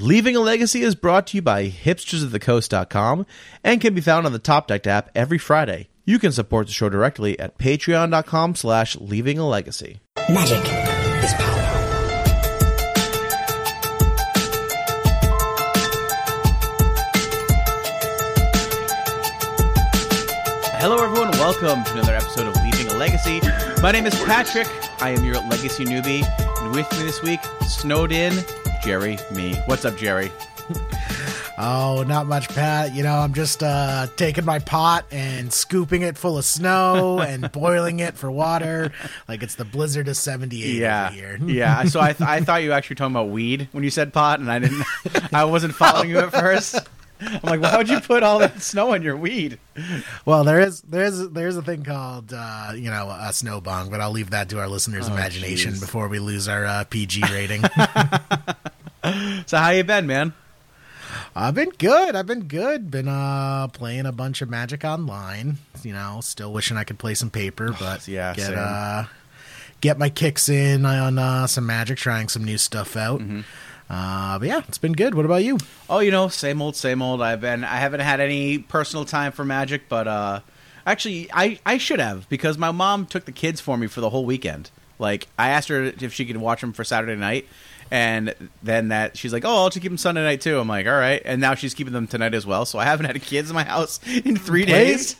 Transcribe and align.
Leaving 0.00 0.34
a 0.34 0.40
Legacy 0.40 0.80
is 0.80 0.94
brought 0.94 1.26
to 1.26 1.36
you 1.36 1.42
by 1.42 1.68
hipstersofthecoast.com 1.68 3.26
and 3.62 3.82
can 3.82 3.92
be 3.92 4.00
found 4.00 4.24
on 4.24 4.32
the 4.32 4.38
Top 4.38 4.66
Deck 4.66 4.86
app 4.86 5.10
every 5.14 5.36
Friday. 5.36 5.90
You 6.06 6.18
can 6.18 6.32
support 6.32 6.68
the 6.68 6.72
show 6.72 6.88
directly 6.88 7.38
at 7.38 7.58
patreon.com 7.58 8.54
slash 8.54 8.96
leaving 8.96 9.38
a 9.38 9.46
legacy. 9.46 10.00
Magic 10.30 10.56
is 11.22 11.34
power. 11.34 11.60
Hello, 20.80 20.96
everyone. 21.04 21.30
Welcome 21.32 21.84
to 21.84 21.92
another 21.92 22.16
episode 22.16 22.46
of 22.46 22.56
Leaving 22.64 22.86
a 22.86 22.94
Legacy. 22.94 23.42
My 23.82 23.92
name 23.92 24.06
is 24.06 24.14
Patrick. 24.24 24.66
I 25.02 25.10
am 25.10 25.22
your 25.26 25.34
legacy 25.34 25.84
newbie. 25.84 26.24
And 26.62 26.74
with 26.74 26.90
me 26.92 27.02
this 27.02 27.20
week, 27.20 27.40
snowed 27.68 28.12
in, 28.12 28.32
Jerry 28.82 29.18
Mee. 29.34 29.54
What's 29.66 29.84
up, 29.84 29.96
Jerry? 29.96 30.30
Oh, 31.62 32.04
not 32.08 32.26
much, 32.26 32.48
Pat. 32.48 32.94
You 32.94 33.02
know, 33.02 33.12
I'm 33.18 33.34
just 33.34 33.62
uh, 33.62 34.06
taking 34.16 34.46
my 34.46 34.60
pot 34.60 35.04
and 35.10 35.52
scooping 35.52 36.00
it 36.00 36.16
full 36.16 36.38
of 36.38 36.46
snow 36.46 37.18
and 37.26 37.52
boiling 37.52 38.00
it 38.00 38.14
for 38.14 38.30
water, 38.30 38.92
like 39.28 39.42
it's 39.42 39.56
the 39.56 39.66
blizzard 39.66 40.08
of 40.08 40.16
'78 40.16 40.76
Yeah, 40.76 41.08
over 41.08 41.14
here. 41.14 41.38
yeah. 41.44 41.84
So 41.84 42.00
I, 42.00 42.14
th- 42.14 42.26
I 42.26 42.40
thought 42.40 42.62
you 42.62 42.70
were 42.70 42.74
actually 42.76 42.94
were 42.94 42.98
talking 42.98 43.14
about 43.14 43.28
weed 43.28 43.68
when 43.72 43.84
you 43.84 43.90
said 43.90 44.14
pot, 44.14 44.40
and 44.40 44.50
I 44.50 44.58
didn't. 44.60 44.82
I 45.34 45.44
wasn't 45.44 45.74
following 45.74 46.08
you 46.08 46.20
at 46.20 46.30
first. 46.32 46.76
I'm 47.20 47.40
like, 47.42 47.60
why 47.60 47.76
would 47.76 47.90
you 47.90 48.00
put 48.00 48.22
all 48.22 48.38
that 48.38 48.62
snow 48.62 48.94
on 48.94 49.02
your 49.02 49.18
weed? 49.18 49.58
Well, 50.24 50.44
there 50.44 50.60
is 50.60 50.80
there 50.80 51.04
is 51.04 51.28
there 51.28 51.46
is 51.48 51.58
a 51.58 51.62
thing 51.62 51.82
called 51.84 52.32
uh, 52.34 52.72
you 52.74 52.88
know 52.88 53.10
a 53.10 53.34
snow 53.34 53.60
bong, 53.60 53.90
but 53.90 54.00
I'll 54.00 54.12
leave 54.12 54.30
that 54.30 54.48
to 54.48 54.60
our 54.60 54.68
listeners' 54.68 55.08
imagination 55.08 55.72
Oh, 55.72 55.76
jeez. 55.76 55.80
before 55.80 56.08
we 56.08 56.20
lose 56.20 56.48
our 56.48 56.64
uh, 56.64 56.84
PG 56.84 57.22
rating. 57.30 57.64
So 59.46 59.56
how 59.58 59.70
you 59.70 59.84
been, 59.84 60.06
man? 60.06 60.32
I've 61.34 61.54
been 61.54 61.70
good. 61.70 62.14
I've 62.14 62.26
been 62.26 62.44
good. 62.44 62.90
Been 62.90 63.08
uh 63.08 63.68
playing 63.68 64.06
a 64.06 64.12
bunch 64.12 64.42
of 64.42 64.50
Magic 64.50 64.84
online. 64.84 65.58
You 65.82 65.92
know, 65.92 66.20
still 66.22 66.52
wishing 66.52 66.76
I 66.76 66.84
could 66.84 66.98
play 66.98 67.14
some 67.14 67.30
paper, 67.30 67.74
but 67.78 68.06
yeah, 68.08 68.34
get 68.34 68.46
same. 68.46 68.58
uh 68.58 69.04
get 69.80 69.98
my 69.98 70.10
kicks 70.10 70.48
in 70.48 70.84
on 70.84 71.18
uh, 71.18 71.46
some 71.46 71.66
Magic, 71.66 71.98
trying 71.98 72.28
some 72.28 72.44
new 72.44 72.58
stuff 72.58 72.96
out. 72.96 73.20
Mm-hmm. 73.20 73.40
Uh, 73.88 74.38
but 74.38 74.46
yeah, 74.46 74.60
it's 74.68 74.78
been 74.78 74.92
good. 74.92 75.14
What 75.14 75.24
about 75.24 75.42
you? 75.42 75.58
Oh, 75.88 75.98
you 75.98 76.10
know, 76.12 76.28
same 76.28 76.62
old, 76.62 76.76
same 76.76 77.02
old. 77.02 77.20
I've 77.20 77.40
been. 77.40 77.64
I 77.64 77.76
haven't 77.76 78.00
had 78.00 78.20
any 78.20 78.58
personal 78.58 79.04
time 79.04 79.32
for 79.32 79.44
Magic, 79.44 79.88
but 79.88 80.06
uh, 80.06 80.40
actually, 80.86 81.28
I 81.32 81.58
I 81.66 81.78
should 81.78 81.98
have 81.98 82.28
because 82.28 82.56
my 82.56 82.70
mom 82.70 83.06
took 83.06 83.24
the 83.24 83.32
kids 83.32 83.60
for 83.60 83.76
me 83.76 83.88
for 83.88 84.00
the 84.00 84.10
whole 84.10 84.24
weekend. 84.24 84.70
Like, 85.00 85.28
I 85.38 85.48
asked 85.48 85.68
her 85.68 85.82
if 85.84 86.12
she 86.12 86.26
could 86.26 86.36
watch 86.36 86.60
them 86.60 86.72
for 86.74 86.84
Saturday 86.84 87.16
night, 87.18 87.48
and 87.90 88.34
then 88.62 88.88
that 88.88 89.16
she's 89.16 89.32
like, 89.32 89.44
"Oh, 89.44 89.56
I'll 89.56 89.70
just 89.70 89.82
keep 89.82 89.90
them 89.90 89.98
Sunday 89.98 90.22
night 90.22 90.40
too." 90.40 90.58
I'm 90.58 90.68
like, 90.68 90.86
"All 90.86 90.92
right," 90.92 91.20
and 91.24 91.40
now 91.40 91.54
she's 91.54 91.74
keeping 91.74 91.92
them 91.92 92.06
tonight 92.06 92.34
as 92.34 92.46
well. 92.46 92.64
So 92.64 92.78
I 92.78 92.84
haven't 92.84 93.06
had 93.06 93.20
kids 93.22 93.50
in 93.50 93.54
my 93.54 93.64
house 93.64 94.00
in 94.24 94.36
three 94.36 94.64
days. 94.64 95.16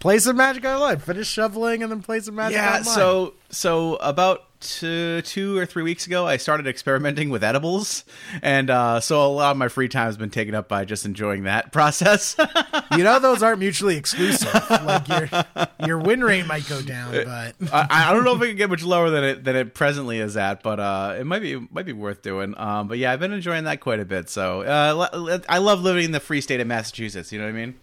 Play 0.00 0.18
some 0.20 0.36
Magic 0.36 0.64
Online. 0.64 0.98
Finish 0.98 1.28
shoveling 1.28 1.82
and 1.82 1.90
then 1.90 2.02
play 2.02 2.20
some 2.20 2.36
Magic 2.36 2.56
yeah 2.56 2.78
Online. 2.78 2.84
so 2.84 3.34
so 3.50 3.96
about 3.96 4.44
two, 4.60 5.22
two 5.22 5.56
or 5.56 5.66
three 5.66 5.82
weeks 5.82 6.06
ago 6.06 6.26
i 6.26 6.36
started 6.36 6.66
experimenting 6.66 7.30
with 7.30 7.44
edibles 7.44 8.04
and 8.42 8.70
uh, 8.70 9.00
so 9.00 9.24
a 9.24 9.28
lot 9.28 9.50
of 9.52 9.56
my 9.56 9.68
free 9.68 9.88
time 9.88 10.06
has 10.06 10.16
been 10.16 10.30
taken 10.30 10.54
up 10.54 10.68
by 10.68 10.84
just 10.84 11.04
enjoying 11.04 11.44
that 11.44 11.72
process 11.72 12.36
you 12.96 13.04
know 13.04 13.18
those 13.18 13.42
aren't 13.42 13.58
mutually 13.58 13.96
exclusive. 13.96 14.52
like 14.70 15.08
your 15.08 15.28
your 15.86 15.98
win 15.98 16.22
rate 16.22 16.46
might 16.46 16.68
go 16.68 16.80
down, 16.82 17.12
but 17.12 17.54
I, 17.72 18.10
I 18.10 18.12
don't 18.12 18.24
know 18.24 18.34
if 18.34 18.42
it 18.42 18.48
can 18.48 18.56
get 18.56 18.70
much 18.70 18.82
lower 18.82 19.10
than 19.10 19.24
it 19.24 19.44
than 19.44 19.56
it 19.56 19.74
presently 19.74 20.18
is 20.18 20.36
at, 20.36 20.62
but 20.62 20.80
uh, 20.80 21.16
it 21.18 21.24
might 21.24 21.42
be 21.42 21.56
might 21.70 21.86
be 21.86 21.92
worth 21.92 22.22
doing. 22.22 22.54
Um, 22.56 22.88
but 22.88 22.98
yeah, 22.98 23.12
I've 23.12 23.20
been 23.20 23.32
enjoying 23.32 23.64
that 23.64 23.80
quite 23.80 24.00
a 24.00 24.04
bit. 24.04 24.28
So 24.28 24.62
uh, 24.62 25.40
I 25.48 25.58
love 25.58 25.82
living 25.82 26.04
in 26.04 26.12
the 26.12 26.20
free 26.20 26.40
state 26.40 26.60
of 26.60 26.66
Massachusetts. 26.66 27.32
You 27.32 27.38
know 27.38 27.46
what 27.46 27.54
I 27.54 27.66
mean? 27.66 27.78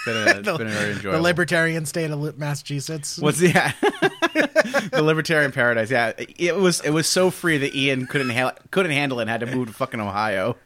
It's 0.00 0.04
been, 0.04 0.16
a, 0.16 0.38
it's 0.38 0.58
been 0.58 0.68
very 0.68 0.94
the 0.94 1.20
libertarian 1.20 1.86
state 1.86 2.10
of 2.10 2.38
Massachusetts. 2.38 3.18
What's 3.18 3.38
the 3.38 3.48
yeah. 3.48 3.72
the 4.92 5.02
libertarian 5.02 5.52
paradise? 5.52 5.90
Yeah, 5.90 6.12
it 6.16 6.56
was 6.56 6.80
it 6.80 6.90
was 6.90 7.06
so 7.06 7.30
free 7.30 7.58
that 7.58 7.74
Ian 7.74 8.06
couldn't 8.06 8.30
ha- 8.30 8.54
couldn't 8.70 8.92
handle 8.92 9.20
it 9.20 9.22
and 9.22 9.30
had 9.30 9.40
to 9.40 9.46
move 9.46 9.68
to 9.68 9.74
fucking 9.74 10.00
Ohio. 10.00 10.56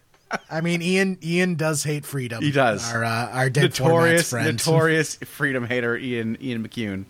I 0.50 0.60
mean, 0.60 0.82
Ian 0.82 1.18
Ian 1.22 1.54
does 1.54 1.84
hate 1.84 2.04
freedom. 2.04 2.42
He 2.42 2.50
does. 2.50 2.92
Our 2.92 3.04
uh, 3.04 3.30
our 3.30 3.50
Notorious, 3.50 4.32
notorious 4.32 5.16
freedom 5.16 5.66
hater 5.66 5.96
Ian 5.96 6.36
Ian 6.40 6.66
McCune. 6.66 7.04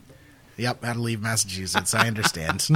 Yep, 0.56 0.84
had 0.84 0.93
to 0.94 1.00
leave 1.00 1.20
Massachusetts. 1.20 1.94
I 1.94 2.06
understand. 2.06 2.69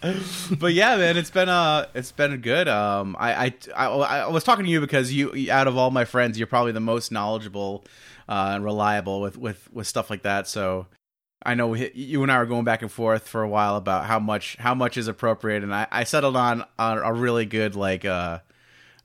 but 0.58 0.72
yeah, 0.72 0.96
man, 0.96 1.16
it's 1.16 1.30
been 1.30 1.48
uh, 1.48 1.86
it's 1.94 2.10
been 2.10 2.36
good. 2.38 2.66
Um, 2.66 3.16
I, 3.18 3.54
I, 3.76 3.86
I, 3.86 3.86
I 3.86 4.28
was 4.28 4.42
talking 4.42 4.64
to 4.64 4.70
you 4.70 4.80
because 4.80 5.12
you, 5.12 5.48
out 5.50 5.68
of 5.68 5.76
all 5.76 5.92
my 5.92 6.04
friends, 6.04 6.38
you're 6.38 6.48
probably 6.48 6.72
the 6.72 6.80
most 6.80 7.12
knowledgeable 7.12 7.84
uh, 8.30 8.52
and 8.54 8.64
reliable 8.64 9.20
with, 9.20 9.36
with, 9.36 9.70
with 9.72 9.86
stuff 9.86 10.08
like 10.08 10.22
that. 10.22 10.46
So 10.46 10.86
I 11.42 11.54
know 11.54 11.68
we, 11.68 11.90
you 11.92 12.22
and 12.22 12.30
I 12.30 12.38
were 12.38 12.46
going 12.46 12.64
back 12.64 12.80
and 12.80 12.90
forth 12.90 13.26
for 13.26 13.42
a 13.42 13.48
while 13.48 13.76
about 13.76 14.06
how 14.06 14.20
much 14.20 14.56
how 14.58 14.74
much 14.74 14.96
is 14.96 15.08
appropriate, 15.08 15.62
and 15.62 15.74
I, 15.74 15.86
I 15.90 16.04
settled 16.04 16.36
on, 16.36 16.64
on 16.78 16.98
a 16.98 17.12
really 17.12 17.46
good 17.46 17.74
like 17.74 18.04
uh, 18.04 18.40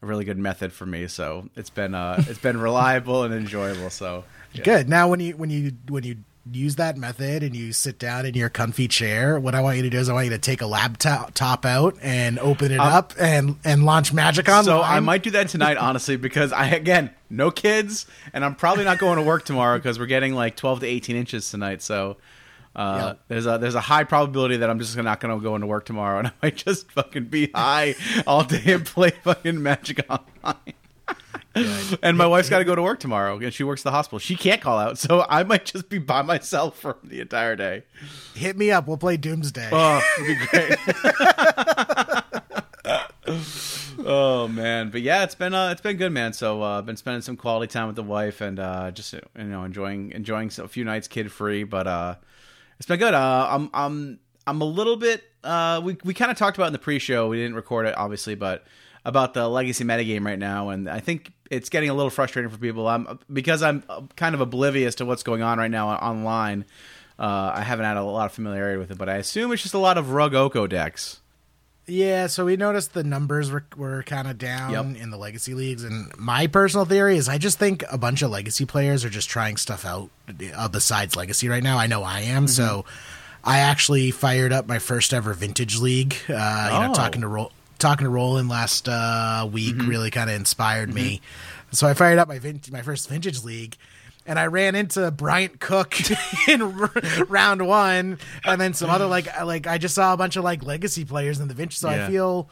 a 0.02 0.06
really 0.06 0.25
good 0.25 0.38
method 0.38 0.74
for 0.74 0.85
me. 0.85 1.08
So 1.08 1.50
it's 1.56 1.69
been 1.69 1.96
uh, 1.96 2.24
it's 2.28 2.40
been 2.40 2.59
reliable 2.62 3.24
and 3.24 3.34
enjoyable. 3.34 3.90
So 3.90 4.25
yeah. 4.53 4.64
Good. 4.64 4.90
Now, 4.90 5.08
when 5.08 5.22
you 5.22 5.38
when 5.38 5.50
you 5.50 5.72
when 5.88 6.03
you 6.03 6.18
use 6.52 6.76
that 6.76 6.96
method 6.98 7.42
and 7.44 7.56
you 7.56 7.74
sit 7.74 7.98
down 7.98 8.26
in 8.26 8.36
your 8.36 8.50
comfy 8.50 8.88
chair, 8.88 9.40
what 9.40 9.56
I 9.56 9.62
want 9.62 9.78
you 9.78 9.84
to 9.84 9.90
do 9.90 9.98
is 9.98 10.10
I 10.10 10.14
want 10.14 10.26
you 10.26 10.32
to 10.32 10.38
take 10.38 10.62
a 10.62 10.68
laptop 10.68 11.34
top 11.34 11.66
out 11.66 11.96
and 12.02 12.38
open 12.40 12.72
it 12.72 12.80
up 12.80 13.14
and 13.20 13.58
and 13.64 13.84
launch 13.84 14.14
Magic 14.14 14.48
on. 14.48 14.64
So 14.64 14.82
I 14.82 15.00
might 15.00 15.24
do 15.24 15.32
that 15.32 15.50
tonight, 15.50 15.78
honestly, 15.80 16.18
because 16.18 16.52
I 16.54 16.68
again 16.68 17.10
no 17.30 17.50
kids, 17.52 18.06
and 18.34 18.46
I'm 18.46 18.56
probably 18.56 18.84
not 18.86 19.00
going 19.00 19.18
to 19.18 19.24
work 19.24 19.46
tomorrow 19.46 19.78
because 19.78 19.98
we're 19.98 20.06
getting 20.06 20.34
like 20.36 20.56
12 20.56 20.82
to 20.82 20.86
18 20.86 21.16
inches 21.16 21.50
tonight. 21.50 21.82
So 21.82 22.18
uh, 22.76 22.98
Yeah. 23.00 23.14
there's 23.28 23.46
a 23.48 23.58
there's 23.58 23.76
a 23.76 23.82
high 23.82 24.04
probability 24.04 24.58
that 24.58 24.70
I'm 24.70 24.80
just 24.80 24.96
not 24.98 25.20
going 25.20 25.36
to 25.36 25.42
go 25.44 25.56
into 25.56 25.66
work 25.68 25.86
tomorrow, 25.86 26.20
and 26.20 26.28
I 26.28 26.32
might 26.44 26.56
just 26.58 26.92
fucking 26.92 27.26
be 27.26 27.50
high 27.56 27.96
all 28.28 28.44
day 28.44 28.62
and 28.74 28.86
play 28.86 29.10
fucking 29.24 29.64
Magic 29.64 30.06
Online. 30.10 30.74
And 32.04 32.18
my 32.18 32.28
wife's 32.28 32.50
got 32.50 32.60
to 32.60 32.66
go 32.66 32.76
to 32.76 32.82
work 32.82 33.00
tomorrow, 33.00 33.38
and 33.38 33.54
she 33.54 33.64
works 33.64 33.82
at 33.82 33.86
the 33.86 33.92
hospital. 33.92 34.20
She 34.20 34.36
can't 34.36 34.62
call 34.62 34.78
out, 34.78 34.98
so 34.98 35.26
I 35.30 35.44
might 35.44 35.66
just 35.66 35.90
be 35.90 36.00
by 36.00 36.22
myself 36.22 36.78
for 36.78 36.98
the 37.04 37.22
entire 37.22 37.56
day. 37.56 37.84
hit 38.34 38.58
me 38.58 38.72
up. 38.72 38.88
We'll 38.88 38.98
play 38.98 39.18
Doomsday. 39.18 39.70
Oh, 39.72 40.02
it'd 40.20 40.40
be 40.40 40.46
great. 40.48 40.78
oh 44.06 44.48
man, 44.48 44.90
but 44.90 45.02
yeah, 45.02 45.24
it's 45.24 45.36
been 45.36 45.54
uh, 45.54 45.70
it's 45.70 45.82
been 45.82 45.98
good, 45.98 46.12
man. 46.12 46.34
So 46.34 46.62
uh, 46.62 46.80
I've 46.80 46.86
been 46.86 46.98
spending 46.98 47.22
some 47.22 47.38
quality 47.38 47.72
time 47.72 47.88
with 47.88 47.96
the 47.96 48.04
wife 48.04 48.42
and 48.42 48.60
uh, 48.60 48.92
just 48.92 49.14
you 49.14 49.22
know 49.38 49.64
enjoying 49.64 50.12
enjoying 50.12 50.52
a 50.58 50.68
few 50.68 50.84
nights 50.84 51.08
kid 51.08 51.32
free. 51.32 51.64
But 51.64 51.88
uh, 51.88 52.16
it's 52.78 52.88
been 52.88 53.00
good. 53.00 53.14
Uh, 53.14 53.48
I'm 53.50 53.70
I'm 53.74 54.20
I'm 54.46 54.62
a 54.62 54.66
little 54.66 54.98
bit. 54.98 55.24
Uh, 55.44 55.82
we 55.84 55.98
we 56.04 56.14
kind 56.14 56.32
of 56.32 56.38
talked 56.38 56.58
about 56.58 56.68
in 56.68 56.74
the 56.74 56.80
pre-show. 56.80 57.30
We 57.30 57.38
didn't 57.38 57.56
record 57.56 57.88
it, 57.88 57.98
obviously, 57.98 58.36
but 58.36 58.66
about 59.06 59.34
the 59.34 59.48
legacy 59.48 59.84
metagame 59.84 60.26
right 60.26 60.40
now, 60.40 60.70
and 60.70 60.90
I 60.90 61.00
think 61.00 61.32
it's 61.52 61.70
getting 61.70 61.90
a 61.90 61.94
little 61.94 62.10
frustrating 62.10 62.50
for 62.52 62.58
people. 62.58 62.88
I'm 62.88 63.20
because 63.32 63.62
I'm 63.64 63.84
kind 64.16 64.36
of 64.36 64.42
oblivious 64.42 64.96
to 64.96 65.06
what's 65.06 65.24
going 65.24 65.42
on 65.42 65.58
right 65.58 65.72
now 65.72 65.90
online. 65.90 66.66
Uh, 67.18 67.52
I 67.56 67.62
haven't 67.62 67.86
had 67.86 67.98
a 67.98 68.04
lot 68.04 68.26
of 68.26 68.34
familiarity 68.34 68.78
with 68.78 68.92
it, 68.92 68.98
but 68.98 69.08
I 69.10 69.16
assume 69.18 69.52
it's 69.54 69.62
just 69.62 69.74
a 69.74 69.80
lot 69.80 69.98
of 69.98 70.12
Rug 70.12 70.34
Oko 70.36 70.68
decks. 70.68 71.22
Yeah, 71.88 72.26
so 72.28 72.46
we 72.46 72.58
noticed 72.58 72.94
the 72.96 73.04
numbers 73.04 73.52
were, 73.52 73.64
were 73.78 74.02
kind 74.02 74.28
of 74.28 74.40
down 74.40 74.72
Yep. 74.72 75.04
in 75.04 75.12
the 75.12 75.18
legacy 75.18 75.54
leagues, 75.54 75.84
and 75.84 76.12
my 76.18 76.48
personal 76.48 76.84
theory 76.84 77.16
is 77.16 77.30
I 77.30 77.38
just 77.38 77.60
think 77.60 77.84
a 77.92 77.98
bunch 77.98 78.24
of 78.24 78.32
legacy 78.32 78.66
players 78.66 79.06
are 79.06 79.10
just 79.12 79.30
trying 79.30 79.56
stuff 79.56 79.86
out 79.86 80.10
uh, 80.56 80.68
besides 80.68 81.16
legacy 81.16 81.48
right 81.48 81.62
now. 81.62 81.78
I 81.78 81.86
know 81.86 82.02
I 82.02 82.22
am, 82.22 82.48
so 82.48 82.86
I 83.44 83.60
actually 83.60 84.10
fired 84.10 84.52
up 84.52 84.68
my 84.68 84.80
first 84.80 85.14
ever 85.14 85.34
vintage 85.36 85.78
league. 85.80 86.16
Uh, 86.28 86.34
You 86.34 86.78
Oh. 86.80 86.88
know, 86.88 86.94
talking 86.96 87.22
to 87.22 87.28
Ro- 87.28 87.52
talking 87.80 88.06
to 88.06 88.09
Roland 88.09 88.50
last 88.50 88.88
uh, 88.90 89.47
week 89.52 89.75
really 89.78 90.12
kind 90.12 90.30
of 90.30 90.36
inspired 90.36 90.94
me. 90.94 91.22
So 91.72 91.88
I 91.88 91.94
fired 91.94 92.20
up 92.20 92.28
my 92.28 92.40
vin- 92.40 92.61
my 92.72 92.82
first 92.82 93.09
vintage 93.09 93.44
league. 93.44 93.76
And 94.28 94.40
I 94.40 94.47
ran 94.47 94.73
into 94.73 95.11
Bryant 95.11 95.59
Cook 95.59 95.96
in 96.47 96.59
r- 96.64 96.91
round 97.28 97.67
one, 97.67 98.17
and 98.44 98.59
then 98.59 98.73
some 98.73 98.90
other 98.90 99.05
like 99.05 99.28
like 99.44 99.67
I 99.67 99.78
just 99.78 99.94
saw 99.94 100.14
a 100.14 100.17
bunch 100.17 100.35
of 100.35 100.44
like 100.44 100.64
legacy 100.64 101.05
players 101.05 101.40
in 101.40 101.47
the 101.47 101.53
vintage. 101.53 101.78
So 101.78 101.91
Yeah. 101.91 102.05
I 102.05 102.09
feel 102.09 102.50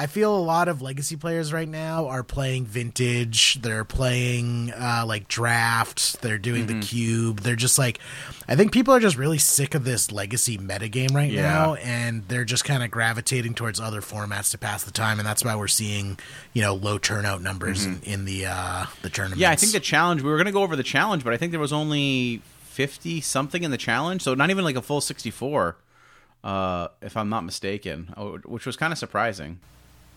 I 0.00 0.06
feel 0.06 0.32
a 0.32 0.38
lot 0.38 0.68
of 0.68 0.80
legacy 0.80 1.16
players 1.16 1.52
right 1.52 1.68
now 1.68 2.06
are 2.06 2.22
playing 2.22 2.66
vintage. 2.66 3.60
They're 3.60 3.84
playing 3.84 4.72
uh, 4.72 5.02
like 5.04 5.26
draft. 5.26 6.22
They're 6.22 6.38
doing 6.38 6.66
Mm-hmm. 6.68 6.80
the 6.80 6.86
cube. 6.86 7.40
They're 7.40 7.56
just 7.56 7.80
like, 7.80 7.98
I 8.46 8.54
think 8.54 8.70
people 8.72 8.94
are 8.94 9.00
just 9.00 9.16
really 9.16 9.38
sick 9.38 9.74
of 9.74 9.82
this 9.84 10.12
legacy 10.12 10.56
metagame 10.56 11.12
right 11.14 11.32
Yeah. 11.32 11.42
now, 11.42 11.74
and 11.74 12.22
they're 12.28 12.44
just 12.44 12.64
kind 12.64 12.84
of 12.84 12.92
gravitating 12.92 13.54
towards 13.54 13.80
other 13.80 14.00
formats 14.00 14.52
to 14.52 14.58
pass 14.58 14.84
the 14.84 14.92
time, 14.92 15.18
and 15.18 15.26
that's 15.26 15.44
why 15.44 15.56
we're 15.56 15.66
seeing 15.66 16.16
you 16.52 16.62
know 16.62 16.74
low 16.74 16.98
turnout 16.98 17.42
numbers 17.42 17.84
in, 17.84 18.00
in 18.04 18.24
the 18.24 18.46
uh, 18.46 18.86
the 19.02 19.10
tournament. 19.10 19.34
Mm-hmm. 19.38 19.42
Yeah, 19.42 19.50
I 19.50 19.56
think 19.56 19.72
the 19.72 19.80
challenge. 19.80 20.22
We 20.22 20.30
were 20.30 20.36
going 20.36 20.46
to 20.46 20.52
go 20.52 20.62
over 20.62 20.76
the 20.76 20.82
challenge, 20.84 21.24
but 21.24 21.32
I 21.32 21.36
think 21.36 21.50
there 21.50 21.60
was 21.60 21.72
only 21.72 22.40
fifty 22.62 23.20
something 23.20 23.64
in 23.64 23.72
the 23.72 23.76
challenge, 23.76 24.22
so 24.22 24.34
not 24.34 24.48
even 24.50 24.62
like 24.64 24.76
a 24.76 24.82
full 24.82 25.00
sixty-four, 25.00 25.76
uh, 26.44 26.88
if 27.02 27.16
I'm 27.16 27.28
not 27.28 27.44
mistaken, 27.44 28.14
oh, 28.16 28.38
which 28.44 28.64
was 28.64 28.76
kind 28.76 28.92
of 28.92 28.98
surprising. 28.98 29.58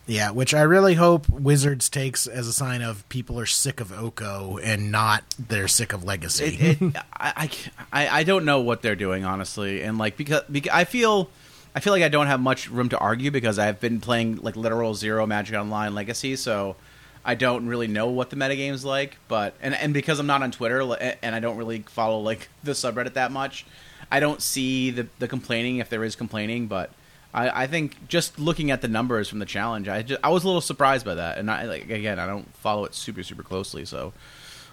Yeah, 0.07 0.31
which 0.31 0.53
I 0.53 0.62
really 0.62 0.95
hope 0.95 1.30
Wizards 1.30 1.89
takes 1.89 2.27
as 2.27 2.48
a 2.48 2.53
sign 2.53 2.81
of 2.81 3.07
people 3.07 3.39
are 3.39 3.45
sick 3.45 3.80
of 3.80 3.94
Oko 3.94 4.57
and 4.57 4.92
not 4.92 5.24
they're 5.38 5.68
sick 5.68 5.94
of 5.94 6.03
Legacy. 6.03 6.57
It, 6.59 6.81
it, 6.81 6.95
I, 7.13 7.50
I, 7.94 8.07
I 8.19 8.24
don't 8.24 8.44
know 8.44 8.59
what 8.62 8.81
they're 8.81 8.95
doing 8.95 9.24
honestly, 9.24 9.81
and 9.81 9.98
like 9.98 10.18
because, 10.18 10.44
because 10.51 10.71
I 10.74 10.86
feel 10.86 11.30
I 11.75 11.80
feel 11.80 11.94
like 11.94 12.03
I 12.03 12.09
don't 12.09 12.27
have 12.27 12.42
much 12.42 12.69
room 12.69 12.89
to 12.89 12.98
argue 12.98 13.31
because 13.31 13.57
I've 13.57 13.80
been 13.80 14.01
playing 14.01 14.38
like 14.38 14.56
literal 14.56 14.94
zero 14.95 15.25
Magic 15.25 15.56
Online 15.56 15.94
Legacy, 15.94 16.36
so 16.36 16.75
I 17.24 17.36
don't 17.36 17.68
really 17.68 17.88
know 17.88 18.07
what 18.07 18.30
the 18.30 18.36
metagame's 18.36 18.83
like. 18.83 19.18
But 19.27 19.53
and 19.62 19.74
and 19.75 19.94
because 19.94 20.19
I'm 20.19 20.27
not 20.27 20.42
on 20.42 20.51
Twitter 20.51 20.81
and 21.21 21.36
I 21.36 21.39
don't 21.39 21.57
really 21.57 21.80
follow 21.88 22.19
like 22.19 22.50
the 22.63 22.71
subreddit 22.71 23.13
that 23.13 23.31
much, 23.31 23.65
I 24.12 24.19
don't 24.19 24.42
see 24.42 24.92
the 24.92 25.07
the 25.19 25.27
complaining 25.27 25.77
if 25.77 25.89
there 25.89 26.03
is 26.03 26.15
complaining. 26.15 26.68
But 26.68 26.92
I, 27.33 27.63
I 27.63 27.67
think 27.67 28.07
just 28.07 28.39
looking 28.39 28.71
at 28.71 28.81
the 28.81 28.87
numbers 28.87 29.29
from 29.29 29.39
the 29.39 29.45
challenge, 29.45 29.87
I 29.87 30.01
just 30.01 30.19
I 30.23 30.29
was 30.29 30.43
a 30.43 30.47
little 30.47 30.61
surprised 30.61 31.05
by 31.05 31.15
that. 31.15 31.37
And 31.37 31.49
I 31.49 31.63
like 31.65 31.89
again, 31.89 32.19
I 32.19 32.25
don't 32.25 32.53
follow 32.57 32.85
it 32.85 32.93
super 32.93 33.23
super 33.23 33.43
closely, 33.43 33.85
so 33.85 34.13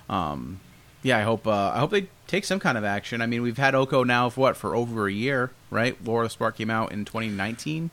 um, 0.08 0.60
yeah, 1.02 1.19
I 1.19 1.22
hope 1.22 1.46
uh, 1.46 1.72
I 1.75 1.78
hope 1.78 1.90
they 1.90 2.08
take 2.26 2.44
some 2.44 2.60
kind 2.60 2.76
of 2.76 2.84
action. 2.84 3.22
I 3.22 3.26
mean, 3.26 3.43
we've 3.43 3.58
had 3.58 3.75
Oko 3.75 4.05
now 4.05 4.28
for 4.28 4.40
what 4.40 4.56
for 4.56 4.75
over 4.75 5.06
a 5.06 5.12
year, 5.12 5.50
right? 5.70 6.00
War 6.02 6.22
of 6.22 6.26
the 6.26 6.31
Spark 6.31 6.56
came 6.56 6.70
out 6.70 6.93
in 6.93 7.05
2019. 7.05 7.90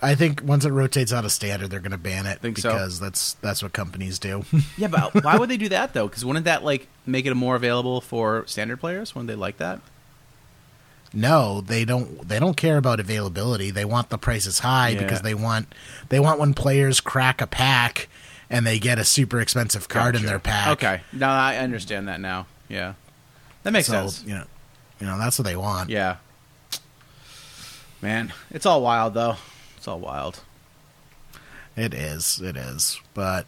I 0.00 0.14
think 0.14 0.42
once 0.44 0.64
it 0.64 0.70
rotates 0.70 1.12
out 1.12 1.24
of 1.24 1.32
standard, 1.32 1.70
they're 1.70 1.80
going 1.80 1.90
to 1.90 1.98
ban 1.98 2.24
it 2.26 2.38
Think 2.38 2.58
so? 2.58 2.70
because 2.70 3.00
that's 3.00 3.34
that's 3.34 3.62
what 3.62 3.72
companies 3.72 4.18
do. 4.18 4.44
Yeah, 4.76 4.86
but 4.88 5.12
why 5.24 5.36
would 5.36 5.48
they 5.48 5.56
do 5.56 5.68
that 5.70 5.92
though? 5.92 6.06
Because 6.06 6.24
wouldn't 6.24 6.44
that 6.44 6.62
like 6.62 6.86
make 7.04 7.26
it 7.26 7.34
more 7.34 7.56
available 7.56 8.00
for 8.00 8.44
standard 8.46 8.78
players? 8.78 9.14
Wouldn't 9.14 9.28
they 9.28 9.34
like 9.34 9.56
that? 9.56 9.80
No, 11.12 11.60
they 11.62 11.84
don't. 11.84 12.28
They 12.28 12.38
don't 12.38 12.56
care 12.56 12.76
about 12.76 13.00
availability. 13.00 13.70
They 13.70 13.84
want 13.84 14.10
the 14.10 14.18
prices 14.18 14.58
high 14.60 14.90
Yeah. 14.90 15.02
because 15.02 15.22
they 15.22 15.34
want 15.34 15.74
they 16.10 16.20
want 16.20 16.38
when 16.38 16.54
players 16.54 17.00
crack 17.00 17.40
a 17.40 17.46
pack 17.46 18.08
and 18.50 18.66
they 18.66 18.78
get 18.78 18.98
a 18.98 19.04
super 19.04 19.40
expensive 19.40 19.88
card 19.88 20.16
in 20.16 20.24
their 20.26 20.38
pack. 20.38 20.68
Okay, 20.68 21.00
now 21.12 21.30
I 21.32 21.56
understand 21.56 22.08
that 22.08 22.20
now. 22.20 22.46
Yeah, 22.68 22.94
that 23.62 23.72
makes 23.72 23.86
so 23.86 23.92
sense. 24.08 24.24
you 24.24 24.34
know, 24.34 24.44
you 25.00 25.06
know 25.06 25.18
that's 25.18 25.38
what 25.38 25.44
they 25.46 25.56
want. 25.56 25.88
Yeah, 25.90 26.16
man, 28.02 28.32
it's 28.50 28.66
all 28.66 28.82
wild 28.82 29.14
though. 29.14 29.36
It's 29.76 29.88
all 29.88 30.00
wild. 30.00 30.40
It 31.76 31.94
is. 31.94 32.40
It 32.40 32.56
is. 32.56 33.00
But 33.14 33.46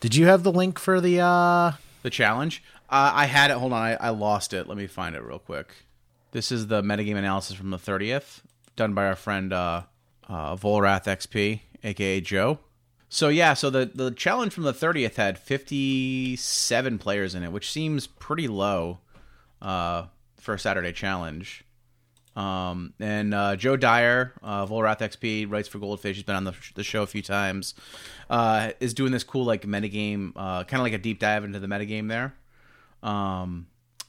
did 0.00 0.14
you 0.14 0.26
have 0.26 0.42
the 0.42 0.52
link 0.52 0.78
for 0.78 1.00
the? 1.00 1.20
uh 1.20 1.72
The 2.02 2.10
challenge. 2.10 2.62
Uh, 2.90 3.10
I 3.14 3.24
had 3.26 3.50
it. 3.50 3.56
Hold 3.56 3.72
on, 3.72 3.82
I, 3.82 3.94
I 3.94 4.10
lost 4.10 4.52
it. 4.52 4.68
Let 4.68 4.76
me 4.76 4.86
find 4.86 5.16
it 5.16 5.22
real 5.22 5.38
quick. 5.38 5.68
This 6.32 6.50
is 6.50 6.66
the 6.68 6.82
metagame 6.82 7.16
analysis 7.16 7.56
from 7.56 7.70
the 7.70 7.78
30th, 7.78 8.40
done 8.74 8.94
by 8.94 9.06
our 9.06 9.14
friend 9.14 9.52
uh, 9.52 9.82
uh, 10.26 10.56
Volrath 10.56 11.04
XP, 11.04 11.60
aka 11.84 12.20
Joe. 12.22 12.58
So 13.10 13.28
yeah, 13.28 13.52
so 13.52 13.68
the 13.68 13.90
the 13.94 14.10
challenge 14.10 14.54
from 14.54 14.62
the 14.64 14.72
30th 14.72 15.16
had 15.16 15.38
57 15.38 16.98
players 16.98 17.34
in 17.34 17.42
it, 17.42 17.52
which 17.52 17.70
seems 17.70 18.06
pretty 18.06 18.48
low 18.48 19.00
uh, 19.60 20.06
for 20.40 20.54
a 20.54 20.58
Saturday 20.58 20.92
challenge. 20.92 21.66
Um, 22.34 22.94
and 22.98 23.34
uh, 23.34 23.56
Joe 23.56 23.76
Dyer, 23.76 24.32
uh, 24.42 24.64
Volrath 24.64 25.00
XP, 25.00 25.50
writes 25.50 25.68
for 25.68 25.78
Goldfish. 25.78 26.16
He's 26.16 26.24
been 26.24 26.36
on 26.36 26.44
the, 26.44 26.54
the 26.74 26.82
show 26.82 27.02
a 27.02 27.06
few 27.06 27.20
times. 27.20 27.74
Uh, 28.30 28.70
is 28.80 28.94
doing 28.94 29.12
this 29.12 29.22
cool 29.22 29.44
like 29.44 29.66
metagame, 29.66 30.32
uh, 30.34 30.64
kind 30.64 30.80
of 30.80 30.84
like 30.84 30.94
a 30.94 30.98
deep 30.98 31.18
dive 31.18 31.44
into 31.44 31.58
the 31.58 31.66
metagame 31.66 32.08
there. 32.08 32.34
Um, 33.02 33.66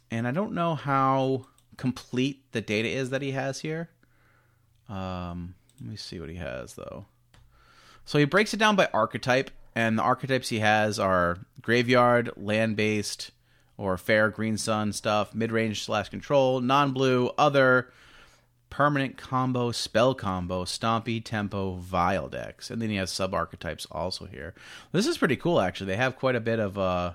and 0.10 0.26
I 0.26 0.32
don't 0.32 0.54
know 0.54 0.76
how 0.76 1.48
complete 1.78 2.52
the 2.52 2.62
data 2.62 2.90
is 2.90 3.10
that 3.10 3.22
he 3.22 3.32
has 3.32 3.62
here. 3.62 3.90
Um, 4.90 5.56
let 5.80 5.90
me 5.90 5.96
see 5.96 6.20
what 6.20 6.30
he 6.30 6.36
has 6.36 6.76
though. 6.76 7.06
So 8.06 8.20
he 8.20 8.26
breaks 8.26 8.54
it 8.54 8.58
down 8.58 8.76
by 8.76 8.90
archetype, 8.94 9.50
and 9.76 9.98
the 9.98 10.04
archetypes 10.04 10.50
he 10.50 10.60
has 10.60 11.00
are 11.00 11.40
graveyard, 11.62 12.32
land 12.36 12.76
based, 12.76 13.32
or 13.78 13.98
fair 13.98 14.30
green 14.30 14.58
sun 14.58 14.94
stuff, 14.94 15.34
mid 15.34 15.52
range 15.52 15.84
slash 15.84 16.10
control, 16.10 16.60
non 16.60 16.92
blue, 16.92 17.32
other, 17.38 17.92
permanent 18.70 19.18
combo, 19.18 19.72
spell 19.72 20.14
combo, 20.14 20.66
stompy, 20.66 21.24
tempo, 21.24 21.76
vile 21.76 22.28
decks. 22.28 22.70
And 22.70 22.82
then 22.82 22.90
he 22.90 22.98
has 22.98 23.12
sub 23.12 23.34
archetypes 23.34 23.88
also 23.92 24.26
here. 24.26 24.54
This 24.92 25.08
is 25.08 25.18
pretty 25.18 25.36
cool 25.36 25.62
actually. 25.62 25.88
They 25.88 25.98
have 25.98 26.18
quite 26.18 26.36
a 26.36 26.42
bit 26.42 26.60
of 26.60 26.78
uh 26.78 27.14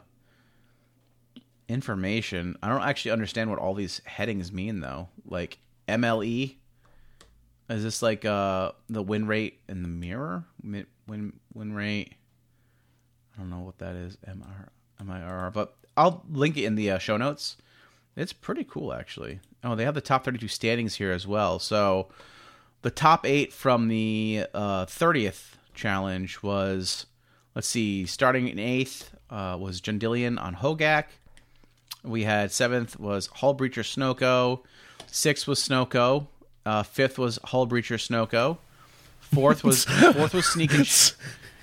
information. 1.69 2.57
I 2.63 2.69
don't 2.69 2.83
actually 2.83 3.11
understand 3.11 3.51
what 3.51 3.59
all 3.59 3.75
these 3.75 4.01
headings 4.05 4.53
mean 4.53 4.81
though. 4.81 5.09
Like 5.27 5.59
MLE 5.87 6.57
is 7.69 7.83
this 7.83 8.03
like 8.03 8.25
uh 8.25 8.73
the 8.89 9.03
win 9.03 9.27
rate 9.27 9.61
in 9.69 9.83
the 9.83 9.89
mirror? 9.89 10.45
Win 10.63 10.87
win 11.53 11.73
rate. 11.73 12.15
I 13.35 13.41
don't 13.41 13.51
know 13.51 13.61
what 13.61 13.79
that 13.79 13.95
is. 13.95 14.17
MR 14.27 15.53
but 15.53 15.77
I'll 15.97 16.25
link 16.29 16.57
it 16.57 16.65
in 16.65 16.75
the 16.75 16.91
uh, 16.91 16.99
show 16.99 17.17
notes. 17.17 17.57
It's 18.17 18.33
pretty 18.33 18.65
cool 18.65 18.93
actually. 18.93 19.41
Oh, 19.63 19.75
they 19.75 19.85
have 19.85 19.95
the 19.95 20.01
top 20.01 20.25
32 20.25 20.49
standings 20.49 20.97
here 20.97 21.13
as 21.13 21.27
well. 21.27 21.59
So 21.59 22.09
the 22.83 22.91
top 22.91 23.27
8 23.27 23.53
from 23.53 23.89
the 23.89 24.47
uh 24.55 24.87
30th 24.87 25.55
challenge 25.75 26.43
was 26.43 27.07
let's 27.55 27.69
see, 27.69 28.07
starting 28.07 28.49
in 28.49 28.57
8th 28.57 29.11
uh, 29.31 29.57
was 29.59 29.81
Jundillion 29.81 30.41
on 30.41 30.57
Hogak. 30.57 31.05
We 32.05 32.25
had 32.25 32.53
seventh 32.53 32.99
was 32.99 33.29
Hullbreacher 33.29 33.83
Snoko. 33.85 34.61
Sixth 35.07 35.47
was 35.47 35.61
Snoko. 35.61 36.27
Uh, 36.65 36.83
fifth 36.83 37.19
was 37.19 37.39
Hullbreacher 37.41 37.97
Snoko. 37.99 38.59
Fourth 39.21 39.65
was 39.65 39.85
fourth 40.15 40.35
was 40.35 40.47
Sneak 40.47 40.73
and 40.75 40.87
Sh- 40.87 41.13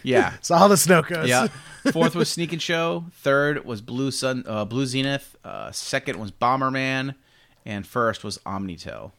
yeah 0.03 0.33
all 0.51 0.69
the 0.69 0.75
Snokos. 0.75 1.27
yeah. 1.27 1.47
Fourth 1.91 2.15
was 2.15 2.29
Sneak 2.29 2.51
and 2.51 2.61
Show. 2.61 3.05
Third 3.11 3.63
was 3.63 3.79
Blue 3.81 4.09
Sun 4.09 4.43
uh, 4.47 4.65
Blue 4.65 4.85
Zenith. 4.87 5.35
Uh, 5.43 5.71
second 5.71 6.19
was 6.19 6.31
Bomberman, 6.31 7.13
and 7.63 7.85
first 7.85 8.23
was 8.23 8.39
Omnitel. 8.39 9.11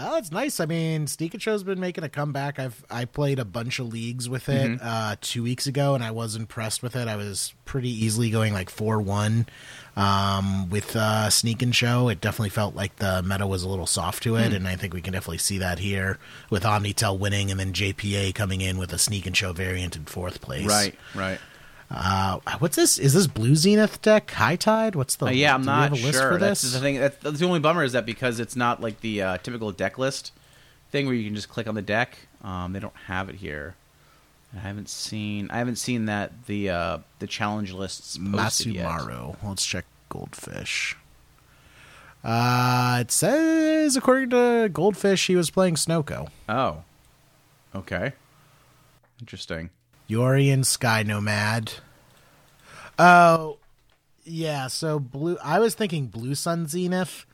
Oh, 0.00 0.16
it's 0.16 0.30
nice. 0.30 0.60
I 0.60 0.66
mean, 0.66 1.06
Sneak 1.08 1.34
and 1.34 1.42
Show's 1.42 1.62
been 1.64 1.80
making 1.80 2.04
a 2.04 2.08
comeback. 2.08 2.58
I've 2.58 2.84
I 2.90 3.04
played 3.04 3.38
a 3.38 3.44
bunch 3.44 3.78
of 3.80 3.88
leagues 3.88 4.28
with 4.28 4.48
it 4.48 4.70
Mm-hmm. 4.70 4.86
uh, 4.86 5.16
two 5.20 5.42
weeks 5.42 5.66
ago, 5.66 5.94
and 5.94 6.04
I 6.04 6.10
was 6.12 6.36
impressed 6.36 6.82
with 6.82 6.94
it. 6.96 7.08
I 7.08 7.16
was 7.16 7.52
pretty 7.64 7.90
easily 7.90 8.30
going 8.30 8.52
like 8.52 8.70
four 8.70 9.00
one 9.00 9.46
um, 9.96 10.70
with 10.70 10.94
uh, 10.94 11.30
Sneak 11.30 11.62
and 11.62 11.74
Show. 11.74 12.08
It 12.08 12.20
definitely 12.20 12.50
felt 12.50 12.74
like 12.74 12.96
the 12.96 13.22
meta 13.22 13.46
was 13.46 13.62
a 13.64 13.68
little 13.68 13.86
soft 13.86 14.22
to 14.22 14.36
it, 14.36 14.52
and 14.52 14.68
I 14.68 14.76
think 14.76 14.94
we 14.94 15.00
can 15.00 15.12
definitely 15.12 15.38
see 15.38 15.58
that 15.58 15.78
here 15.80 16.18
with 16.50 16.62
Omnitel 16.62 17.18
winning, 17.18 17.50
and 17.50 17.58
then 17.58 17.72
JPA 17.72 18.34
coming 18.34 18.60
in 18.60 18.78
with 18.78 18.92
a 18.92 18.98
Sneak 18.98 19.26
and 19.26 19.36
Show 19.36 19.52
variant 19.52 19.96
in 19.96 20.04
fourth 20.04 20.40
place. 20.40 20.66
Right, 20.66 20.94
right. 21.14 21.38
Uh, 21.90 22.38
what's 22.58 22.76
this? 22.76 22.98
Is 22.98 23.14
this 23.14 23.26
Blue 23.26 23.54
Zenith 23.54 24.02
deck 24.02 24.30
High 24.30 24.56
Tide? 24.56 24.94
What's 24.94 25.16
the? 25.16 25.26
Uh, 25.26 25.30
yeah, 25.30 25.54
I'm 25.54 25.64
not 25.64 25.90
have 25.90 25.92
a 25.92 26.06
list 26.06 26.18
sure. 26.18 26.32
for 26.32 26.38
That's 26.38 26.60
this? 26.62 26.74
the 26.74 26.80
thing. 26.80 26.98
That's, 26.98 27.16
that's 27.18 27.38
the 27.38 27.46
only 27.46 27.60
bummer 27.60 27.82
is 27.82 27.92
that 27.92 28.04
because 28.04 28.40
it's 28.40 28.56
not 28.56 28.82
like 28.82 29.00
the 29.00 29.22
uh, 29.22 29.38
typical 29.38 29.72
deck 29.72 29.98
list 29.98 30.32
thing 30.90 31.06
where 31.06 31.14
you 31.14 31.24
can 31.24 31.34
just 31.34 31.48
click 31.48 31.66
on 31.66 31.74
the 31.74 31.82
deck. 31.82 32.18
Um, 32.44 32.72
they 32.72 32.80
don't 32.80 32.96
have 33.06 33.28
it 33.30 33.36
here. 33.36 33.74
I 34.54 34.60
haven't 34.60 34.88
seen. 34.88 35.50
I 35.50 35.58
haven't 35.58 35.76
seen 35.76 36.06
that 36.06 36.46
the 36.46 36.70
uh, 36.70 36.98
the 37.20 37.26
challenge 37.26 37.72
lists 37.72 38.18
posted 38.18 38.74
yet. 38.74 38.86
Masumaru. 38.86 39.36
Let's 39.42 39.64
check 39.64 39.84
Goldfish. 40.08 40.96
Uh, 42.24 42.98
it 43.00 43.10
says, 43.10 43.96
according 43.96 44.30
to 44.30 44.68
Goldfish, 44.70 45.26
he 45.26 45.36
was 45.36 45.50
playing 45.50 45.76
Snoko. 45.76 46.28
Oh, 46.48 46.82
okay, 47.74 48.12
interesting. 49.20 49.70
Yorion 50.08 50.64
Sky 50.64 51.02
Nomad. 51.02 51.72
Oh, 52.98 53.58
yeah. 54.24 54.66
So 54.68 54.98
blue. 54.98 55.38
I 55.42 55.58
was 55.58 55.74
thinking 55.74 56.06
Blue 56.06 56.34
Sun 56.34 56.66
Zenith, 56.66 57.24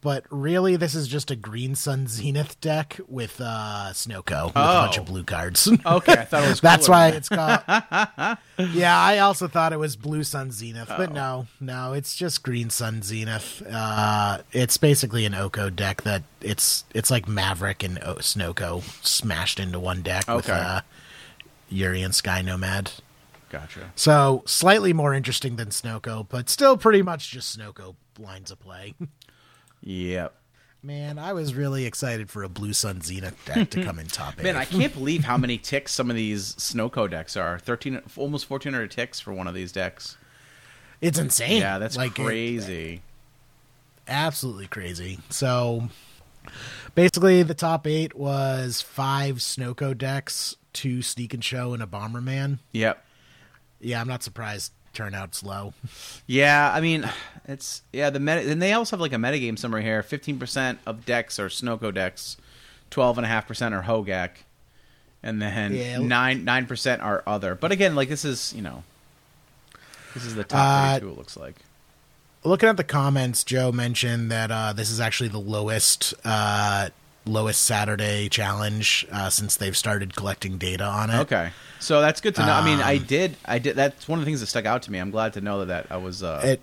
but 0.00 0.24
really, 0.30 0.76
this 0.76 0.94
is 0.94 1.08
just 1.08 1.30
a 1.30 1.36
Green 1.36 1.74
Sun 1.74 2.06
Zenith 2.08 2.58
deck 2.60 2.98
with 3.06 3.38
uh 3.40 3.88
Snoko 3.92 4.46
with 4.46 4.56
a 4.56 4.60
bunch 4.60 4.96
Oh. 4.98 5.02
of 5.02 5.06
blue 5.06 5.24
cards. 5.24 5.68
Okay, 5.84 6.12
I 6.12 6.24
thought 6.24 6.44
it 6.44 6.48
was. 6.48 6.60
That's 6.62 6.88
why 6.88 7.08
it's 7.08 7.28
called. 7.28 7.60
yeah, 8.74 8.98
I 8.98 9.18
also 9.18 9.46
thought 9.46 9.72
it 9.74 9.78
was 9.78 9.96
Blue 9.96 10.24
Sun 10.24 10.52
Zenith, 10.52 10.88
but 10.88 11.12
no, 11.12 11.46
no, 11.60 11.92
it's 11.92 12.16
just 12.16 12.42
Green 12.42 12.70
Sun 12.70 13.02
Zenith. 13.02 13.62
Uh, 13.70 14.38
it's 14.52 14.76
basically 14.78 15.26
an 15.26 15.34
Oko 15.34 15.68
deck 15.68 16.02
that 16.02 16.22
it's 16.40 16.84
it's 16.94 17.10
like 17.10 17.28
Maverick 17.28 17.82
and 17.82 17.98
o- 18.02 18.14
Snoko 18.16 18.82
smashed 19.04 19.60
into 19.60 19.78
one 19.78 20.00
deck 20.00 20.26
with 20.28 20.48
Okay. 20.48 20.58
uh, 20.58 20.80
Yorion 21.70 22.12
Sky 22.14 22.42
Nomad. 22.42 22.90
Gotcha. 23.50 23.92
So 23.96 24.42
slightly 24.46 24.92
more 24.92 25.12
interesting 25.14 25.56
than 25.56 25.68
Snoko, 25.68 26.26
but 26.28 26.48
still 26.48 26.76
pretty 26.76 27.02
much 27.02 27.30
just 27.30 27.58
Snoko 27.58 27.96
lines 28.18 28.50
of 28.50 28.60
play. 28.60 28.94
Yep. 29.82 30.34
Man, 30.82 31.18
I 31.18 31.32
was 31.34 31.52
really 31.54 31.84
excited 31.84 32.30
for 32.30 32.42
a 32.42 32.48
Blue 32.48 32.72
Sun 32.72 33.02
Zenith 33.02 33.36
deck 33.44 33.68
to 33.70 33.84
come 33.84 33.98
in 33.98 34.06
top 34.08 34.34
eight. 34.38 34.44
Man, 34.44 34.56
I 34.56 34.64
can't 34.64 34.94
believe 34.94 35.24
how 35.24 35.36
many 35.36 35.58
ticks 35.62 35.92
some 35.92 36.08
of 36.10 36.16
these 36.16 36.54
Snoko 36.54 37.10
decks 37.10 37.36
are. 37.36 37.58
Thirteen, 37.58 38.00
almost 38.16 38.46
fourteen 38.46 38.72
hundred 38.72 38.90
ticks 38.92 39.20
for 39.20 39.32
one 39.32 39.46
of 39.46 39.52
these 39.54 39.72
decks. 39.72 40.16
it's 41.02 41.18
insane. 41.18 41.60
Yeah, 41.60 41.78
that's 41.78 41.96
Like, 41.96 42.18
it- 42.18 42.24
crazy. 42.24 43.02
absolutely 44.08 44.68
crazy. 44.68 45.18
So, 45.28 45.88
Basically, 46.94 47.42
the 47.42 47.54
top 47.54 47.86
eight 47.86 48.16
was 48.16 48.80
five 48.82 49.36
Snoko 49.36 49.96
decks, 49.96 50.56
two 50.72 51.02
Sneak 51.02 51.34
and 51.34 51.44
Show, 51.44 51.72
and 51.72 51.82
a 51.82 51.86
Bomberman. 51.86 52.58
Yep. 52.72 53.04
Yeah, 53.80 54.00
I'm 54.00 54.08
not 54.08 54.22
surprised 54.22 54.72
turnout's 54.92 55.42
low. 55.44 55.72
Yeah, 56.26 56.72
I 56.74 56.80
mean, 56.80 57.08
it's 57.46 57.82
yeah 57.92 58.10
the 58.10 58.18
meta, 58.20 58.50
and 58.50 58.60
they 58.60 58.72
also 58.72 58.96
have 58.96 59.00
like 59.00 59.12
a 59.12 59.16
metagame 59.16 59.58
somewhere 59.58 59.80
here. 59.80 60.02
Fifteen 60.02 60.38
percent 60.38 60.78
of 60.86 61.06
decks 61.06 61.38
are 61.38 61.48
Snoko 61.48 61.94
decks, 61.94 62.36
twelve 62.90 63.16
and 63.18 63.24
a 63.24 63.28
half 63.28 63.46
percent 63.46 63.74
are 63.74 63.82
Hogak, 63.84 64.30
and 65.22 65.40
then 65.40 65.74
Yeah. 65.74 65.98
nine 65.98 66.44
nine 66.44 66.66
percent 66.66 67.00
are 67.02 67.22
other. 67.26 67.54
But 67.54 67.70
again, 67.72 67.94
like 67.94 68.08
this 68.08 68.24
is 68.24 68.52
you 68.52 68.62
know, 68.62 68.82
this 70.14 70.24
is 70.24 70.34
the 70.34 70.44
top 70.44 70.58
Uh, 70.60 70.92
thirty-two. 70.94 71.12
It 71.12 71.16
looks 71.18 71.36
like. 71.36 71.56
Looking 72.42 72.68
at 72.70 72.76
the 72.78 72.84
comments, 72.84 73.44
Joe 73.44 73.70
mentioned 73.70 74.30
that 74.30 74.50
uh, 74.50 74.72
this 74.72 74.90
is 74.90 74.98
actually 74.98 75.28
the 75.28 75.38
lowest 75.40 76.14
uh, 76.24 76.88
lowest 77.26 77.62
Saturday 77.62 78.30
challenge 78.30 79.06
uh, 79.12 79.28
since 79.28 79.56
they've 79.56 79.76
started 79.76 80.16
collecting 80.16 80.56
data 80.56 80.84
on 80.84 81.10
it. 81.10 81.18
Okay, 81.20 81.50
so 81.80 82.00
that's 82.00 82.20
good 82.22 82.34
to 82.36 82.40
know. 82.46 82.52
I 82.52 82.64
mean, 82.64 82.80
I 82.80 82.96
Um, 82.96 83.04
did, 83.04 83.36
I 83.44 83.58
did. 83.58 83.76
That's 83.76 84.08
one 84.08 84.18
of 84.18 84.24
the 84.24 84.26
things 84.28 84.40
that 84.40 84.46
stuck 84.46 84.64
out 84.64 84.82
to 84.84 84.90
me. 84.92 84.98
I'm 84.98 85.10
glad 85.10 85.34
to 85.34 85.42
know 85.42 85.58
that, 85.64 85.66
that 85.88 85.94
I 85.94 85.98
was. 85.98 86.22
Uh, 86.22 86.40
It, 86.42 86.60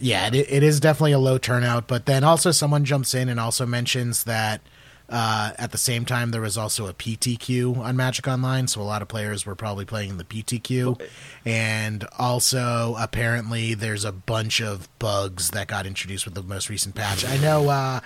yeah, 0.00 0.26
it, 0.28 0.34
it 0.34 0.62
is 0.64 0.80
definitely 0.80 1.12
a 1.12 1.18
low 1.20 1.38
turnout. 1.38 1.86
But 1.86 2.06
then 2.06 2.24
also 2.24 2.50
someone 2.50 2.84
jumps 2.84 3.14
in 3.14 3.28
and 3.28 3.38
also 3.38 3.66
mentions 3.66 4.24
that 4.24 4.60
uh, 5.08 5.52
at 5.58 5.72
the 5.72 5.78
same 5.78 6.04
time 6.04 6.30
there 6.30 6.40
was 6.40 6.58
also 6.58 6.86
a 6.86 6.92
PTQ 6.92 7.78
on 7.78 7.96
Magic 7.96 8.28
Online, 8.28 8.66
so 8.68 8.80
a 8.80 8.82
lot 8.82 9.02
of 9.02 9.08
players 9.08 9.46
were 9.46 9.54
probably 9.54 9.84
playing 9.84 10.18
the 10.18 10.24
PTQ. 10.24 11.00
And 11.44 12.06
also 12.18 12.94
apparently 12.98 13.74
there's 13.74 14.04
a 14.04 14.12
bunch 14.12 14.60
of 14.60 14.88
bugs 14.98 15.50
that 15.50 15.66
got 15.68 15.86
introduced 15.86 16.24
with 16.24 16.34
the 16.34 16.42
most 16.42 16.68
recent 16.68 16.94
patch. 16.94 17.24
I 17.24 17.36
know 17.38 17.68
uh, 17.68 18.00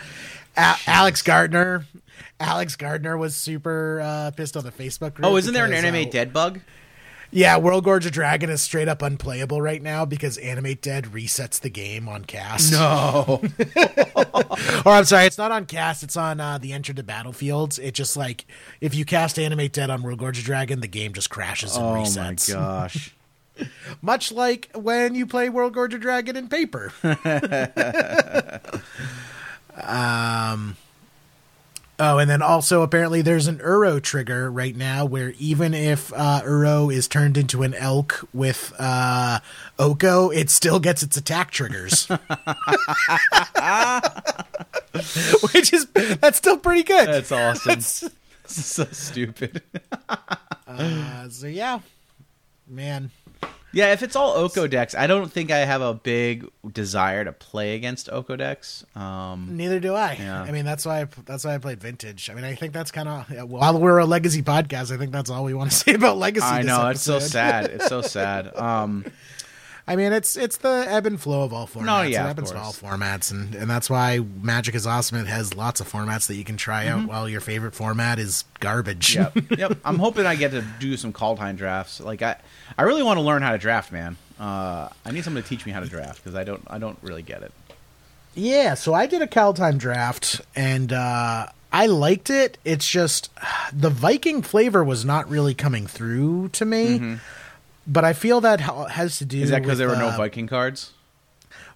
A- 0.56 0.76
Alex 0.87 1.23
Gardner. 1.23 1.87
Alex 2.38 2.76
Gardner 2.76 3.16
was 3.16 3.35
super 3.37 4.00
uh, 4.00 4.30
pissed 4.32 4.56
on 4.56 4.64
the 4.64 4.73
Facebook 4.73 5.14
group. 5.14 5.26
oh, 5.26 5.37
isn't 5.37 5.54
there 5.54 5.64
an 5.64 5.73
anime 5.73 6.06
uh, 6.06 6.11
dead 6.11 6.32
bug? 6.32 6.61
Yeah, 7.35 7.59
Worldgorger 7.59 8.12
Dragon 8.12 8.51
is 8.51 8.61
straight 8.61 8.89
up 8.89 9.01
unplayable 9.01 9.62
right 9.62 9.81
now 9.83 10.05
because 10.05 10.37
Animate 10.37 10.83
Dead 10.83 11.05
resets 11.07 11.59
the 11.59 11.71
game 11.71 12.07
on 12.07 12.27
cast. 12.27 12.73
No. 12.73 13.43
Or 14.85 14.93
I'm 14.93 15.05
sorry, 15.05 15.27
it's 15.27 15.39
not 15.39 15.53
on 15.53 15.67
cast, 15.67 16.03
it's 16.03 16.17
on 16.17 16.41
uh, 16.41 16.59
the 16.59 16.73
Enter 16.73 16.93
the 16.93 17.03
Battlefields. 17.03 17.79
It 17.79 17.95
just 17.95 18.17
like 18.17 18.45
if 18.81 18.95
you 18.95 19.05
cast 19.05 19.39
Animate 19.39 19.73
Dead 19.73 19.91
on 19.91 20.03
Worldgorger 20.03 20.43
Dragon, 20.43 20.81
the 20.81 20.89
game 20.89 21.12
just 21.12 21.31
crashes 21.31 21.77
and 21.77 21.85
resets. 21.85 22.53
oh 22.55 22.59
my 22.59 22.65
gosh. 22.65 23.15
Much 24.03 24.33
like 24.33 24.71
when 24.75 25.15
you 25.15 25.27
play 25.27 25.49
Worldgorger 25.49 26.01
Dragon 26.01 26.37
in 26.37 26.49
paper. 26.49 26.93
um 29.83 30.77
Oh, 31.99 32.18
and 32.18 32.28
then 32.28 32.42
also 32.42 32.82
apparently 32.82 33.22
there's 33.22 33.46
an 33.46 33.58
Uro 33.58 34.02
trigger 34.02 34.50
right 34.50 34.75
now 34.75 35.04
where 35.04 35.34
even 35.38 35.75
if 35.75 36.12
uh, 36.14 36.40
Uro 36.44 36.92
is 36.92 37.06
turned 37.06 37.37
into 37.37 37.62
an 37.62 37.75
elk 37.75 38.26
with 38.32 38.72
uh, 38.78 39.38
Oko, 39.78 40.30
it 40.30 40.50
still 40.50 40.80
gets 40.80 41.02
its 41.02 41.16
attack 41.16 41.50
triggers. 41.50 42.06
Which 45.52 45.72
is 45.72 45.87
that's 46.20 46.38
still 46.38 46.58
pretty 46.58 46.82
good. 46.82 47.08
That's 47.08 47.30
awesome. 47.32 47.80
so 48.46 48.84
stupid. 48.90 49.62
Uh, 50.66 51.28
so 51.28 51.46
yeah, 51.46 51.80
man. 52.66 53.11
Yeah, 53.75 53.93
if 53.93 54.02
it's 54.02 54.14
all 54.17 54.35
Oko 54.37 54.67
decks, 54.67 54.95
I 54.95 55.07
don't 55.07 55.33
think 55.33 55.50
I 55.50 55.59
have 55.59 55.81
a 55.81 55.95
big 55.95 56.47
desire 56.73 57.25
to 57.25 57.33
play 57.33 57.75
against 57.75 58.11
Oko 58.11 58.37
decks. 58.37 58.85
Um, 58.95 59.57
Neither 59.57 59.81
do 59.81 59.95
I. 59.95 60.17
Yeah. 60.19 60.43
I 60.43 60.50
mean, 60.52 60.64
that's 60.64 60.85
why 60.85 61.02
I, 61.02 61.09
that's 61.25 61.45
why 61.45 61.55
I 61.55 61.59
played 61.59 61.81
Vintage. 61.81 62.29
I 62.29 62.35
mean, 62.35 62.45
I 62.45 62.55
think 62.55 62.75
that's 62.75 62.91
kind 62.91 63.09
of 63.09 63.50
while 63.50 63.81
we're 63.81 63.99
a 63.99 64.05
Legacy 64.05 64.43
podcast, 64.43 64.93
I 64.93 64.99
think 64.99 65.11
that's 65.11 65.31
all 65.31 65.45
we 65.45 65.55
want 65.55 65.71
to 65.71 65.76
say 65.85 65.95
about 65.95 66.19
Legacy. 66.19 66.47
I 66.47 66.62
know 66.62 66.88
it's 66.88 67.02
so 67.02 67.19
sad. 67.19 67.71
It's 67.73 67.88
so 67.88 68.02
sad. 68.02 68.55
Um, 68.57 69.05
I 69.87 69.97
mean, 69.97 70.12
it's 70.12 70.37
it's 70.37 70.59
the 70.59 70.85
ebb 70.89 71.07
and 71.07 71.21
flow 71.21 71.43
of 71.43 71.53
all 71.53 71.67
formats. 71.67 71.85
No, 71.85 72.03
yeah, 72.03 72.25
it 72.25 72.27
happens 72.29 72.51
in 72.53 72.57
all 72.57 72.73
formats, 72.73 73.33
and 73.33 73.55
and 73.55 73.69
that's 73.69 73.91
why 73.91 74.21
Magic 74.41 74.75
is 74.75 74.87
awesome. 74.87 75.19
It 75.19 75.27
has 75.27 75.55
lots 75.55 75.81
of 75.81 75.91
formats 75.91 76.29
that 76.29 76.37
you 76.37 76.45
can 76.45 76.57
try 76.57 76.87
out, 76.87 77.07
while 77.07 77.29
your 77.29 77.41
favorite 77.41 77.75
format 77.75 78.19
is 78.21 78.45
garbage. 78.61 79.17
Mm-hmm. 79.17 79.55
yep, 79.55 79.59
yep. 79.71 79.79
I'm 79.85 79.99
hoping 79.99 80.25
I 80.25 80.37
get 80.37 80.53
to 80.53 80.65
do 80.79 80.97
some 80.97 81.12
Kaldheim 81.12 81.57
drafts. 81.57 82.01
Like 82.01 82.23
I, 82.23 82.37
I 82.79 82.83
really 82.83 83.03
want 83.03 83.19
to 83.19 83.23
learn 83.23 83.43
how 83.43 83.53
to 83.53 83.59
draft, 83.59 83.91
man. 83.91 84.17
Uh, 84.39 84.89
I 85.05 85.11
need 85.11 85.25
someone 85.25 85.43
to 85.43 85.49
teach 85.49 85.67
me 85.67 85.73
how 85.73 85.81
to 85.81 85.89
draft 85.89 86.23
because 86.23 86.37
I 86.37 86.45
don't, 86.45 86.62
I 86.67 86.79
don't 86.79 86.99
really 87.03 87.23
get 87.23 87.43
it. 87.43 87.53
Yeah, 88.35 88.75
so 88.75 88.95
I 88.95 89.07
did 89.07 89.21
a 89.21 89.27
Kaldheim 89.27 89.79
draft 89.79 90.41
and 90.57 90.93
uh 90.93 91.47
I 91.73 91.87
liked 91.87 92.29
it. 92.29 92.59
It's 92.65 92.89
just 92.89 93.31
the 93.73 93.91
Viking 93.91 94.43
flavor 94.43 94.85
was 94.85 95.05
not 95.05 95.29
really 95.29 95.55
coming 95.55 95.87
through 95.87 96.49
to 96.51 96.65
me. 96.65 97.19
But 97.87 98.05
I 98.05 98.12
feel 98.12 98.41
that 98.43 98.61
has 98.61 99.19
to 99.19 99.25
do. 99.25 99.41
Is 99.41 99.51
that 99.51 99.62
because 99.62 99.79
there 99.79 99.89
were 99.89 99.97
no 99.97 100.09
uh, 100.11 100.17
Viking 100.17 100.47
cards? 100.47 100.93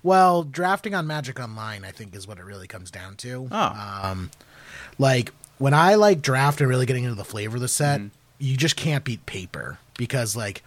Well, 0.03 0.45
drafting 0.45 0.95
on 0.95 1.07
Magic 1.07 1.41
Online, 1.41 1.85
I 1.85 1.91
think, 1.91 2.15
is 2.15 2.29
what 2.29 2.39
it 2.39 2.45
really 2.45 2.69
comes 2.69 2.91
down 2.91 3.17
to. 3.17 3.49
Oh. 3.51 4.01
Um, 4.05 4.31
like 4.99 5.33
when 5.59 5.75
I 5.75 5.95
like 5.97 6.23
draft 6.23 6.61
and 6.61 6.69
really 6.71 6.87
getting 6.87 7.05
into 7.05 7.17
the 7.17 7.25
flavor 7.25 7.57
of 7.57 7.63
the 7.63 7.69
set, 7.69 8.01
Mm-hmm. 8.01 8.09
you 8.39 8.57
just 8.57 8.77
can't 8.77 9.03
beat 9.05 9.27
paper 9.27 9.79
because 9.99 10.37
like 10.37 10.63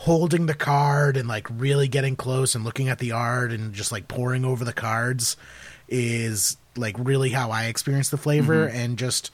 holding 0.00 0.46
the 0.46 0.54
card 0.54 1.16
and 1.16 1.26
like 1.26 1.46
really 1.50 1.88
getting 1.88 2.14
close 2.14 2.54
and 2.54 2.64
looking 2.64 2.88
at 2.88 2.98
the 2.98 3.10
art 3.12 3.50
and 3.50 3.72
just 3.72 3.90
like 3.90 4.06
pouring 4.08 4.44
over 4.44 4.64
the 4.64 4.72
cards 4.74 5.36
is 5.88 6.56
like 6.76 6.94
really 6.98 7.30
how 7.30 7.50
I 7.50 7.64
experience 7.64 8.10
the 8.10 8.18
flavor 8.18 8.66
Mm-hmm. 8.68 8.76
and 8.76 8.98
just 8.98 9.30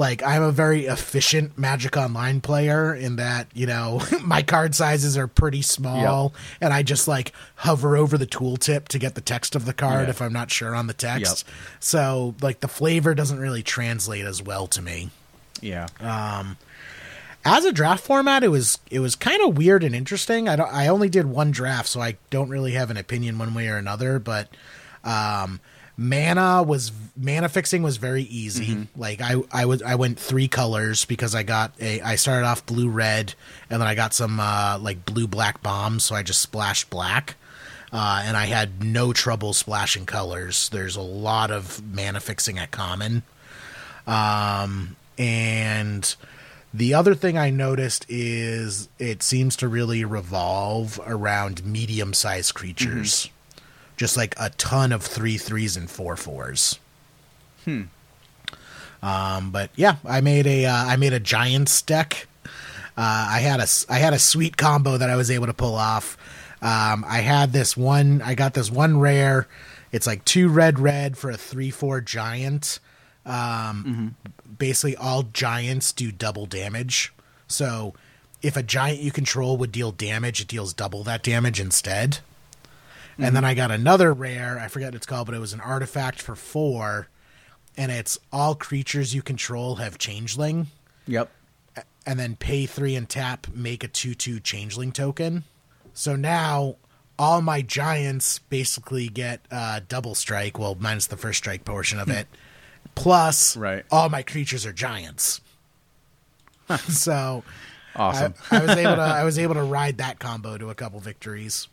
like 0.00 0.22
I'm 0.24 0.42
a 0.42 0.50
very 0.50 0.86
efficient 0.86 1.56
Magic 1.56 1.96
Online 1.96 2.40
player 2.40 2.92
in 2.92 3.16
that, 3.16 3.46
you 3.54 3.66
know, 3.66 4.00
my 4.24 4.42
card 4.42 4.74
sizes 4.74 5.16
are 5.16 5.28
pretty 5.28 5.62
small 5.62 6.34
and 6.60 6.72
I 6.72 6.82
just 6.82 7.06
like 7.06 7.32
hover 7.56 7.96
over 7.96 8.18
the 8.18 8.26
tooltip 8.26 8.88
to 8.88 8.98
get 8.98 9.14
the 9.14 9.20
text 9.20 9.54
of 9.54 9.66
the 9.66 9.72
card 9.72 10.04
Yeah. 10.06 10.10
if 10.10 10.20
I'm 10.20 10.32
not 10.32 10.50
sure 10.50 10.74
on 10.74 10.88
the 10.88 10.94
text. 10.94 11.44
Yep. 11.46 11.54
So 11.78 12.34
like 12.40 12.60
the 12.60 12.68
flavor 12.68 13.14
doesn't 13.14 13.38
really 13.38 13.62
translate 13.62 14.24
as 14.24 14.42
well 14.42 14.66
to 14.68 14.82
me. 14.82 15.10
Yeah. 15.60 15.86
Um 16.00 16.56
As 17.44 17.64
a 17.64 17.72
draft 17.72 18.02
format, 18.02 18.42
it 18.42 18.48
was 18.48 18.78
it 18.90 19.00
was 19.00 19.14
kind 19.16 19.40
of 19.46 19.56
weird 19.56 19.84
and 19.84 19.94
interesting. 19.94 20.48
I 20.48 20.56
don't 20.56 20.72
I 20.72 20.88
only 20.88 21.08
did 21.08 21.26
one 21.26 21.50
draft, 21.52 21.88
so 21.88 22.00
I 22.00 22.16
don't 22.30 22.48
really 22.48 22.72
have 22.72 22.90
an 22.90 22.96
opinion 22.96 23.38
one 23.38 23.54
way 23.54 23.68
or 23.68 23.76
another, 23.76 24.18
but 24.18 24.48
um 25.04 25.60
mana 26.00 26.62
was 26.62 26.92
mana 27.14 27.46
fixing 27.50 27.82
was 27.82 27.98
very 27.98 28.22
easy. 28.22 28.88
Like 28.96 29.20
I 29.20 29.34
I 29.52 29.66
was 29.66 29.82
I 29.82 29.96
went 29.96 30.18
three 30.18 30.48
colors 30.48 31.04
because 31.04 31.34
I 31.34 31.42
got 31.42 31.74
a 31.78 32.00
I 32.00 32.14
started 32.16 32.46
off 32.46 32.64
blue 32.64 32.88
red 32.88 33.34
and 33.68 33.82
then 33.82 33.86
I 33.86 33.94
got 33.94 34.14
some 34.14 34.40
uh 34.40 34.78
like 34.80 35.04
blue 35.04 35.26
black 35.26 35.62
bombs, 35.62 36.04
so 36.04 36.14
I 36.14 36.22
just 36.22 36.40
splashed 36.40 36.88
black. 36.88 37.36
Uh, 37.92 38.22
and 38.24 38.36
I 38.36 38.46
had 38.46 38.84
no 38.84 39.12
trouble 39.12 39.52
splashing 39.52 40.06
colors. 40.06 40.68
There's 40.68 40.94
a 40.94 41.00
lot 41.02 41.50
of 41.50 41.82
mana 41.92 42.20
fixing 42.20 42.56
at 42.56 42.70
common. 42.70 43.24
Um, 44.06 44.94
and 45.18 46.14
the 46.72 46.94
other 46.94 47.16
thing 47.16 47.36
I 47.36 47.50
noticed 47.50 48.06
is 48.08 48.88
it 49.00 49.24
seems 49.24 49.56
to 49.56 49.66
really 49.66 50.04
revolve 50.04 51.00
around 51.04 51.64
medium 51.64 52.14
sized 52.14 52.54
creatures. 52.54 53.28
Just 54.00 54.16
like 54.16 54.34
a 54.40 54.48
ton 54.48 54.92
of 54.92 55.02
three 55.02 55.36
threes 55.36 55.76
and 55.76 55.90
four 55.90 56.16
fours. 56.16 56.78
Hmm. 57.66 57.82
Um, 59.02 59.50
but 59.50 59.68
yeah, 59.76 59.96
I 60.06 60.22
made 60.22 60.46
a 60.46 60.64
uh, 60.64 60.74
I 60.86 60.96
made 60.96 61.12
a 61.12 61.20
giants 61.20 61.82
deck. 61.82 62.26
Uh, 62.46 62.48
I 62.96 63.40
had 63.40 63.60
a 63.60 63.66
I 63.90 63.98
had 63.98 64.14
a 64.14 64.18
sweet 64.18 64.56
combo 64.56 64.96
that 64.96 65.10
I 65.10 65.16
was 65.16 65.30
able 65.30 65.48
to 65.48 65.52
pull 65.52 65.74
off. 65.74 66.16
Um, 66.62 67.04
I 67.06 67.18
had 67.18 67.52
this 67.52 67.76
one. 67.76 68.22
I 68.22 68.34
got 68.34 68.54
this 68.54 68.70
one 68.70 68.98
rare. 68.98 69.46
It's 69.92 70.06
like 70.06 70.24
two 70.24 70.48
red 70.48 70.78
red 70.78 71.18
for 71.18 71.30
a 71.30 71.36
three 71.36 71.70
four 71.70 72.00
giant. 72.00 72.80
Um, 73.26 74.16
Basically, 74.58 74.96
all 74.96 75.24
giants 75.24 75.92
do 75.92 76.10
double 76.10 76.46
damage. 76.46 77.12
So, 77.48 77.92
if 78.40 78.56
a 78.56 78.62
giant 78.62 79.00
you 79.00 79.12
control 79.12 79.58
would 79.58 79.72
deal 79.72 79.92
damage, 79.92 80.40
it 80.40 80.48
deals 80.48 80.72
double 80.72 81.04
that 81.04 81.22
damage 81.22 81.60
instead. 81.60 82.20
And 83.20 83.36
then 83.36 83.44
I 83.44 83.54
got 83.54 83.70
another 83.70 84.12
rare. 84.12 84.58
I 84.58 84.68
forget 84.68 84.88
what 84.88 84.94
it's 84.96 85.06
called, 85.06 85.26
but 85.26 85.34
it 85.34 85.40
was 85.40 85.52
an 85.52 85.60
artifact 85.60 86.20
for 86.22 86.34
four, 86.34 87.08
and 87.76 87.92
it's 87.92 88.18
all 88.32 88.54
creatures 88.54 89.14
you 89.14 89.22
control 89.22 89.76
have 89.76 89.98
changeling 89.98 90.68
Yep. 91.06 91.30
and 92.06 92.18
then 92.18 92.36
pay 92.36 92.66
three 92.66 92.94
and 92.96 93.08
tap, 93.08 93.46
make 93.54 93.84
a 93.84 93.88
2 93.88 94.14
2 94.14 94.40
changeling 94.40 94.92
token. 94.92 95.44
So 95.92 96.16
now 96.16 96.76
all 97.18 97.42
my 97.42 97.60
giants 97.62 98.38
basically 98.38 99.08
get 99.08 99.40
uh, 99.50 99.80
double 99.88 100.14
strike, 100.14 100.58
well, 100.58 100.76
minus 100.80 101.06
the 101.06 101.16
first 101.16 101.38
strike 101.38 101.64
portion 101.64 101.98
of 101.98 102.08
it, 102.08 102.26
plus 102.94 103.56
Right. 103.56 103.84
all 103.90 104.08
my 104.08 104.22
creatures 104.22 104.64
are 104.64 104.72
giants. 104.72 105.40
so 106.88 107.42
I, 107.94 107.98
Awesome. 108.00 108.34
I 108.50 108.60
was 108.60 108.70
able 108.76 108.96
to 108.96 109.02
I 109.20 109.24
was 109.24 109.38
able 109.38 109.54
to 109.54 109.62
ride 109.62 109.98
that 109.98 110.18
combo 110.18 110.56
to 110.56 110.70
a 110.70 110.74
couple 110.74 111.00
victories. 111.00 111.68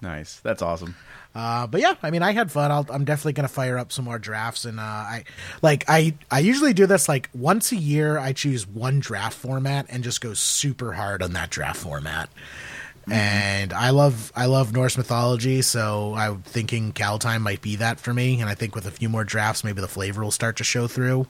Nice. 0.00 0.38
That's 0.40 0.62
awesome. 0.62 0.94
Uh, 1.34 1.66
but 1.66 1.80
yeah, 1.80 1.94
I 2.02 2.10
mean, 2.10 2.22
I 2.22 2.32
had 2.32 2.50
fun. 2.50 2.70
I'll, 2.70 2.86
I'm 2.88 3.04
definitely 3.04 3.32
gonna 3.34 3.48
fire 3.48 3.76
up 3.78 3.92
some 3.92 4.04
more 4.04 4.18
drafts, 4.18 4.64
and 4.64 4.78
uh, 4.80 4.82
I 4.82 5.24
like 5.62 5.84
I 5.88 6.14
I 6.30 6.38
usually 6.40 6.72
do 6.72 6.86
this 6.86 7.08
like 7.08 7.28
once 7.34 7.72
a 7.72 7.76
year. 7.76 8.18
I 8.18 8.32
choose 8.32 8.66
one 8.66 9.00
draft 9.00 9.36
format 9.36 9.86
and 9.88 10.02
just 10.04 10.20
go 10.20 10.34
super 10.34 10.92
hard 10.92 11.22
on 11.22 11.32
that 11.34 11.50
draft 11.50 11.80
format. 11.80 12.30
And 13.10 13.72
I 13.72 13.90
love 13.90 14.32
I 14.36 14.46
love 14.46 14.72
Norse 14.72 14.96
mythology, 14.98 15.62
so 15.62 16.14
I'm 16.14 16.42
thinking 16.42 16.92
Kaldheim 16.92 17.40
might 17.40 17.62
be 17.62 17.76
that 17.76 17.98
for 17.98 18.12
me. 18.12 18.40
And 18.40 18.50
I 18.50 18.54
think 18.54 18.74
with 18.74 18.86
a 18.86 18.90
few 18.90 19.08
more 19.08 19.24
drafts, 19.24 19.64
maybe 19.64 19.80
the 19.80 19.88
flavor 19.88 20.22
will 20.22 20.30
start 20.30 20.56
to 20.58 20.64
show 20.64 20.86
through. 20.88 21.26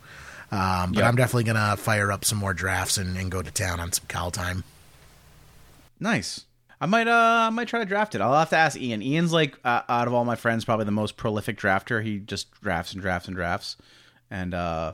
Um, 0.51 0.93
but 0.93 0.99
Yep. 1.01 1.05
I'm 1.05 1.17
definitely 1.17 1.45
gonna 1.45 1.77
fire 1.77 2.11
up 2.11 2.25
some 2.25 2.39
more 2.39 2.53
drafts 2.55 2.99
and, 2.99 3.17
and 3.17 3.31
go 3.31 3.43
to 3.43 3.51
town 3.51 3.79
on 3.81 3.93
some 3.93 4.07
Kaldheim. 4.09 4.65
Nice. 6.01 6.45
I 6.81 6.87
might 6.87 7.09
uh 7.09 7.47
I 7.47 7.51
might 7.51 7.69
try 7.69 7.81
to 7.81 7.85
draft 7.87 8.15
it. 8.15 8.21
I'll 8.21 8.33
have 8.35 8.51
to 8.51 8.57
ask 8.57 8.79
Ian. 8.79 9.03
Ian's 9.03 9.33
like 9.33 9.59
uh, 9.65 9.83
out 9.89 10.07
of 10.07 10.15
all 10.15 10.25
my 10.25 10.37
friends 10.37 10.65
probably 10.65 10.85
the 10.85 10.93
most 10.93 11.17
prolific 11.17 11.59
drafter. 11.59 12.03
He 12.03 12.19
just 12.19 12.51
drafts 12.61 12.93
and 12.93 13.03
drafts 13.03 13.27
and 13.27 13.37
drafts. 13.37 13.77
And 14.31 14.55
uh 14.55 14.93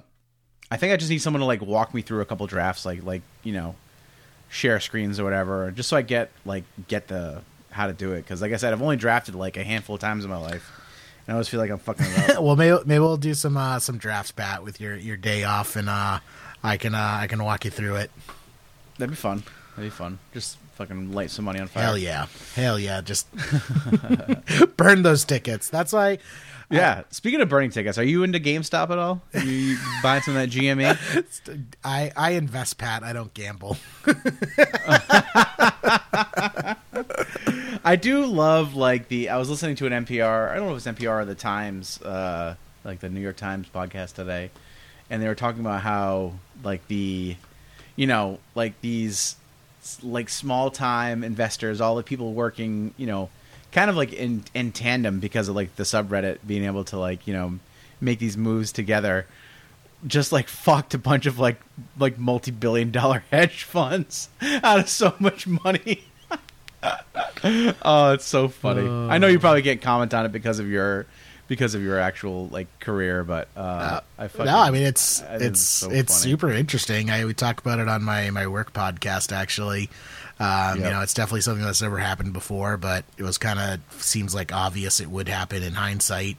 I 0.70 0.76
think 0.76 0.92
I 0.92 0.96
just 0.96 1.10
need 1.10 1.18
someone 1.20 1.40
to 1.40 1.46
like 1.46 1.60
walk 1.60 1.92
me 1.94 2.02
through 2.02 2.22
a 2.22 2.24
couple 2.24 2.46
drafts 2.46 2.86
like 2.86 3.04
like, 3.04 3.22
you 3.42 3.52
know, 3.52 3.76
share 4.48 4.80
screens 4.80 5.20
or 5.20 5.24
whatever 5.24 5.70
just 5.70 5.88
so 5.88 5.96
I 5.96 6.02
get 6.02 6.30
like 6.44 6.64
get 6.88 7.08
the 7.08 7.42
how 7.70 7.86
to 7.86 7.92
do 7.92 8.12
it 8.12 8.26
cuz 8.26 8.40
like 8.40 8.52
I 8.52 8.56
said 8.56 8.72
I've 8.72 8.82
only 8.82 8.96
drafted 8.96 9.34
like 9.34 9.56
a 9.56 9.64
handful 9.64 9.96
of 9.96 10.00
times 10.00 10.24
in 10.24 10.30
my 10.30 10.38
life. 10.38 10.70
And 11.26 11.32
I 11.32 11.36
always 11.36 11.48
feel 11.48 11.60
like 11.60 11.70
I'm 11.70 11.78
fucking 11.78 12.06
up. 12.36 12.42
well, 12.42 12.54
maybe 12.56 12.76
maybe 12.84 13.00
we'll 13.00 13.16
do 13.16 13.32
some 13.32 13.56
uh, 13.56 13.78
some 13.78 13.96
drafts, 13.96 14.30
Pat, 14.30 14.62
with 14.62 14.78
your, 14.78 14.94
your 14.94 15.16
day 15.16 15.42
off, 15.44 15.74
and 15.74 15.88
uh, 15.88 16.18
I 16.62 16.76
can 16.76 16.94
uh, 16.94 17.18
I 17.22 17.26
can 17.28 17.42
walk 17.42 17.64
you 17.64 17.70
through 17.70 17.96
it. 17.96 18.10
That'd 18.98 19.10
be 19.10 19.16
fun. 19.16 19.42
That'd 19.76 19.90
be 19.90 19.90
fun. 19.90 20.18
Just 20.32 20.58
fucking 20.74 21.12
light 21.12 21.30
some 21.30 21.44
money 21.44 21.60
on 21.60 21.66
fire. 21.66 21.84
Hell 21.84 21.98
yeah, 21.98 22.26
hell 22.54 22.78
yeah! 22.78 23.00
Just 23.00 23.26
burn 24.76 25.02
those 25.02 25.24
tickets. 25.24 25.68
That's 25.68 25.92
why. 25.92 26.18
Yeah. 26.70 27.02
Speaking 27.10 27.40
of 27.40 27.48
burning 27.48 27.70
tickets, 27.70 27.98
are 27.98 28.04
you 28.04 28.22
into 28.22 28.40
GameStop 28.40 28.90
at 28.90 28.98
all? 28.98 29.20
Are 29.34 29.40
you 29.40 29.76
buying 30.02 30.22
some 30.22 30.36
of 30.36 30.40
that? 30.40 30.50
GME? 30.50 31.66
I 31.84 32.12
I 32.16 32.30
invest, 32.32 32.78
Pat. 32.78 33.02
I 33.02 33.12
don't 33.12 33.32
gamble. 33.34 33.76
I 37.86 37.96
do 37.96 38.24
love 38.26 38.74
like 38.74 39.08
the. 39.08 39.28
I 39.28 39.36
was 39.36 39.50
listening 39.50 39.76
to 39.76 39.86
an 39.86 40.04
NPR. 40.04 40.50
I 40.50 40.54
don't 40.54 40.66
know 40.66 40.74
if 40.74 40.86
it 40.86 40.88
was 40.88 40.96
NPR 40.98 41.22
or 41.22 41.24
the 41.24 41.34
Times, 41.34 42.00
uh, 42.02 42.54
like 42.84 43.00
the 43.00 43.08
New 43.10 43.20
York 43.20 43.36
Times 43.36 43.68
podcast 43.72 44.14
today, 44.14 44.50
and 45.10 45.22
they 45.22 45.28
were 45.28 45.34
talking 45.34 45.60
about 45.60 45.82
how 45.82 46.32
like 46.62 46.86
the, 46.88 47.36
you 47.96 48.06
know, 48.06 48.38
like 48.54 48.80
these 48.80 49.36
like 50.02 50.28
small 50.28 50.70
time 50.70 51.24
investors, 51.24 51.80
all 51.80 51.96
the 51.96 52.02
people 52.02 52.32
working, 52.32 52.94
you 52.96 53.06
know, 53.06 53.28
kind 53.72 53.90
of 53.90 53.96
like 53.96 54.12
in 54.12 54.44
in 54.54 54.72
tandem 54.72 55.20
because 55.20 55.48
of 55.48 55.56
like 55.56 55.76
the 55.76 55.82
subreddit 55.82 56.38
being 56.46 56.64
able 56.64 56.84
to 56.84 56.98
like 56.98 57.26
you 57.26 57.34
know 57.34 57.58
make 58.00 58.18
these 58.18 58.36
moves 58.36 58.72
together. 58.72 59.26
Just 60.06 60.32
like 60.32 60.48
fucked 60.48 60.92
a 60.94 60.98
bunch 60.98 61.26
of 61.26 61.38
like 61.38 61.60
like 61.98 62.18
multi-billion 62.18 62.90
dollar 62.90 63.24
hedge 63.30 63.64
funds 63.64 64.28
out 64.42 64.80
of 64.80 64.88
so 64.88 65.14
much 65.18 65.46
money. 65.46 66.04
Oh 67.82 68.12
it's 68.12 68.26
so 68.26 68.48
funny. 68.48 68.86
I 68.86 69.16
know 69.16 69.26
you 69.26 69.38
uh. 69.38 69.40
probably 69.40 69.62
can't 69.62 69.80
comment 69.80 70.12
on 70.12 70.26
it 70.26 70.32
because 70.32 70.58
of 70.58 70.68
your 70.68 71.06
because 71.48 71.74
of 71.74 71.82
your 71.82 71.98
actual 71.98 72.48
like 72.48 72.66
career 72.80 73.22
but 73.24 73.48
uh, 73.56 74.00
i 74.18 74.28
fucking, 74.28 74.46
no, 74.46 74.58
I 74.58 74.70
mean 74.70 74.82
it's 74.82 75.22
I 75.22 75.36
it's 75.36 75.60
so 75.60 75.90
it's 75.90 76.20
funny. 76.22 76.32
super 76.32 76.50
interesting. 76.52 77.10
I 77.10 77.24
we 77.24 77.34
talk 77.34 77.60
about 77.60 77.78
it 77.78 77.88
on 77.88 78.02
my 78.02 78.30
my 78.30 78.46
work 78.46 78.72
podcast 78.72 79.32
actually. 79.32 79.90
Um, 80.40 80.78
You 80.78 80.90
know, 80.90 81.00
it's 81.02 81.14
definitely 81.14 81.42
something 81.42 81.64
that's 81.64 81.80
never 81.80 81.98
happened 81.98 82.32
before, 82.32 82.76
but 82.76 83.04
it 83.16 83.22
was 83.22 83.38
kind 83.38 83.58
of 83.60 84.02
seems 84.02 84.34
like 84.34 84.52
obvious 84.52 84.98
it 84.98 85.08
would 85.08 85.28
happen 85.28 85.62
in 85.62 85.74
hindsight. 85.74 86.38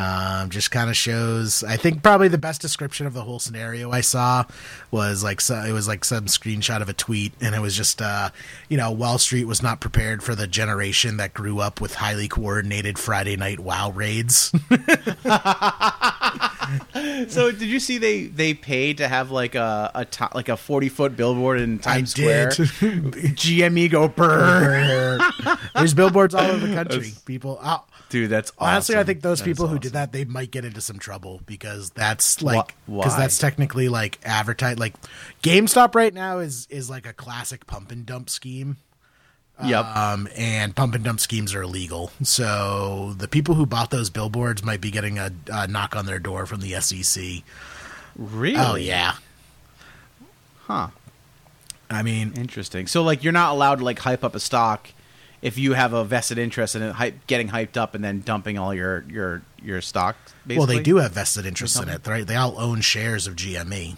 Um, 0.00 0.48
just 0.48 0.70
kind 0.70 0.88
of 0.88 0.96
shows. 0.96 1.62
I 1.62 1.76
think 1.76 2.02
probably 2.02 2.28
the 2.28 2.38
best 2.38 2.62
description 2.62 3.06
of 3.06 3.12
the 3.12 3.22
whole 3.22 3.38
scenario 3.38 3.90
I 3.90 4.00
saw 4.00 4.44
was 4.90 5.22
like 5.22 5.42
so, 5.42 5.56
it 5.56 5.72
was 5.72 5.86
like 5.86 6.06
some 6.06 6.24
screenshot 6.24 6.80
of 6.80 6.88
a 6.88 6.94
tweet, 6.94 7.34
and 7.42 7.54
it 7.54 7.60
was 7.60 7.76
just 7.76 8.00
uh, 8.00 8.30
you 8.70 8.78
know 8.78 8.90
Wall 8.90 9.18
Street 9.18 9.44
was 9.44 9.62
not 9.62 9.78
prepared 9.78 10.22
for 10.22 10.34
the 10.34 10.46
generation 10.46 11.18
that 11.18 11.34
grew 11.34 11.60
up 11.60 11.82
with 11.82 11.96
highly 11.96 12.28
coordinated 12.28 12.98
Friday 12.98 13.36
night 13.36 13.60
WoW 13.60 13.90
raids. 13.90 14.52
so 17.28 17.50
did 17.50 17.68
you 17.68 17.78
see 17.78 17.98
they 17.98 18.24
they 18.24 18.54
paid 18.54 18.96
to 18.98 19.08
have 19.08 19.30
like 19.30 19.54
a, 19.54 19.90
a 19.94 20.06
to, 20.06 20.30
like 20.34 20.48
a 20.48 20.56
40 20.56 20.88
foot 20.88 21.14
billboard 21.14 21.60
in 21.60 21.78
times 21.78 22.14
I 22.14 22.22
did. 22.22 22.52
square 22.52 22.90
gme 23.36 23.90
go 23.90 24.08
burr 24.08 25.18
There's 25.74 25.92
billboards 25.92 26.34
all 26.34 26.50
over 26.50 26.66
the 26.66 26.74
country. 26.74 27.12
People, 27.26 27.58
uh, 27.60 27.80
dude 28.10 28.28
that's 28.30 28.52
honestly, 28.58 28.96
I 28.96 29.04
think 29.04 29.22
those 29.22 29.38
That 29.38 29.44
people 29.46 29.66
who 29.68 29.74
awesome. 29.76 29.80
did 29.80 29.92
that, 29.94 30.12
they 30.12 30.24
might 30.26 30.50
get 30.50 30.64
into 30.66 30.80
some 30.82 30.98
trouble 30.98 31.40
because 31.46 31.90
that's 31.90 32.42
like 32.42 32.74
because 32.86 33.16
that's 33.16 33.38
technically 33.38 33.88
like 33.88 34.18
advertise. 34.24 34.78
Like 34.78 34.94
GameStop 35.42 35.94
right 35.94 36.12
now 36.12 36.38
is 36.40 36.66
is 36.68 36.90
like 36.90 37.06
a 37.06 37.12
classic 37.14 37.66
pump 37.66 37.90
and 37.90 38.04
dump 38.04 38.28
scheme. 38.28 38.76
yep 39.64 39.84
Um, 39.84 40.28
and 40.36 40.74
pump 40.76 40.94
and 40.94 41.04
dump 41.04 41.20
schemes 41.20 41.54
are 41.54 41.62
illegal. 41.62 42.10
So 42.22 43.14
the 43.16 43.28
people 43.28 43.54
who 43.54 43.64
bought 43.66 43.90
those 43.90 44.10
billboards 44.10 44.62
might 44.62 44.80
be 44.80 44.90
getting 44.90 45.18
a, 45.18 45.32
a 45.52 45.66
knock 45.68 45.96
on 45.96 46.06
their 46.06 46.18
door 46.18 46.46
from 46.46 46.60
the 46.60 46.78
SEC. 46.80 47.42
really 48.16 48.56
Oh 48.58 48.74
yeah, 48.74 49.14
huh 50.66 50.88
I 51.92 52.02
mean, 52.02 52.34
Interesting. 52.36 52.86
So 52.86 53.02
like 53.02 53.24
you're 53.24 53.32
not 53.32 53.52
allowed 53.52 53.76
to 53.80 53.84
like 53.84 53.98
hype 53.98 54.22
up 54.22 54.34
a 54.36 54.40
stock 54.40 54.88
if 55.42 55.56
you 55.58 55.72
have 55.74 55.92
a 55.92 56.04
vested 56.04 56.38
interest 56.38 56.76
in 56.76 56.82
it 56.82 56.92
hype, 56.92 57.26
getting 57.26 57.48
hyped 57.48 57.76
up 57.76 57.94
and 57.94 58.04
then 58.04 58.20
dumping 58.20 58.58
all 58.58 58.74
your 58.74 59.04
your 59.08 59.42
your 59.62 59.80
stock. 59.80 60.16
Basically. 60.46 60.56
well, 60.58 60.66
they 60.66 60.82
do 60.82 60.96
have 60.96 61.12
vested 61.12 61.46
interest 61.46 61.80
in 61.82 61.88
it, 61.88 62.06
right? 62.06 62.26
They 62.26 62.36
all 62.36 62.58
own 62.58 62.80
shares 62.80 63.26
of. 63.26 63.36
GME. 63.36 63.96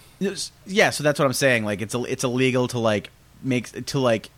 Yeah, 0.67 0.91
so 0.91 1.03
that's 1.05 1.19
what 1.19 1.27
I'm 1.27 1.33
saying. 1.33 1.65
Like 1.65 1.81
it's 1.83 1.95
it's 1.95 2.25
illegal 2.25 2.69
to 2.69 2.79
like 2.79 3.11
make 3.43 3.87
to 3.87 3.99
like 3.99 4.31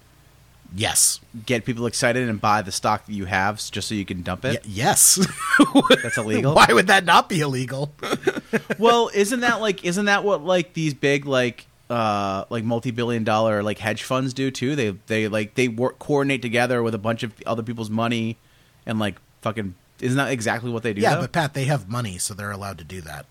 Yes, 0.77 1.21
get 1.47 1.65
people 1.65 1.87
excited 1.87 2.29
and 2.29 2.41
buy 2.41 2.63
the 2.63 2.73
stock 2.73 3.07
that 3.07 3.13
you 3.13 3.27
have 3.27 3.59
just 3.71 3.87
so 3.87 3.95
you 3.95 4.05
can 4.05 4.23
dump 4.23 4.43
Y- 4.43 4.51
it. 4.55 4.67
yes. 4.67 5.25
That's 6.03 6.19
illegal. 6.19 6.53
Why 6.55 6.67
would 6.69 6.89
that 6.89 7.05
not 7.05 7.29
be 7.29 7.41
illegal? 7.43 7.95
well, 8.79 9.09
isn't 9.15 9.41
that 9.41 9.61
like 9.61 9.85
isn't 9.85 10.07
that 10.07 10.25
what 10.25 10.43
like 10.45 10.73
these 10.75 10.93
big 10.93 11.27
like 11.27 11.67
uh 11.91 12.45
like 12.49 12.65
multi-billion 12.65 13.25
dollar 13.25 13.63
like 13.63 13.79
hedge 13.79 14.03
funds 14.03 14.33
do 14.33 14.51
too? 14.51 14.75
They 14.77 14.91
they 15.07 15.29
like 15.29 15.55
they 15.55 15.69
work 15.69 15.99
coordinate 15.99 16.43
together 16.43 16.83
with 16.83 16.95
a 16.95 16.99
bunch 16.99 17.23
of 17.23 17.33
other 17.47 17.63
people's 17.63 17.91
money 17.91 18.39
and 18.87 18.99
like 18.99 19.17
fucking 19.43 19.75
isn't 20.01 20.17
that 20.17 20.33
exactly 20.33 20.71
what 20.71 20.83
they 20.83 20.93
do? 20.93 21.01
yeah, 21.01 21.15
though? 21.15 21.23
but 21.23 21.33
Pat, 21.33 21.55
they 21.55 21.65
have 21.65 21.89
money, 21.89 22.19
so 22.19 22.35
they're 22.35 22.51
allowed 22.51 22.79
to 22.79 22.85
do 22.85 23.01
that. 23.03 23.27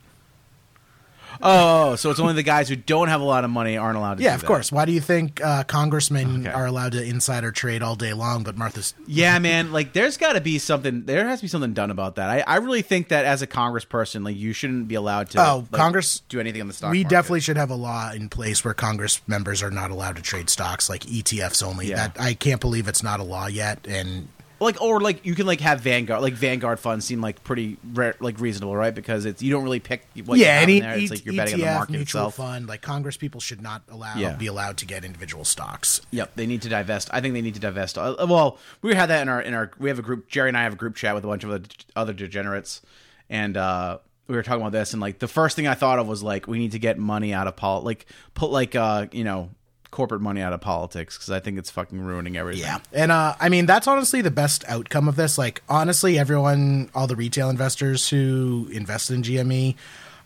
Oh, 1.42 1.96
so 1.96 2.10
it's 2.12 2.20
only 2.20 2.34
the 2.34 2.44
guys 2.44 2.70
who 2.70 2.76
don't 2.76 3.08
have 3.08 3.22
a 3.22 3.24
lot 3.24 3.44
of 3.44 3.50
money 3.50 3.78
aren't 3.78 3.98
allowed 3.98 4.18
to 4.18 4.24
Yeah, 4.24 4.36
of 4.36 4.42
that. 4.42 4.48
course. 4.48 4.72
Why 4.72 4.86
do 4.86 4.92
you 4.92 5.02
think 5.02 5.44
uh, 5.44 5.64
congressmen 5.64 6.48
Okay. 6.48 6.54
are 6.56 6.66
allowed 6.66 6.92
to 6.94 7.04
insider 7.04 7.52
trade 7.52 7.82
all 7.82 7.96
day 7.96 8.14
long, 8.14 8.44
but 8.44 8.58
Martha's? 8.58 8.94
Yeah, 9.08 9.40
man. 9.40 9.72
Like, 9.72 9.94
there's 9.94 10.18
got 10.18 10.34
to 10.34 10.42
be 10.42 10.60
something. 10.60 11.06
There 11.06 11.28
has 11.28 11.40
to 11.40 11.44
be 11.44 11.48
something 11.48 11.74
done 11.74 11.92
about 11.92 12.16
that. 12.16 12.30
I, 12.30 12.42
I 12.46 12.56
really 12.58 12.82
think 12.82 13.10
that 13.10 13.26
as 13.26 13.42
a 13.42 13.48
congressperson, 13.48 14.24
like, 14.24 14.36
you 14.36 14.54
shouldn't 14.54 14.88
be 14.88 14.96
allowed 14.96 15.30
to. 15.32 15.46
Oh, 15.46 15.58
like, 15.72 15.72
Congress- 15.80 16.22
do 16.30 16.40
anything 16.40 16.62
on 16.62 16.68
the 16.68 16.74
stock. 16.74 16.92
we 16.92 17.00
market. 17.04 17.10
definitely 17.10 17.40
should 17.42 17.58
have 17.58 17.70
a 17.70 17.76
law 17.76 18.12
in 18.12 18.30
place 18.30 18.64
where 18.64 18.74
Congress 18.74 19.22
members 19.28 19.62
are 19.64 19.72
not 19.72 19.92
allowed 19.92 20.16
to 20.18 20.22
trade 20.22 20.50
stocks, 20.50 20.90
like 20.90 21.02
ETFs 21.04 21.64
only. 21.64 21.88
Yeah. 21.88 21.96
That 22.08 22.18
I 22.20 22.34
can't 22.34 22.62
believe 22.62 22.88
it's 22.88 23.04
not 23.04 23.20
a 23.20 23.24
law 23.24 23.48
yet. 23.48 23.86
And 23.88 24.28
like, 24.64 24.82
or 24.82 25.00
like 25.00 25.26
you 25.26 25.36
can 25.36 25.46
like 25.46 25.60
have 25.62 25.82
Vanguard, 25.82 26.22
like 26.22 26.34
Vanguard 26.34 26.80
funds 26.80 27.06
seem 27.06 27.22
like 27.22 27.44
pretty 27.44 27.78
re- 27.94 28.14
like 28.20 28.40
reasonable, 28.40 28.76
right? 28.76 28.94
Because 28.94 29.26
it's 29.26 29.42
you 29.42 29.52
don't 29.52 29.64
really 29.64 29.80
pick 29.80 30.06
what 30.26 30.38
you 30.38 30.46
yeah, 30.46 30.54
have 30.56 30.64
any 30.64 30.78
in 30.78 30.84
there. 30.84 30.94
It's 30.96 31.04
E- 31.04 31.08
like 31.10 31.26
you're 31.26 31.36
betting 31.36 31.54
on 31.56 31.60
the 31.60 31.66
ETF 31.68 31.74
market 31.76 31.92
mutual 31.92 32.04
itself. 32.28 32.36
fund, 32.36 32.68
like 32.68 32.82
Congress 32.82 33.18
people 33.18 33.40
should 33.42 33.62
not 33.62 33.84
allow 33.90 34.16
Yeah. 34.16 34.34
be 34.36 34.48
allowed 34.48 34.78
to 34.78 34.86
get 34.86 35.06
individual 35.06 35.46
stocks. 35.46 36.02
Yep, 36.12 36.32
they 36.36 36.46
need 36.48 36.62
to 36.64 36.70
divest. 36.70 37.10
I 37.14 37.22
think 37.22 37.34
they 37.34 37.42
need 37.42 37.54
to 37.56 37.60
divest. 37.60 37.98
Uh, 37.98 38.16
well, 38.28 38.58
we 38.82 38.94
had 38.96 39.08
that 39.10 39.22
in 39.22 39.30
our 39.30 39.42
in 39.42 39.54
our 39.54 39.72
we 39.78 39.90
have 39.90 40.00
a 40.00 40.04
group. 40.04 40.28
Jerry 40.30 40.50
and 40.50 40.58
I 40.58 40.64
have 40.64 40.74
a 40.74 40.78
group 40.78 40.96
chat 40.96 41.14
with 41.16 41.24
a 41.24 41.28
bunch 41.28 41.44
of 41.44 41.50
other, 41.52 41.64
other 41.96 42.14
degenerates, 42.14 42.82
and 43.30 43.56
uh, 43.58 44.00
we 44.28 44.36
were 44.36 44.44
talking 44.44 44.62
about 44.62 44.72
this. 44.72 44.94
And 44.94 45.02
like 45.02 45.20
the 45.20 45.28
first 45.28 45.56
thing 45.56 45.68
I 45.68 45.74
thought 45.74 46.00
of 46.00 46.08
was 46.08 46.24
like 46.24 46.48
we 46.48 46.58
need 46.60 46.72
to 46.74 46.80
get 46.80 46.98
money 46.98 47.34
out 47.34 47.48
of 47.48 47.56
pol 47.56 47.82
like 47.82 48.06
put 48.34 48.52
like 48.52 48.76
uh 48.76 49.08
you 49.12 49.24
know 49.24 49.50
corporate 49.94 50.22
money 50.22 50.42
out 50.42 50.54
of 50.54 50.60
politics 50.60 51.18
because 51.18 51.30
I 51.30 51.40
think 51.40 51.60
it's 51.60 51.70
fucking 51.70 52.02
ruining 52.02 52.36
everything. 52.36 52.64
Yeah. 52.64 52.80
And 52.92 53.12
uh 53.12 53.36
I 53.40 53.48
mean 53.50 53.68
that's 53.68 53.88
honestly 53.88 54.22
the 54.22 54.32
best 54.32 54.66
outcome 54.68 55.08
of 55.08 55.16
this. 55.16 55.38
Like 55.38 55.62
honestly 55.70 56.18
everyone 56.18 56.90
all 56.96 57.06
the 57.06 57.16
retail 57.16 57.50
investors 57.50 58.10
who 58.10 58.68
invested 58.72 59.14
in 59.14 59.22
GME 59.22 59.76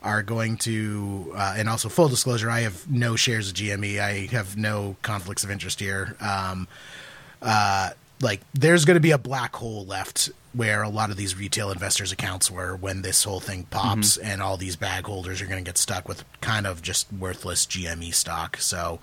are 0.02 0.24
going 0.24 0.56
to 0.60 1.34
uh, 1.36 1.56
and 1.58 1.68
also 1.68 1.90
full 1.90 2.08
disclosure 2.08 2.50
I 2.50 2.62
have 2.62 2.90
no 2.90 3.18
shares 3.18 3.50
of 3.50 3.56
GME. 3.56 4.00
I 4.00 4.28
have 4.32 4.56
no 4.56 4.96
conflicts 5.02 5.44
of 5.44 5.52
interest 5.52 5.82
here. 5.82 6.16
Um 6.22 6.68
uh 7.42 7.90
like 8.22 8.42
there's 8.54 8.86
going 8.86 8.96
to 8.96 9.02
be 9.02 9.12
a 9.12 9.18
black 9.18 9.56
hole 9.56 9.86
left 9.86 10.32
where 10.54 10.82
a 10.82 10.90
lot 10.90 11.12
of 11.12 11.18
these 11.18 11.38
retail 11.38 11.72
investors 11.72 12.12
accounts 12.12 12.50
were 12.50 12.76
when 12.76 13.04
this 13.04 13.26
whole 13.26 13.40
thing 13.40 13.64
pops 13.70 14.18
and 14.18 14.42
all 14.42 14.58
these 14.58 14.76
bag 14.76 15.06
holders 15.06 15.40
are 15.40 15.46
going 15.46 15.64
to 15.64 15.70
get 15.70 15.78
stuck 15.78 16.08
with 16.08 16.24
kind 16.42 16.66
of 16.66 16.82
just 16.82 17.12
worthless 17.14 17.68
GME 17.68 18.12
stock. 18.12 18.58
So 18.58 19.00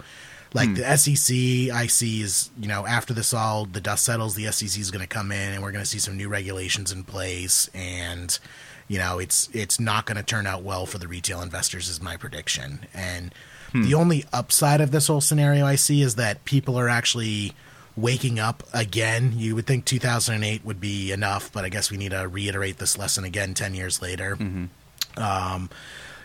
Like 0.54 0.68
hmm. 0.68 0.74
the 0.76 0.96
SEC, 0.96 1.74
I 1.74 1.88
see 1.88 2.22
is 2.22 2.50
you 2.58 2.68
know 2.68 2.86
after 2.86 3.12
this 3.12 3.34
all 3.34 3.66
the 3.66 3.80
dust 3.80 4.04
settles, 4.04 4.36
the 4.36 4.50
SEC 4.50 4.80
is 4.80 4.90
going 4.90 5.02
to 5.02 5.08
come 5.08 5.32
in 5.32 5.52
and 5.52 5.62
we're 5.62 5.72
going 5.72 5.84
to 5.84 5.90
see 5.90 5.98
some 5.98 6.16
new 6.16 6.28
regulations 6.28 6.92
in 6.92 7.02
place, 7.02 7.68
and 7.74 8.38
you 8.86 8.98
know 8.98 9.18
it's 9.18 9.48
it's 9.52 9.80
not 9.80 10.06
going 10.06 10.16
to 10.16 10.22
turn 10.22 10.46
out 10.46 10.62
well 10.62 10.86
for 10.86 10.98
the 10.98 11.08
retail 11.08 11.42
investors, 11.42 11.88
is 11.88 12.00
my 12.00 12.16
prediction. 12.16 12.86
And 12.94 13.34
hmm. 13.72 13.82
the 13.82 13.94
only 13.94 14.24
upside 14.32 14.80
of 14.80 14.92
this 14.92 15.08
whole 15.08 15.20
scenario 15.20 15.66
I 15.66 15.74
see 15.74 16.02
is 16.02 16.14
that 16.14 16.44
people 16.44 16.78
are 16.78 16.88
actually 16.88 17.52
waking 17.96 18.38
up 18.38 18.62
again. 18.72 19.32
You 19.36 19.56
would 19.56 19.66
think 19.66 19.84
2008 19.84 20.64
would 20.64 20.80
be 20.80 21.10
enough, 21.10 21.52
but 21.52 21.64
I 21.64 21.68
guess 21.68 21.90
we 21.90 21.96
need 21.96 22.10
to 22.10 22.28
reiterate 22.28 22.78
this 22.78 22.96
lesson 22.96 23.24
again 23.24 23.54
10 23.54 23.74
years 23.74 24.00
later. 24.00 24.36
Mm-hmm. 24.36 25.22
Um, 25.22 25.70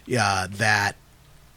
yeah, 0.05 0.47
that 0.51 0.95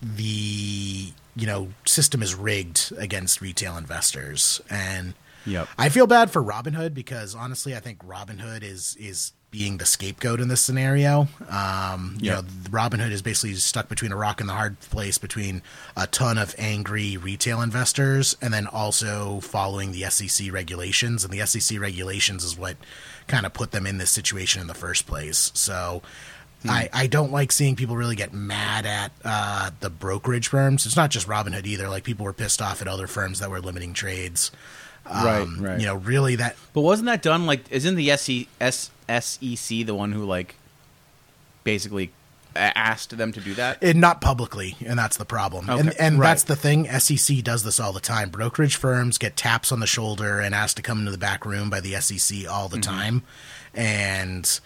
the 0.03 1.13
you 1.37 1.47
know 1.47 1.68
system 1.87 2.23
is 2.23 2.35
rigged 2.35 2.92
against 2.97 3.40
retail 3.40 3.77
investors, 3.77 4.61
and 4.71 5.14
Yep. 5.47 5.68
I 5.79 5.88
feel 5.88 6.07
bad 6.07 6.31
for 6.31 6.42
Robinhood 6.42 6.95
because 6.95 7.35
honestly, 7.35 7.75
I 7.75 7.81
think 7.81 8.05
Robinhood 8.07 8.62
is 8.62 8.97
is 8.99 9.33
being 9.51 9.77
the 9.77 9.85
scapegoat 9.85 10.40
in 10.40 10.49
this 10.49 10.62
scenario. 10.62 11.29
Um, 11.51 12.16
you 12.18 12.31
know, 12.31 12.40
Robinhood 12.71 13.11
is 13.11 13.21
basically 13.21 13.55
stuck 13.57 13.87
between 13.87 14.11
a 14.11 14.16
rock 14.16 14.40
and 14.40 14.49
the 14.49 14.55
hard 14.55 14.81
place 14.81 15.18
between 15.18 15.61
a 15.95 16.07
ton 16.07 16.38
of 16.38 16.55
angry 16.57 17.18
retail 17.18 17.61
investors 17.61 18.35
and 18.40 18.53
then 18.53 18.66
also 18.66 19.40
following 19.40 19.92
the 19.92 20.05
SEC 20.05 20.51
regulations. 20.51 21.23
And 21.23 21.33
the 21.35 21.47
SEC 21.47 21.79
regulations 21.79 22.45
is 22.45 22.57
what 22.57 22.79
kind 23.29 23.45
of 23.45 23.53
put 23.53 23.73
them 23.73 23.87
in 23.87 23.99
this 23.99 24.11
situation 24.11 24.62
in 24.62 24.68
the 24.68 24.75
first 24.75 25.07
place. 25.07 25.53
So. 25.55 26.03
I, 26.68 26.88
I 26.92 27.07
don't 27.07 27.33
like 27.33 27.51
seeing 27.53 27.77
people 27.77 27.96
really 27.96 28.16
get 28.16 28.33
mad 28.33 28.87
at 28.87 29.12
uh, 29.25 29.70
the 29.81 29.90
brokerage 29.90 30.48
firms. 30.48 30.87
It's 30.87 30.96
not 30.96 31.11
just 31.11 31.27
Robinhood 31.27 31.66
either. 31.66 31.88
Like 31.88 32.05
people 32.05 32.25
were 32.25 32.33
pissed 32.33 32.62
off 32.62 32.81
at 32.83 32.88
other 32.88 33.07
firms 33.07 33.40
that 33.40 33.51
were 33.51 33.61
limiting 33.61 33.92
trades. 33.94 34.51
Right, 35.05 35.40
Um, 35.42 35.59
right. 35.61 35.81
You 35.81 35.87
know, 35.87 35.96
really 35.96 36.37
that 36.37 36.57
But 36.72 36.83
wasn't 36.83 37.07
that 37.07 37.22
done 37.22 37.44
like 37.46 37.64
isn't 37.70 37.96
the 37.96 38.16
SC, 38.16 38.46
S, 38.61 38.90
SEC 39.09 39.85
the 39.87 39.94
one 39.94 40.12
who 40.12 40.25
like 40.25 40.55
basically 41.64 42.12
asked 42.55 43.16
them 43.16 43.33
to 43.33 43.40
do 43.40 43.55
that? 43.55 43.79
and 43.83 44.01
not 44.01 44.20
publicly, 44.20 44.77
and 44.85 44.98
that's 44.98 45.16
the 45.16 45.25
problem. 45.25 45.68
And 45.70 45.88
Okay, 45.88 45.96
and 45.98 46.18
right. 46.18 46.29
that's 46.29 46.44
the 46.44 46.55
thing. 46.57 46.87
SEC 47.01 47.38
does 47.42 47.64
this 47.64 47.81
all 47.81 47.92
the 47.92 48.01
time. 48.01 48.29
Brokerage 48.31 48.77
firms 48.77 49.16
get 49.18 49.37
taps 49.37 49.72
on 49.72 49.81
the 49.81 49.87
shoulder 49.87 50.38
and 50.38 50.55
asked 50.55 50.77
to 50.77 50.83
come 50.83 50.98
into 50.98 51.11
the 51.11 51.18
back 51.18 51.46
room 51.46 51.70
by 51.70 51.81
the 51.81 51.94
SEC 52.01 52.46
all 52.48 52.68
Mm-hmm. 52.68 52.77
the 52.77 52.81
time, 52.83 53.22
and 53.75 54.61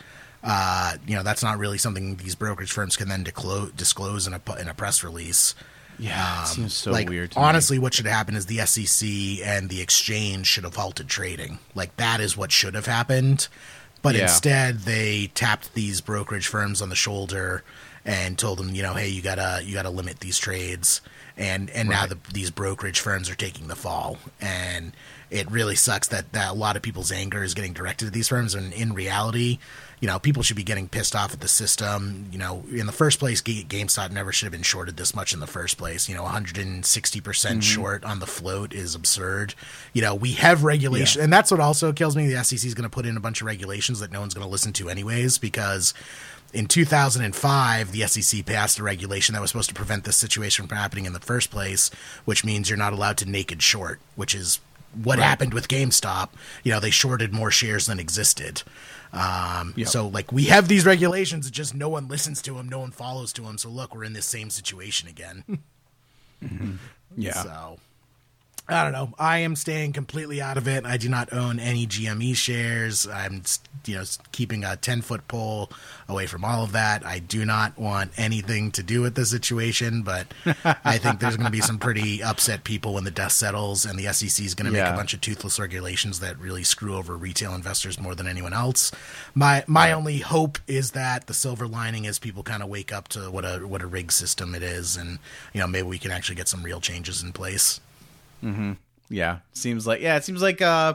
uh, 0.46 0.96
you 1.06 1.14
know 1.16 1.22
that's 1.22 1.42
not 1.42 1.58
really 1.58 1.76
something 1.78 2.16
these 2.16 2.34
brokerage 2.34 2.72
firms 2.72 2.96
can 2.96 3.08
then 3.08 3.22
disclose, 3.24 3.72
disclose 3.72 4.26
in 4.26 4.32
a 4.32 4.40
in 4.60 4.68
a 4.68 4.74
press 4.74 5.02
release. 5.04 5.54
Yeah, 5.98 6.42
it 6.42 6.46
seems 6.48 6.74
so 6.74 6.90
Um, 6.90 6.94
like, 6.94 7.08
weird. 7.08 7.30
to 7.32 7.38
me. 7.38 7.44
honestly, 7.44 7.78
what 7.78 7.94
should 7.94 8.06
happen 8.06 8.36
is 8.36 8.46
the 8.46 8.58
SEC 8.66 9.08
and 9.44 9.68
the 9.70 9.80
exchange 9.80 10.46
should 10.46 10.64
have 10.64 10.76
halted 10.76 11.08
trading. 11.08 11.58
Like 11.74 11.96
that 11.96 12.20
is 12.20 12.36
what 12.36 12.52
should 12.52 12.74
have 12.74 12.84
happened. 12.86 13.48
But 14.02 14.14
Yeah. 14.14 14.24
instead, 14.24 14.80
they 14.80 15.30
tapped 15.34 15.72
these 15.74 16.00
brokerage 16.02 16.46
firms 16.48 16.80
on 16.82 16.90
the 16.90 16.96
shoulder 16.96 17.64
and 18.04 18.38
told 18.38 18.58
them, 18.58 18.74
you 18.74 18.82
know, 18.82 18.92
hey, 18.94 19.08
you 19.08 19.22
gotta 19.22 19.62
you 19.64 19.72
gotta 19.74 19.90
limit 19.90 20.20
these 20.20 20.38
trades. 20.38 21.00
And 21.38 21.70
and 21.70 21.88
now 21.88 22.06
the, 22.06 22.18
these 22.32 22.50
brokerage 22.50 23.00
firms 23.00 23.28
are 23.30 23.34
taking 23.34 23.68
the 23.68 23.74
fall. 23.76 24.18
And 24.40 24.92
it 25.30 25.50
really 25.50 25.76
sucks 25.76 26.08
that, 26.08 26.32
that 26.32 26.50
a 26.50 26.54
lot 26.54 26.76
of 26.76 26.82
people's 26.82 27.10
anger 27.10 27.42
is 27.42 27.52
getting 27.54 27.72
directed 27.72 28.06
at 28.06 28.12
these 28.14 28.28
firms. 28.28 28.54
And 28.54 28.72
in 28.74 28.92
reality, 28.92 29.58
you 30.00 30.06
know, 30.06 30.18
people 30.18 30.42
should 30.42 30.56
be 30.56 30.62
getting 30.62 30.88
pissed 30.88 31.16
off 31.16 31.32
at 31.32 31.40
the 31.40 31.48
system. 31.48 32.26
You 32.30 32.38
know, 32.38 32.64
in 32.70 32.86
the 32.86 32.92
first 32.92 33.18
place, 33.18 33.40
Ga- 33.40 33.64
GameStop 33.64 34.10
never 34.10 34.30
should 34.30 34.46
have 34.46 34.52
been 34.52 34.62
shorted 34.62 34.96
this 34.96 35.14
much 35.14 35.32
in 35.32 35.40
the 35.40 35.46
first 35.46 35.78
place. 35.78 36.08
You 36.08 36.14
know, 36.14 36.24
160% 36.24 36.82
mm-hmm. 36.82 37.60
short 37.60 38.04
on 38.04 38.18
the 38.18 38.26
float 38.26 38.74
is 38.74 38.94
absurd. 38.94 39.54
You 39.94 40.02
know, 40.02 40.14
we 40.14 40.32
have 40.32 40.64
regulation, 40.64 41.22
and 41.22 41.32
that's 41.32 41.50
what 41.50 41.60
also 41.60 41.92
kills 41.92 42.14
me. 42.14 42.26
The 42.32 42.44
SEC 42.44 42.64
is 42.64 42.74
going 42.74 42.88
to 42.88 42.90
put 42.90 43.06
in 43.06 43.16
a 43.16 43.20
bunch 43.20 43.40
of 43.40 43.46
regulations 43.46 44.00
that 44.00 44.12
no 44.12 44.20
one's 44.20 44.34
going 44.34 44.46
to 44.46 44.50
listen 44.50 44.72
to 44.74 44.90
anyways 44.90 45.38
because 45.38 45.94
in 46.52 46.66
2005, 46.66 47.92
the 47.92 48.06
SEC 48.06 48.44
passed 48.46 48.78
a 48.78 48.82
regulation 48.82 49.32
that 49.32 49.40
was 49.40 49.50
supposed 49.50 49.68
to 49.68 49.74
prevent 49.74 50.04
this 50.04 50.16
situation 50.16 50.66
from 50.66 50.76
happening 50.76 51.06
in 51.06 51.12
the 51.12 51.20
first 51.20 51.50
place, 51.50 51.90
which 52.24 52.44
means 52.44 52.68
you're 52.68 52.78
not 52.78 52.92
allowed 52.92 53.16
to 53.18 53.28
naked 53.28 53.62
short, 53.62 54.00
which 54.14 54.34
is 54.34 54.60
what 55.02 55.18
happened 55.18 55.54
with 55.54 55.68
GameStop. 55.68 56.30
You 56.64 56.72
know, 56.72 56.80
they 56.80 56.90
shorted 56.90 57.32
more 57.32 57.50
shares 57.50 57.86
than 57.86 57.98
existed. 58.00 58.62
Um, 59.12 59.72
Yep. 59.76 59.88
So, 59.88 60.08
like, 60.08 60.32
we 60.32 60.44
have 60.44 60.68
these 60.68 60.84
regulations, 60.84 61.50
just 61.50 61.74
no 61.74 61.88
one 61.88 62.08
listens 62.08 62.42
to 62.42 62.54
them, 62.54 62.68
no 62.68 62.80
one 62.80 62.90
follows 62.90 63.32
to 63.34 63.42
them. 63.42 63.56
So, 63.58 63.68
look, 63.68 63.94
we're 63.94 64.04
in 64.04 64.12
this 64.12 64.26
same 64.26 64.50
situation 64.50 65.08
again. 65.08 65.44
yeah. 67.16 67.42
So 67.42 67.78
I 68.68 68.82
don't 68.82 68.92
know. 68.92 69.14
I 69.16 69.38
am 69.38 69.54
staying 69.54 69.92
completely 69.92 70.40
out 70.40 70.56
of 70.56 70.66
it. 70.66 70.84
I 70.84 70.96
do 70.96 71.08
not 71.08 71.32
own 71.32 71.60
any 71.60 71.86
GME 71.86 72.34
shares. 72.34 73.06
I'm, 73.06 73.42
you 73.84 73.94
know, 73.94 74.02
keeping 74.32 74.64
a 74.64 74.74
ten 74.74 75.02
foot 75.02 75.28
pole 75.28 75.70
away 76.08 76.26
from 76.26 76.44
all 76.44 76.64
of 76.64 76.72
that. 76.72 77.06
I 77.06 77.20
do 77.20 77.44
not 77.44 77.78
want 77.78 78.10
anything 78.16 78.72
to 78.72 78.82
do 78.82 79.02
with 79.02 79.14
the 79.14 79.24
situation. 79.24 80.02
But 80.02 80.26
I 80.84 80.98
think 80.98 81.20
there's 81.20 81.36
going 81.36 81.46
to 81.46 81.52
be 81.52 81.60
some 81.60 81.78
pretty 81.78 82.24
upset 82.24 82.64
people 82.64 82.94
when 82.94 83.04
the 83.04 83.12
dust 83.12 83.36
settles, 83.36 83.84
and 83.84 83.96
the 83.96 84.12
SEC 84.12 84.44
is 84.44 84.56
going 84.56 84.66
to 84.66 84.72
make 84.72 84.86
a 84.86 84.96
bunch 84.96 85.14
of 85.14 85.20
toothless 85.20 85.60
regulations 85.60 86.18
that 86.18 86.36
really 86.40 86.64
screw 86.64 86.96
over 86.96 87.16
retail 87.16 87.54
investors 87.54 88.00
more 88.00 88.16
than 88.16 88.26
anyone 88.26 88.52
else. 88.52 88.90
My 89.32 89.62
my 89.68 89.92
only 89.92 90.18
hope 90.18 90.58
is 90.66 90.90
that 90.90 91.28
the 91.28 91.34
silver 91.34 91.68
lining 91.68 92.04
is 92.04 92.18
people 92.18 92.42
kind 92.42 92.64
of 92.64 92.68
wake 92.68 92.92
up 92.92 93.06
to 93.08 93.30
what 93.30 93.44
a 93.44 93.60
what 93.66 93.80
a 93.80 93.86
rigged 93.86 94.12
system 94.12 94.56
it 94.56 94.64
is, 94.64 94.96
and 94.96 95.20
you 95.52 95.60
know 95.60 95.68
maybe 95.68 95.86
we 95.86 95.98
can 95.98 96.10
actually 96.10 96.34
get 96.36 96.48
some 96.48 96.64
real 96.64 96.80
changes 96.80 97.22
in 97.22 97.32
place. 97.32 97.80
Yeah, 99.08 99.38
seems 99.52 99.86
like 99.86 100.00
yeah, 100.00 100.16
it 100.16 100.24
seems 100.24 100.42
like 100.42 100.60
uh 100.60 100.94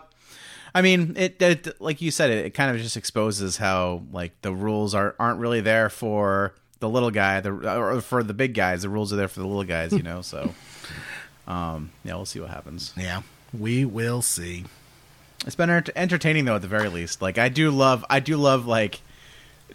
I 0.73 0.81
mean, 0.81 1.15
it, 1.17 1.41
it 1.41 1.81
like 1.81 2.01
you 2.01 2.11
said 2.11 2.29
it, 2.29 2.45
it 2.45 2.49
kind 2.51 2.73
of 2.75 2.81
just 2.81 2.95
exposes 2.95 3.57
how 3.57 4.03
like 4.11 4.31
the 4.41 4.53
rules 4.53 4.95
are 4.95 5.15
aren't 5.19 5.39
really 5.39 5.61
there 5.61 5.89
for 5.89 6.53
the 6.79 6.89
little 6.89 7.11
guy, 7.11 7.39
the 7.41 7.51
or 7.51 8.01
for 8.01 8.23
the 8.23 8.33
big 8.33 8.53
guys. 8.53 8.81
The 8.81 8.89
rules 8.89 9.11
are 9.11 9.15
there 9.17 9.27
for 9.27 9.39
the 9.39 9.47
little 9.47 9.63
guys, 9.63 9.91
you 9.91 10.03
know. 10.03 10.21
So 10.21 10.53
um 11.47 11.91
yeah, 12.03 12.15
we'll 12.15 12.25
see 12.25 12.39
what 12.39 12.49
happens. 12.49 12.93
Yeah, 12.97 13.21
we 13.57 13.85
will 13.85 14.21
see. 14.21 14.65
It's 15.45 15.55
been 15.55 15.69
entertaining 15.95 16.45
though 16.45 16.55
at 16.55 16.61
the 16.61 16.67
very 16.67 16.89
least. 16.89 17.21
Like 17.21 17.37
I 17.37 17.49
do 17.49 17.71
love 17.71 18.05
I 18.09 18.19
do 18.19 18.37
love 18.37 18.65
like 18.65 19.01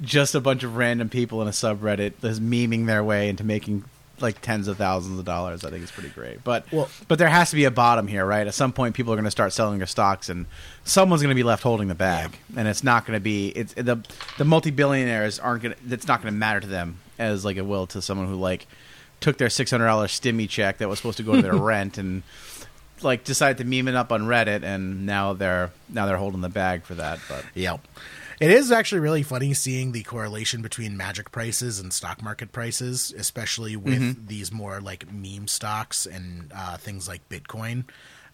just 0.00 0.34
a 0.34 0.40
bunch 0.40 0.62
of 0.62 0.76
random 0.76 1.08
people 1.08 1.40
in 1.42 1.48
a 1.48 1.52
subreddit 1.52 2.14
that's 2.20 2.38
memeing 2.38 2.86
their 2.86 3.02
way 3.02 3.28
into 3.28 3.44
making 3.44 3.84
like 4.20 4.40
tens 4.40 4.66
of 4.68 4.76
thousands 4.78 5.18
of 5.18 5.24
dollars. 5.24 5.64
I 5.64 5.70
think 5.70 5.82
it's 5.82 5.92
pretty 5.92 6.08
great. 6.08 6.42
But 6.42 6.64
Well- 6.72 6.88
but 7.08 7.18
there 7.18 7.28
has 7.28 7.50
to 7.50 7.56
be 7.56 7.64
a 7.64 7.70
bottom 7.70 8.06
here, 8.06 8.24
right? 8.24 8.46
At 8.46 8.54
some 8.54 8.72
point 8.72 8.94
people 8.94 9.12
are 9.12 9.16
going 9.16 9.24
to 9.26 9.30
start 9.30 9.52
selling 9.52 9.78
their 9.78 9.86
stocks 9.86 10.28
and 10.28 10.46
someone's 10.84 11.22
going 11.22 11.34
to 11.34 11.38
be 11.38 11.42
left 11.42 11.62
holding 11.62 11.88
the 11.88 11.94
bag. 11.94 12.38
And 12.56 12.66
it's 12.68 12.82
not 12.84 13.04
going 13.06 13.16
to 13.16 13.20
be 13.22 13.48
it's 13.48 13.74
the 13.74 14.02
the 14.38 14.44
multi-billionaires 14.44 15.38
aren't 15.38 15.62
going 15.62 15.74
to 15.74 15.94
it's 15.94 16.06
not 16.08 16.22
going 16.22 16.32
to 16.32 16.38
matter 16.38 16.60
to 16.60 16.66
them 16.66 16.98
as 17.18 17.44
like 17.44 17.56
it 17.56 17.66
will 17.66 17.86
to 17.88 18.00
someone 18.02 18.26
who 18.26 18.34
like 18.36 18.66
took 19.20 19.38
their 19.38 19.48
$600 19.48 19.78
stimmy 19.78 20.48
check 20.48 20.78
that 20.78 20.88
was 20.88 20.98
supposed 20.98 21.16
to 21.16 21.22
go 21.22 21.36
to 21.36 21.42
their 21.42 21.54
rent 21.56 21.96
and 21.98 22.22
like 23.02 23.24
decided 23.24 23.58
to 23.58 23.64
meme 23.64 23.88
it 23.88 23.94
up 23.94 24.10
on 24.10 24.22
Reddit, 24.22 24.62
and 24.62 25.04
now 25.04 25.34
they're 25.34 25.70
now 25.90 26.06
they're 26.06 26.16
holding 26.16 26.40
the 26.40 26.48
bag 26.48 26.84
for 26.84 26.94
that. 26.94 27.18
But 27.28 27.44
Yep. 27.54 27.80
It 28.38 28.50
is 28.50 28.70
actually 28.70 29.00
really 29.00 29.22
funny 29.22 29.54
seeing 29.54 29.92
the 29.92 30.02
correlation 30.02 30.60
between 30.60 30.96
magic 30.96 31.32
prices 31.32 31.80
and 31.80 31.92
stock 31.92 32.22
market 32.22 32.52
prices, 32.52 33.14
especially 33.16 33.76
with 33.76 34.28
these 34.28 34.52
more 34.52 34.80
like 34.80 35.10
meme 35.10 35.48
stocks 35.48 36.04
and 36.04 36.52
uh, 36.54 36.76
things 36.76 37.08
like 37.08 37.26
Bitcoin. 37.30 37.84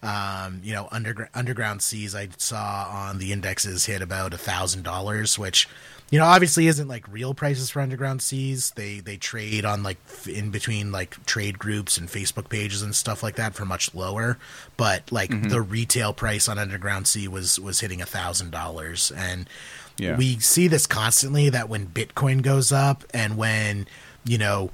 Um, 0.01 0.59
you 0.61 0.73
know, 0.73 0.89
undergr- 0.91 1.29
underground 1.33 1.81
seas 1.81 2.13
I 2.13 2.27
saw 2.37 2.89
on 2.91 3.19
the 3.19 3.31
indexes 3.31 3.85
hit 3.85 4.01
about 4.01 4.33
a 4.33 4.37
thousand 4.37 4.83
dollars, 4.83 5.39
which 5.39 5.69
you 6.11 6.19
know 6.19 6.25
obviously 6.25 6.67
isn't 6.67 6.89
like 6.89 7.07
real 7.09 7.33
prices 7.33 7.69
for 7.69 7.79
underground 7.79 8.21
seas. 8.21 8.71
They 8.71 8.99
they 8.99 9.15
trade 9.15 9.63
on 9.63 9.81
like 9.81 9.99
in 10.27 10.51
between 10.51 10.91
like 10.91 11.25
trade 11.25 11.57
groups 11.57 11.97
and 11.97 12.09
Facebook 12.09 12.49
pages 12.49 12.81
and 12.81 12.93
stuff 12.93 13.23
like 13.23 13.37
that 13.37 13.53
for 13.53 13.63
much 13.63 13.95
lower. 13.95 14.37
But 14.75 15.09
like 15.09 15.49
the 15.49 15.61
retail 15.61 16.11
price 16.11 16.49
on 16.49 16.59
underground 16.59 17.07
sea 17.07 17.29
was 17.29 17.57
was 17.57 17.79
hitting 17.79 18.01
a 18.01 18.05
thousand 18.05 18.51
dollars, 18.51 19.09
and 19.15 19.47
Yeah. 19.97 20.17
we 20.17 20.39
see 20.39 20.67
this 20.67 20.87
constantly 20.87 21.49
that 21.49 21.69
when 21.69 21.87
Bitcoin 21.87 22.41
goes 22.41 22.71
up 22.71 23.03
and 23.13 23.37
when 23.37 23.87
you 24.25 24.37
know 24.37 24.71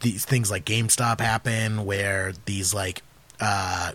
these 0.00 0.24
things 0.24 0.50
like 0.50 0.64
GameStop 0.64 1.20
happen, 1.20 1.84
where 1.84 2.32
these 2.46 2.74
like 2.74 3.02
uh, 3.40 3.92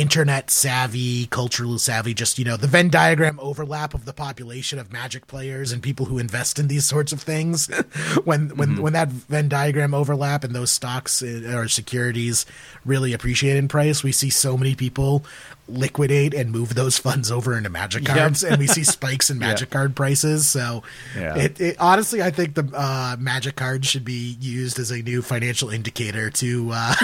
internet 0.00 0.50
savvy, 0.50 1.26
cultural 1.26 1.78
savvy, 1.78 2.14
just, 2.14 2.38
you 2.38 2.44
know, 2.44 2.56
the 2.56 2.66
Venn 2.66 2.88
diagram 2.88 3.38
overlap 3.40 3.94
of 3.94 4.04
the 4.04 4.12
population 4.12 4.78
of 4.78 4.92
magic 4.92 5.26
players 5.26 5.72
and 5.72 5.82
people 5.82 6.06
who 6.06 6.18
invest 6.18 6.58
in 6.58 6.68
these 6.68 6.84
sorts 6.84 7.12
of 7.12 7.20
things. 7.20 7.66
when 8.24 8.50
when 8.56 8.80
when 8.82 8.92
that 8.92 9.08
Venn 9.08 9.48
diagram 9.48 9.94
overlap 9.94 10.44
and 10.44 10.54
those 10.54 10.70
stocks 10.70 11.22
uh, 11.22 11.52
or 11.54 11.68
securities 11.68 12.46
really 12.84 13.12
appreciate 13.12 13.56
in 13.56 13.68
price, 13.68 14.02
we 14.02 14.12
see 14.12 14.30
so 14.30 14.56
many 14.56 14.74
people 14.74 15.24
liquidate 15.70 16.32
and 16.32 16.50
move 16.50 16.74
those 16.74 16.96
funds 17.06 17.30
over 17.30 17.56
into 17.56 17.68
magic 17.68 18.06
Yep. 18.08 18.16
cards 18.16 18.42
and 18.44 18.58
we 18.58 18.66
see 18.66 18.84
spikes 18.96 19.28
in 19.30 19.38
magic 19.38 19.70
card 19.70 19.94
prices. 19.94 20.48
So 20.48 20.82
Yeah. 21.16 21.36
it, 21.36 21.60
it 21.60 21.76
honestly 21.78 22.22
I 22.22 22.30
think 22.30 22.54
the 22.54 22.70
uh, 22.74 23.16
magic 23.18 23.56
cards 23.56 23.86
should 23.86 24.04
be 24.04 24.36
used 24.40 24.78
as 24.78 24.90
a 24.90 25.02
new 25.02 25.20
financial 25.20 25.68
indicator 25.68 26.30
to 26.30 26.70
uh, 26.72 26.94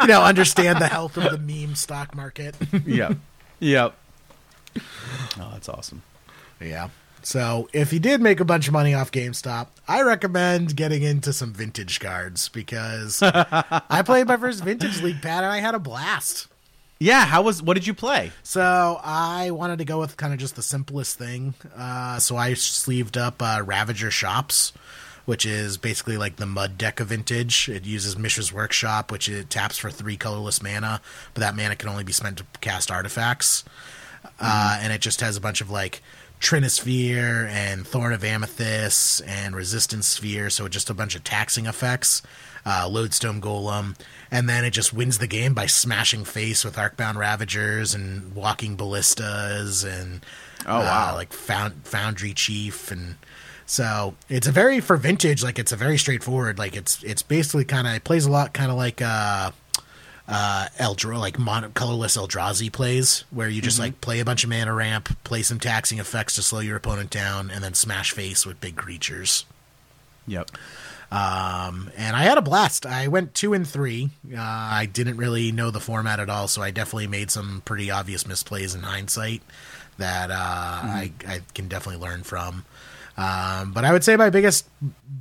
you 0.00 0.06
know 0.06 0.22
understand 0.22 0.80
the 0.80 0.86
health 0.88 1.16
of 1.16 1.24
the 1.32 1.38
meme 1.38 1.74
stock 1.74 2.14
market. 2.18 2.54
yep. 2.84 3.16
Yep. 3.60 3.94
Oh, 5.40 5.50
that's 5.52 5.68
awesome. 5.68 6.02
yeah. 6.60 6.90
So 7.22 7.68
if 7.72 7.92
you 7.92 7.98
did 8.00 8.20
make 8.20 8.40
a 8.40 8.44
bunch 8.44 8.66
of 8.68 8.72
money 8.72 8.92
off 8.94 9.10
GameStop, 9.10 9.68
I 9.86 10.02
recommend 10.02 10.76
getting 10.76 11.02
into 11.02 11.32
some 11.32 11.52
vintage 11.52 12.00
cards 12.00 12.48
because 12.48 13.20
I 13.22 14.02
played 14.04 14.26
my 14.28 14.36
first 14.36 14.62
vintage 14.64 15.00
league 15.02 15.22
Pat 15.22 15.44
and 15.44 15.52
I 15.52 15.60
had 15.60 15.74
a 15.74 15.78
blast. 15.78 16.48
Yeah. 17.00 17.24
How 17.26 17.42
was? 17.42 17.62
What 17.62 17.74
did 17.74 17.86
you 17.86 17.94
play? 17.94 18.32
So 18.42 19.00
I 19.02 19.50
wanted 19.52 19.78
to 19.78 19.84
go 19.84 20.00
with 20.00 20.16
kind 20.16 20.32
of 20.32 20.38
just 20.40 20.56
the 20.56 20.62
simplest 20.62 21.16
thing. 21.18 21.54
Uh, 21.76 22.18
so 22.18 22.36
I 22.36 22.54
sleeved 22.54 23.16
up 23.16 23.40
uh, 23.40 23.62
Ravager 23.64 24.10
Shops, 24.10 24.72
which 25.28 25.44
is 25.44 25.76
basically 25.76 26.16
like 26.16 26.36
the 26.36 26.46
mud 26.46 26.78
deck 26.78 27.00
of 27.00 27.08
vintage. 27.08 27.68
It 27.68 27.84
uses 27.84 28.16
Mishra's 28.16 28.50
Workshop, 28.50 29.12
which 29.12 29.28
it 29.28 29.50
taps 29.50 29.76
for 29.76 29.90
three 29.90 30.16
colorless 30.16 30.62
mana, 30.62 31.02
but 31.34 31.40
that 31.42 31.54
mana 31.54 31.76
can 31.76 31.90
only 31.90 32.02
be 32.02 32.14
spent 32.14 32.38
to 32.38 32.44
cast 32.62 32.90
artifacts. 32.90 33.62
Uh, 34.40 34.78
and 34.80 34.90
it 34.90 35.02
just 35.02 35.20
has 35.20 35.36
a 35.36 35.40
bunch 35.42 35.60
of 35.60 35.70
like 35.70 36.00
Trinisphere 36.40 37.46
and 37.48 37.86
Thorn 37.86 38.14
of 38.14 38.24
Amethyst 38.24 39.20
and 39.26 39.54
Resistance 39.54 40.06
Sphere, 40.08 40.48
so 40.48 40.66
just 40.66 40.88
a 40.88 40.94
bunch 40.94 41.14
of 41.14 41.24
taxing 41.24 41.66
effects. 41.66 42.22
Uh, 42.64 42.88
Lodestone 42.90 43.40
Golem, 43.42 43.98
and 44.30 44.48
then 44.48 44.64
it 44.64 44.70
just 44.70 44.94
wins 44.94 45.18
the 45.18 45.26
game 45.26 45.52
by 45.52 45.66
smashing 45.66 46.24
face 46.24 46.64
with 46.64 46.76
Arcbound 46.76 47.16
Ravagers 47.16 47.94
and 47.94 48.34
Walking 48.34 48.76
Ballistas 48.76 49.84
and 49.84 50.24
Oh, 50.66 50.80
wow. 50.80 51.10
uh, 51.12 51.14
like 51.16 51.32
Found, 51.34 51.84
Foundry 51.86 52.32
Chief 52.32 52.90
and 52.90 53.16
so 53.68 54.14
it's 54.30 54.46
a 54.46 54.52
very 54.52 54.80
for 54.80 54.96
vintage 54.96 55.42
like 55.44 55.58
it's 55.58 55.72
a 55.72 55.76
very 55.76 55.98
straightforward 55.98 56.58
like 56.58 56.74
it's 56.74 57.02
it's 57.04 57.20
basically 57.20 57.66
kind 57.66 57.86
of 57.86 57.92
it 57.92 58.02
plays 58.02 58.24
a 58.24 58.30
lot 58.30 58.54
kind 58.54 58.70
of 58.70 58.78
like 58.78 59.02
uh 59.02 59.50
uh 60.26 60.66
Eldra 60.78 61.20
like 61.20 61.38
mon- 61.38 61.70
colorless 61.72 62.16
Eldrazi 62.16 62.72
plays 62.72 63.24
where 63.30 63.48
you 63.48 63.60
just 63.60 63.78
like 63.78 64.00
play 64.00 64.20
a 64.20 64.24
bunch 64.24 64.42
of 64.42 64.50
mana 64.50 64.72
ramp, 64.72 65.16
play 65.22 65.42
some 65.42 65.60
taxing 65.60 65.98
effects 65.98 66.34
to 66.36 66.42
slow 66.42 66.60
your 66.60 66.76
opponent 66.76 67.10
down, 67.10 67.50
and 67.50 67.62
then 67.62 67.74
smash 67.74 68.12
face 68.12 68.44
with 68.44 68.60
big 68.60 68.76
creatures. 68.76 69.44
Yep. 70.26 70.50
Um, 71.10 71.90
and 71.96 72.14
I 72.14 72.24
had 72.24 72.36
a 72.36 72.42
blast. 72.42 72.84
I 72.84 73.08
went 73.08 73.34
two 73.34 73.54
and 73.54 73.66
three. 73.66 74.10
Uh, 74.30 74.38
I 74.38 74.84
didn't 74.84 75.16
really 75.16 75.52
know 75.52 75.70
the 75.70 75.80
format 75.80 76.20
at 76.20 76.28
all, 76.28 76.48
so 76.48 76.60
I 76.60 76.70
definitely 76.70 77.06
made 77.06 77.30
some 77.30 77.62
pretty 77.64 77.90
obvious 77.90 78.24
misplays 78.24 78.74
in 78.74 78.82
hindsight 78.82 79.42
that 79.96 80.30
uh, 80.30 80.34
I, 80.34 81.12
I 81.26 81.40
can 81.54 81.68
definitely 81.68 82.02
learn 82.02 82.22
from. 82.22 82.64
Um, 83.18 83.72
but 83.72 83.84
I 83.84 83.90
would 83.92 84.04
say 84.04 84.14
my 84.16 84.30
biggest 84.30 84.68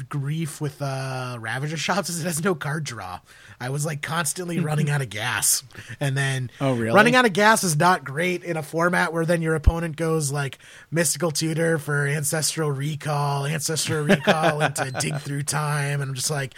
grief 0.07 0.62
with 0.62 0.79
uh, 0.83 1.38
Ravager 1.39 1.77
shops 1.77 2.10
is 2.10 2.21
it 2.23 2.27
has 2.27 2.43
no 2.43 2.53
card 2.53 2.83
draw. 2.83 3.19
I 3.60 3.69
was 3.71 3.88
like 3.88 4.03
constantly 4.03 4.60
running 4.62 4.88
out 4.88 5.01
of 5.01 5.10
gas, 5.10 5.63
and 5.99 6.15
then 6.15 6.51
Oh, 6.62 6.75
really? 6.75 6.93
running 6.95 7.15
out 7.15 7.25
of 7.25 7.33
gas 7.33 7.63
is 7.63 7.75
not 7.75 8.03
great 8.03 8.43
in 8.43 8.55
a 8.55 8.62
format 8.62 9.13
where 9.13 9.25
then 9.25 9.41
your 9.41 9.55
opponent 9.55 9.95
goes 9.95 10.31
like 10.31 10.60
mystical 10.91 11.31
tutor 11.31 11.79
for 11.79 12.05
ancestral 12.05 12.69
recall, 12.71 13.47
ancestral 13.47 14.03
recall 14.05 14.62
into 14.62 14.91
dig 15.01 15.15
through 15.21 15.41
time, 15.41 15.99
and 16.01 16.10
I'm 16.12 16.15
just 16.15 16.29
like, 16.29 16.53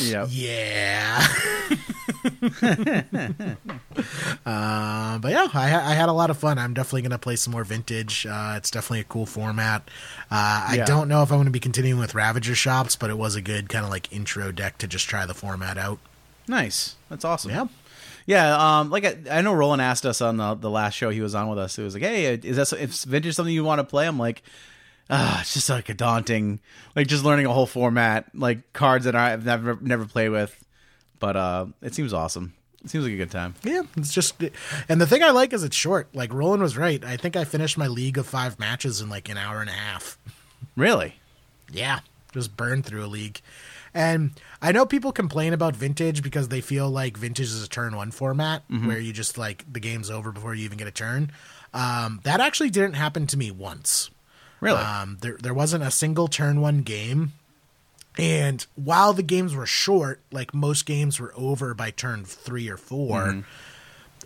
Yep. 0.00 0.28
yeah. 0.30 1.26
uh, 4.46 5.18
but 5.18 5.30
yeah, 5.32 5.48
I, 5.52 5.66
I 5.66 5.94
had 5.94 6.08
a 6.08 6.12
lot 6.12 6.30
of 6.30 6.38
fun. 6.38 6.58
I'm 6.58 6.74
definitely 6.74 7.02
going 7.02 7.10
to 7.10 7.18
play 7.18 7.36
some 7.36 7.52
more 7.52 7.64
vintage. 7.64 8.26
Uh, 8.26 8.54
it's 8.56 8.70
definitely 8.70 9.00
a 9.00 9.04
cool 9.04 9.26
format. 9.26 9.88
Uh, 10.32 10.64
I 10.68 10.82
don't 10.86 11.08
know 11.08 11.22
if 11.22 11.30
I'm 11.30 11.36
going 11.36 11.44
to 11.44 11.50
be 11.50 11.60
continuing 11.60 12.00
with 12.00 12.14
Ravager 12.14 12.54
shops, 12.54 12.96
but 12.96 13.10
it 13.10 13.18
was 13.18 13.36
a 13.36 13.42
good 13.42 13.68
kind 13.68 13.84
of 13.84 13.90
like 13.90 14.10
intro 14.10 14.50
deck 14.50 14.78
to 14.78 14.86
just 14.86 15.06
try 15.06 15.26
the 15.26 15.34
format 15.34 15.76
out. 15.76 15.98
Nice. 16.48 16.96
That's 17.10 17.24
awesome. 17.24 17.50
Yeah. 17.50 17.66
Yeah, 18.24 18.78
um, 18.78 18.90
like 18.90 19.04
I, 19.04 19.38
I 19.38 19.40
know 19.42 19.52
Roland 19.52 19.82
asked 19.82 20.06
us 20.06 20.20
on 20.20 20.36
the 20.36 20.54
the 20.54 20.70
last 20.70 20.94
show 20.94 21.10
he 21.10 21.20
was 21.20 21.34
on 21.34 21.48
with 21.48 21.58
us. 21.58 21.76
It 21.76 21.82
was 21.82 21.94
like, 21.94 22.04
"Hey, 22.04 22.32
is 22.34 22.56
that 22.56 22.72
is 22.78 23.04
vintage 23.04 23.34
something 23.34 23.52
you 23.52 23.64
want 23.64 23.80
to 23.80 23.84
play?" 23.84 24.06
I'm 24.06 24.18
like, 24.18 24.42
"Ah, 25.10 25.40
it's 25.40 25.54
just 25.54 25.68
like 25.68 25.88
a 25.88 25.94
daunting, 25.94 26.60
like 26.94 27.08
just 27.08 27.24
learning 27.24 27.46
a 27.46 27.52
whole 27.52 27.66
format, 27.66 28.26
like 28.32 28.72
cards 28.72 29.06
that 29.06 29.16
I've 29.16 29.44
never 29.44 29.76
never 29.80 30.04
played 30.04 30.28
with." 30.28 30.56
But 31.18 31.36
uh, 31.36 31.66
it 31.82 31.94
seems 31.94 32.12
awesome. 32.12 32.54
Seems 32.86 33.04
like 33.04 33.12
a 33.12 33.16
good 33.16 33.30
time. 33.30 33.54
Yeah, 33.62 33.82
it's 33.96 34.12
just, 34.12 34.34
and 34.88 35.00
the 35.00 35.06
thing 35.06 35.22
I 35.22 35.30
like 35.30 35.52
is 35.52 35.62
it's 35.62 35.76
short. 35.76 36.08
Like 36.14 36.32
Roland 36.32 36.62
was 36.62 36.76
right. 36.76 37.02
I 37.04 37.16
think 37.16 37.36
I 37.36 37.44
finished 37.44 37.78
my 37.78 37.86
league 37.86 38.18
of 38.18 38.26
five 38.26 38.58
matches 38.58 39.00
in 39.00 39.08
like 39.08 39.28
an 39.28 39.38
hour 39.38 39.60
and 39.60 39.70
a 39.70 39.74
half. 39.74 40.18
Really? 40.76 41.14
Yeah, 41.70 42.00
just 42.32 42.56
burned 42.56 42.84
through 42.84 43.04
a 43.04 43.06
league. 43.06 43.40
And 43.94 44.32
I 44.60 44.72
know 44.72 44.86
people 44.86 45.12
complain 45.12 45.52
about 45.52 45.76
vintage 45.76 46.22
because 46.22 46.48
they 46.48 46.60
feel 46.60 46.90
like 46.90 47.16
vintage 47.16 47.46
is 47.46 47.62
a 47.62 47.68
turn 47.68 47.94
one 47.94 48.10
format 48.10 48.62
where 48.68 48.98
you 48.98 49.12
just 49.12 49.36
like 49.38 49.70
the 49.70 49.80
game's 49.80 50.10
over 50.10 50.32
before 50.32 50.54
you 50.54 50.64
even 50.64 50.78
get 50.78 50.88
a 50.88 50.92
turn. 50.92 51.30
Um, 51.74 52.20
that 52.24 52.40
actually 52.40 52.70
didn't 52.70 52.94
happen 52.94 53.26
to 53.28 53.36
me 53.36 53.50
once. 53.50 54.10
Really? 54.60 54.80
Um, 54.80 55.18
there 55.20 55.36
there 55.40 55.54
wasn't 55.54 55.84
a 55.84 55.90
single 55.90 56.26
turn 56.26 56.60
one 56.60 56.82
game. 56.82 57.32
And 58.18 58.64
while 58.74 59.12
the 59.12 59.22
games 59.22 59.54
were 59.54 59.66
short, 59.66 60.20
like 60.30 60.52
most 60.52 60.84
games 60.84 61.18
were 61.18 61.32
over 61.36 61.74
by 61.74 61.90
turn 61.90 62.24
three 62.24 62.68
or 62.68 62.76
4 62.76 63.20
mm-hmm. 63.20 63.40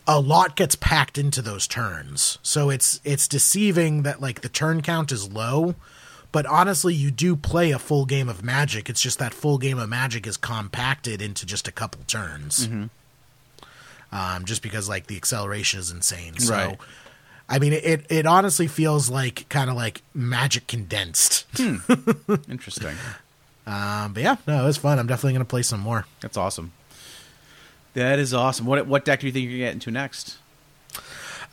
a 0.08 0.20
lot 0.20 0.56
gets 0.56 0.74
packed 0.74 1.18
into 1.18 1.40
those 1.40 1.66
turns. 1.66 2.38
So 2.42 2.70
it's 2.70 3.00
it's 3.04 3.28
deceiving 3.28 4.02
that 4.02 4.20
like 4.20 4.40
the 4.40 4.48
turn 4.48 4.82
count 4.82 5.12
is 5.12 5.32
low, 5.32 5.76
but 6.32 6.46
honestly 6.46 6.94
you 6.94 7.10
do 7.12 7.36
play 7.36 7.70
a 7.70 7.78
full 7.78 8.06
game 8.06 8.28
of 8.28 8.42
magic. 8.42 8.90
It's 8.90 9.00
just 9.00 9.20
that 9.20 9.32
full 9.32 9.58
game 9.58 9.78
of 9.78 9.88
magic 9.88 10.26
is 10.26 10.36
compacted 10.36 11.22
into 11.22 11.46
just 11.46 11.68
a 11.68 11.72
couple 11.72 12.02
turns. 12.06 12.66
Mm-hmm. 12.66 12.86
Um, 14.12 14.44
just 14.44 14.62
because 14.62 14.88
like 14.88 15.06
the 15.06 15.16
acceleration 15.16 15.78
is 15.78 15.92
insane. 15.92 16.38
So 16.38 16.54
Right. 16.54 16.78
I 17.48 17.60
mean 17.60 17.72
it 17.72 18.04
it 18.08 18.26
honestly 18.26 18.66
feels 18.66 19.08
like 19.08 19.48
kind 19.48 19.70
of 19.70 19.76
like 19.76 20.02
magic 20.12 20.66
condensed. 20.66 21.46
Hmm. 21.56 21.76
Interesting. 22.50 22.96
Um, 23.66 24.12
but 24.12 24.22
yeah, 24.22 24.36
no, 24.46 24.62
it 24.62 24.66
was 24.66 24.76
fun. 24.76 24.98
I'm 24.98 25.06
definitely 25.06 25.32
going 25.32 25.44
to 25.44 25.48
play 25.50 25.62
some 25.62 25.80
more. 25.80 26.06
That's 26.20 26.36
awesome. 26.36 26.72
That 27.94 28.18
is 28.18 28.32
awesome. 28.34 28.66
What 28.66 28.86
what 28.86 29.04
deck 29.04 29.20
do 29.20 29.26
you 29.26 29.32
think 29.32 29.48
you're 29.48 29.58
getting 29.58 29.80
to 29.80 29.86
get 29.86 29.88
into 29.88 29.90
next? 29.90 30.38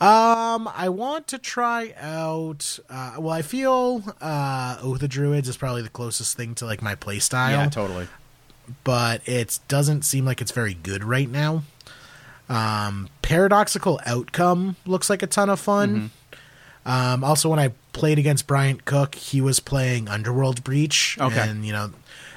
Um, 0.00 0.68
I 0.74 0.88
want 0.88 1.28
to 1.28 1.38
try 1.38 1.94
out. 1.98 2.78
Uh, 2.90 3.14
well, 3.18 3.30
I 3.32 3.42
feel 3.42 4.02
uh, 4.20 4.76
Oath 4.82 5.02
of 5.02 5.08
Druids 5.08 5.48
is 5.48 5.56
probably 5.56 5.82
the 5.82 5.88
closest 5.88 6.36
thing 6.36 6.54
to 6.56 6.66
like 6.66 6.82
my 6.82 6.94
play 6.96 7.18
style, 7.20 7.52
Yeah, 7.62 7.68
totally. 7.68 8.08
but 8.82 9.26
it 9.26 9.58
doesn't 9.68 10.02
seem 10.02 10.24
like 10.24 10.40
it's 10.40 10.50
very 10.50 10.74
good 10.74 11.04
right 11.04 11.28
now. 11.30 11.62
Um, 12.48 13.08
Paradoxical 13.22 14.00
Outcome 14.04 14.76
looks 14.84 15.08
like 15.08 15.22
a 15.22 15.26
ton 15.28 15.48
of 15.48 15.60
fun. 15.60 16.10
Um, 16.84 17.24
also, 17.24 17.48
when 17.48 17.58
I 17.60 17.72
played 17.94 18.18
against 18.18 18.46
Bryant 18.46 18.84
Cook, 18.84 19.14
he 19.14 19.40
was 19.40 19.60
playing 19.60 20.08
Underworld 20.08 20.62
Breach, 20.64 21.16
Okay. 21.20 21.48
and 21.48 21.64
you 21.64 21.72
know 21.72 21.92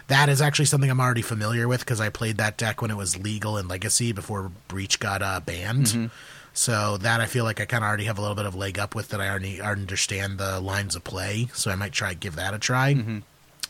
that 0.07 0.29
is 0.29 0.41
actually 0.41 0.65
something 0.65 0.89
I'm 0.89 0.99
already 1.01 1.21
familiar 1.21 1.67
with 1.67 1.81
because 1.81 1.99
I 1.99 2.09
played 2.09 2.37
that 2.37 2.57
deck 2.57 2.81
when 2.81 2.91
it 2.91 2.97
was 2.97 3.17
legal 3.17 3.57
in 3.57 3.67
Legacy 3.67 4.11
before 4.13 4.51
Breach 4.67 4.99
got 4.99 5.21
uh, 5.21 5.39
banned. 5.39 6.11
So 6.53 6.97
that 6.97 7.21
I 7.21 7.27
feel 7.27 7.43
like 7.43 7.61
I 7.61 7.65
kind 7.65 7.83
of 7.83 7.87
already 7.87 8.05
have 8.05 8.17
a 8.17 8.21
little 8.21 8.35
bit 8.35 8.45
of 8.47 8.55
leg 8.55 8.79
up 8.79 8.95
with 8.95 9.09
that. 9.09 9.21
I 9.21 9.29
already 9.29 9.61
understand 9.61 10.39
the 10.39 10.59
lines 10.59 10.95
of 10.95 11.03
play, 11.03 11.49
so 11.53 11.69
I 11.69 11.75
might 11.75 11.91
try 11.91 12.13
give 12.15 12.35
that 12.37 12.53
a 12.53 12.57
try. 12.59 12.93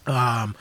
Um, 0.08 0.56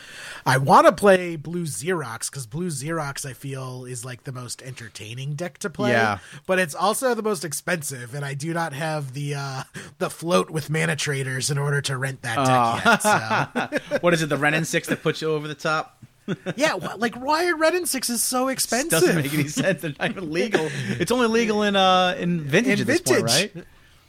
I 0.44 0.58
want 0.58 0.86
to 0.86 0.92
play 0.92 1.36
Blue 1.36 1.64
Xerox 1.64 2.30
because 2.30 2.46
Blue 2.46 2.68
Xerox 2.68 3.24
I 3.28 3.32
feel 3.32 3.84
is 3.84 4.04
like 4.04 4.24
the 4.24 4.32
most 4.32 4.62
entertaining 4.62 5.34
deck 5.34 5.58
to 5.58 5.70
play. 5.70 5.90
Yeah. 5.92 6.18
but 6.46 6.58
it's 6.58 6.74
also 6.74 7.14
the 7.14 7.22
most 7.22 7.44
expensive, 7.44 8.14
and 8.14 8.24
I 8.24 8.34
do 8.34 8.52
not 8.52 8.72
have 8.72 9.12
the 9.14 9.34
uh, 9.36 9.62
the 9.98 10.10
float 10.10 10.50
with 10.50 10.70
mana 10.70 10.96
traders 10.96 11.50
in 11.50 11.58
order 11.58 11.80
to 11.82 11.96
rent 11.96 12.22
that 12.22 12.36
deck 12.44 12.84
yet. 12.84 13.80
So 13.90 13.98
what 14.00 14.14
is 14.14 14.22
it? 14.22 14.28
The 14.28 14.36
Wrenn 14.36 14.54
and 14.54 14.66
Six 14.66 14.88
that 14.88 15.02
puts 15.02 15.20
you 15.22 15.30
over 15.30 15.46
the 15.48 15.54
top? 15.54 16.04
yeah, 16.56 16.74
like 16.74 17.14
why 17.14 17.46
are 17.46 17.56
Wrenn 17.56 17.76
and 17.76 17.88
Six 17.88 18.10
is 18.10 18.22
so 18.22 18.48
expensive? 18.48 18.90
Doesn't 18.90 19.16
make 19.16 19.32
any 19.32 19.46
sense. 19.48 19.82
They're 19.82 19.94
not 19.98 20.10
even 20.10 20.32
legal. 20.32 20.68
It's 21.00 21.12
only 21.12 21.28
legal 21.28 21.62
in 21.62 21.76
uh 21.76 22.16
in 22.18 22.40
vintage 22.40 22.80
In 22.80 22.82
at 22.82 22.86
this 22.88 23.00
point, 23.00 23.30
vintage. 23.30 23.54
right? 23.54 23.64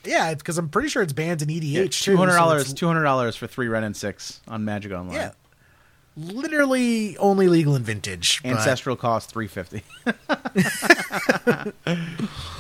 Yeah, 0.08 0.34
because 0.34 0.58
I'm 0.58 0.70
pretty 0.70 0.90
sure 0.90 1.02
it's 1.04 1.14
banned 1.14 1.42
in 1.42 1.50
EDH. 1.50 2.02
too, 2.02 2.12
two 2.14 2.18
hundred 2.18 2.36
dollars, 2.36 2.74
Two 2.74 2.88
hundred 2.88 3.04
dollars 3.04 3.36
for 3.36 3.46
three 3.48 3.68
Wrenn 3.68 3.84
and 3.84 3.96
Six 3.96 4.40
on 4.48 4.66
Magic 4.66 4.92
Online. 4.92 5.14
Yeah. 5.16 5.32
literally 6.16 7.16
only 7.18 7.48
legal 7.48 7.76
in 7.76 7.84
vintage. 7.84 8.42
but- 8.44 8.52
Ancestral 8.54 8.96
cost 8.96 9.30
three 9.32 9.48
fifty. 9.48 9.84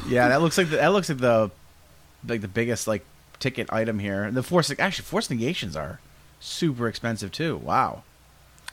yeah, 0.08 0.30
that 0.30 0.42
looks 0.42 0.58
like 0.58 0.70
the, 0.70 0.78
that 0.78 0.88
looks 0.94 1.10
like 1.10 1.18
the 1.20 1.52
like 2.28 2.42
the 2.42 2.48
biggest 2.48 2.88
like 2.88 3.04
ticket 3.40 3.72
item 3.72 4.00
here. 4.00 4.30
The 4.32 4.44
force 4.44 4.72
actually 4.80 5.06
force 5.06 5.30
negations 5.30 5.76
are 5.76 6.00
super 6.40 6.88
expensive 6.88 7.32
too. 7.32 7.58
Wow. 7.58 8.04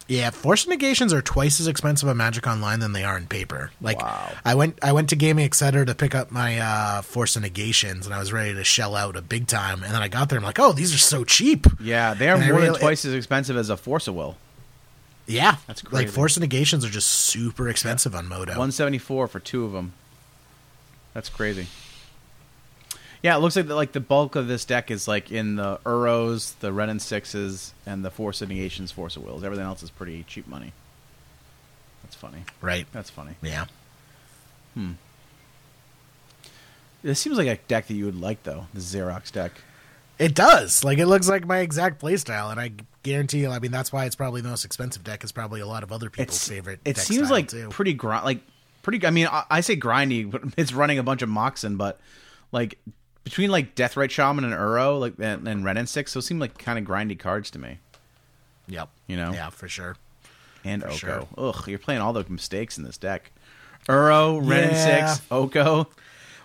Yeah, 0.06 0.28
force 0.30 0.66
negations 0.66 1.14
are 1.14 1.22
twice 1.22 1.60
as 1.60 1.66
expensive 1.66 2.08
on 2.10 2.18
Magic 2.18 2.46
Online 2.46 2.78
than 2.78 2.92
they 2.92 3.04
are 3.04 3.16
in 3.16 3.26
paper. 3.26 3.70
Like 3.80 4.00
Wow. 4.02 4.32
I 4.44 4.54
went 4.54 4.78
I 4.82 4.92
went 4.92 5.08
to 5.10 5.16
Gaming 5.16 5.46
Etc. 5.46 5.86
to 5.86 5.94
pick 5.94 6.14
up 6.14 6.30
my 6.30 6.58
uh 6.58 7.00
force 7.02 7.38
negations 7.38 8.04
and 8.04 8.14
I 8.14 8.18
was 8.18 8.30
ready 8.32 8.52
to 8.54 8.64
shell 8.64 8.96
out 8.96 9.16
a 9.16 9.22
big 9.22 9.46
time 9.46 9.82
and 9.82 9.94
then 9.94 10.02
I 10.02 10.08
got 10.08 10.28
there 10.28 10.36
and 10.36 10.44
I'm 10.44 10.48
like, 10.48 10.58
"Oh, 10.60 10.72
these 10.72 10.94
are 10.94 10.98
so 10.98 11.24
cheap." 11.24 11.66
Yeah, 11.80 12.12
they 12.12 12.28
are 12.28 12.36
And 12.36 12.44
more 12.50 12.60
than 12.60 12.70
real- 12.72 12.78
twice 12.78 13.04
as 13.06 13.14
expensive 13.14 13.56
as 13.56 13.70
a 13.70 13.76
force 13.78 14.06
of 14.06 14.14
will. 14.14 14.36
Yeah. 15.26 15.56
That's 15.66 15.80
crazy. 15.80 16.04
Like 16.04 16.14
force 16.14 16.38
negations 16.38 16.84
are 16.84 16.90
just 16.90 17.08
super 17.08 17.70
expensive 17.70 18.14
on 18.14 18.28
Moto. 18.28 18.58
One 18.58 18.72
seventy 18.72 18.98
four 18.98 19.26
for 19.26 19.40
two 19.40 19.64
of 19.64 19.72
them. 19.72 19.94
That's 21.14 21.30
crazy. 21.30 21.68
Yeah, 23.24 23.36
it 23.36 23.38
looks 23.38 23.56
like 23.56 23.66
the, 23.68 23.74
like 23.74 23.92
the 23.92 24.00
bulk 24.00 24.36
of 24.36 24.48
this 24.48 24.66
deck 24.66 24.90
is 24.90 25.08
like 25.08 25.32
in 25.32 25.56
the 25.56 25.78
Uros, 25.86 26.58
the 26.60 26.74
Wrenn 26.74 26.90
and 26.90 27.00
Sixes, 27.00 27.72
and 27.86 28.04
the 28.04 28.10
Force 28.10 28.42
of 28.42 28.50
Negations, 28.50 28.92
Force 28.92 29.16
of 29.16 29.24
Wills. 29.24 29.42
Everything 29.42 29.64
else 29.64 29.82
is 29.82 29.88
pretty 29.88 30.24
cheap 30.24 30.46
money. 30.46 30.74
That's 32.02 32.14
funny. 32.14 32.44
right. 32.60 32.86
That's 32.92 33.08
funny. 33.08 33.36
Yeah. 33.40 33.64
Hmm. 34.74 34.92
This 37.02 37.18
seems 37.18 37.38
like 37.38 37.46
a 37.46 37.56
deck 37.66 37.86
that 37.86 37.94
you 37.94 38.04
would 38.04 38.20
like, 38.20 38.42
though. 38.42 38.66
The 38.74 38.80
Xerox 38.80 39.32
deck. 39.32 39.52
It 40.18 40.34
does. 40.34 40.84
Like 40.84 40.98
it 40.98 41.06
looks 41.06 41.26
like 41.26 41.46
my 41.46 41.60
exact 41.60 42.02
playstyle, 42.02 42.50
and 42.50 42.60
I 42.60 42.72
guarantee 43.04 43.38
you. 43.38 43.48
I 43.48 43.58
mean, 43.58 43.70
that's 43.70 43.90
why 43.90 44.04
it's 44.04 44.16
probably 44.16 44.42
the 44.42 44.50
most 44.50 44.66
expensive 44.66 45.02
deck. 45.02 45.24
Is 45.24 45.32
probably 45.32 45.62
a 45.62 45.66
lot 45.66 45.82
of 45.82 45.92
other 45.92 46.10
people's 46.10 46.36
It's 46.36 46.46
favorite. 46.46 46.80
It 46.84 46.98
seems 46.98 47.30
like 47.30 47.48
too. 47.48 47.70
pretty 47.70 47.94
grind, 47.94 48.26
like 48.26 48.40
pretty. 48.82 49.06
I 49.06 49.10
mean, 49.10 49.28
I, 49.28 49.44
I 49.50 49.60
say 49.62 49.76
grindy, 49.76 50.30
but 50.30 50.42
it's 50.58 50.74
running 50.74 50.98
a 50.98 51.02
bunch 51.02 51.22
of 51.22 51.30
Moxen, 51.30 51.78
but 51.78 51.98
like 52.52 52.78
between 53.24 53.50
like 53.50 53.74
Deathrite 53.74 54.10
Shaman 54.10 54.44
and 54.44 54.52
Uro, 54.54 55.00
like 55.00 55.14
and, 55.18 55.48
and 55.48 55.64
Wrenn 55.64 55.76
and 55.76 55.88
Six, 55.88 56.12
those 56.14 56.26
seem 56.26 56.38
like 56.38 56.56
kind 56.58 56.78
of 56.78 56.84
grindy 56.84 57.18
cards 57.18 57.50
to 57.52 57.58
me. 57.58 57.78
Yep. 58.68 58.88
You 59.06 59.16
know? 59.16 59.32
Yeah, 59.32 59.50
for 59.50 59.68
sure. 59.68 59.96
And 60.64 60.82
For 60.82 60.88
Oko. 60.88 60.96
sure. 60.96 61.28
Ugh, 61.36 61.68
you're 61.68 61.78
playing 61.78 62.00
all 62.00 62.12
the 62.12 62.24
mistakes 62.28 62.78
in 62.78 62.84
this 62.84 62.96
deck. 62.96 63.30
Uro, 63.88 64.40
Wrenn 64.46 64.70
and 64.70 64.76
Six, 64.76 65.26
Oko. 65.30 65.88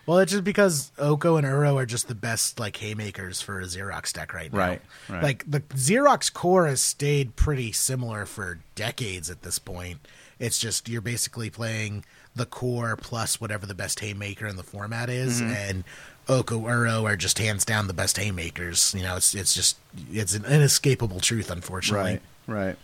Well, 0.06 0.18
it's 0.20 0.32
just 0.32 0.44
because 0.44 0.92
Oko 0.98 1.36
and 1.38 1.46
Uro 1.46 1.76
are 1.76 1.86
just 1.86 2.08
the 2.08 2.16
best 2.16 2.60
like 2.60 2.76
haymakers 2.78 3.42
for 3.42 3.60
a 3.62 3.64
Xerox 3.66 4.12
deck 4.12 4.34
right 4.34 4.52
now. 4.52 4.58
Right, 4.60 4.82
right. 5.08 5.24
Like 5.24 5.50
the 5.50 5.60
Xerox 5.62 6.34
core 6.34 6.66
has 6.68 6.82
stayed 6.82 7.36
pretty 7.36 7.72
similar 7.72 8.26
for 8.26 8.60
decades 8.76 9.30
at 9.30 9.44
this 9.44 9.60
point. 9.60 10.00
It's 10.40 10.58
just 10.58 10.90
you're 10.90 11.02
basically 11.02 11.50
playing 11.50 12.06
the 12.36 12.46
core 12.48 12.96
plus 12.96 13.40
whatever 13.40 13.66
the 13.66 13.76
best 13.76 14.00
haymaker 14.00 14.48
in 14.48 14.56
the 14.56 14.64
format 14.64 15.10
is, 15.10 15.42
Mm-hmm. 15.42 15.52
and 15.54 15.84
Oko 16.30 16.60
Uro 16.60 17.04
are 17.06 17.18
just 17.18 17.40
hands 17.40 17.66
down 17.66 17.88
the 17.88 17.94
best 17.94 18.18
haymakers. 18.18 18.94
You 18.96 19.04
know, 19.04 19.18
it's 19.18 19.34
it's 19.34 19.54
just 19.54 19.78
it's 20.12 20.36
an 20.36 20.46
inescapable 20.46 21.20
truth, 21.20 21.50
unfortunately. 21.50 22.20
Right, 22.48 22.66
right. 22.66 22.76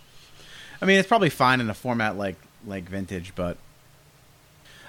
I 0.81 0.85
mean, 0.85 0.99
it's 0.99 1.07
probably 1.07 1.29
fine 1.29 1.61
in 1.61 1.69
a 1.69 1.73
format 1.73 2.17
like 2.17 2.35
like 2.65 2.89
Vintage, 2.89 3.33
but 3.35 3.57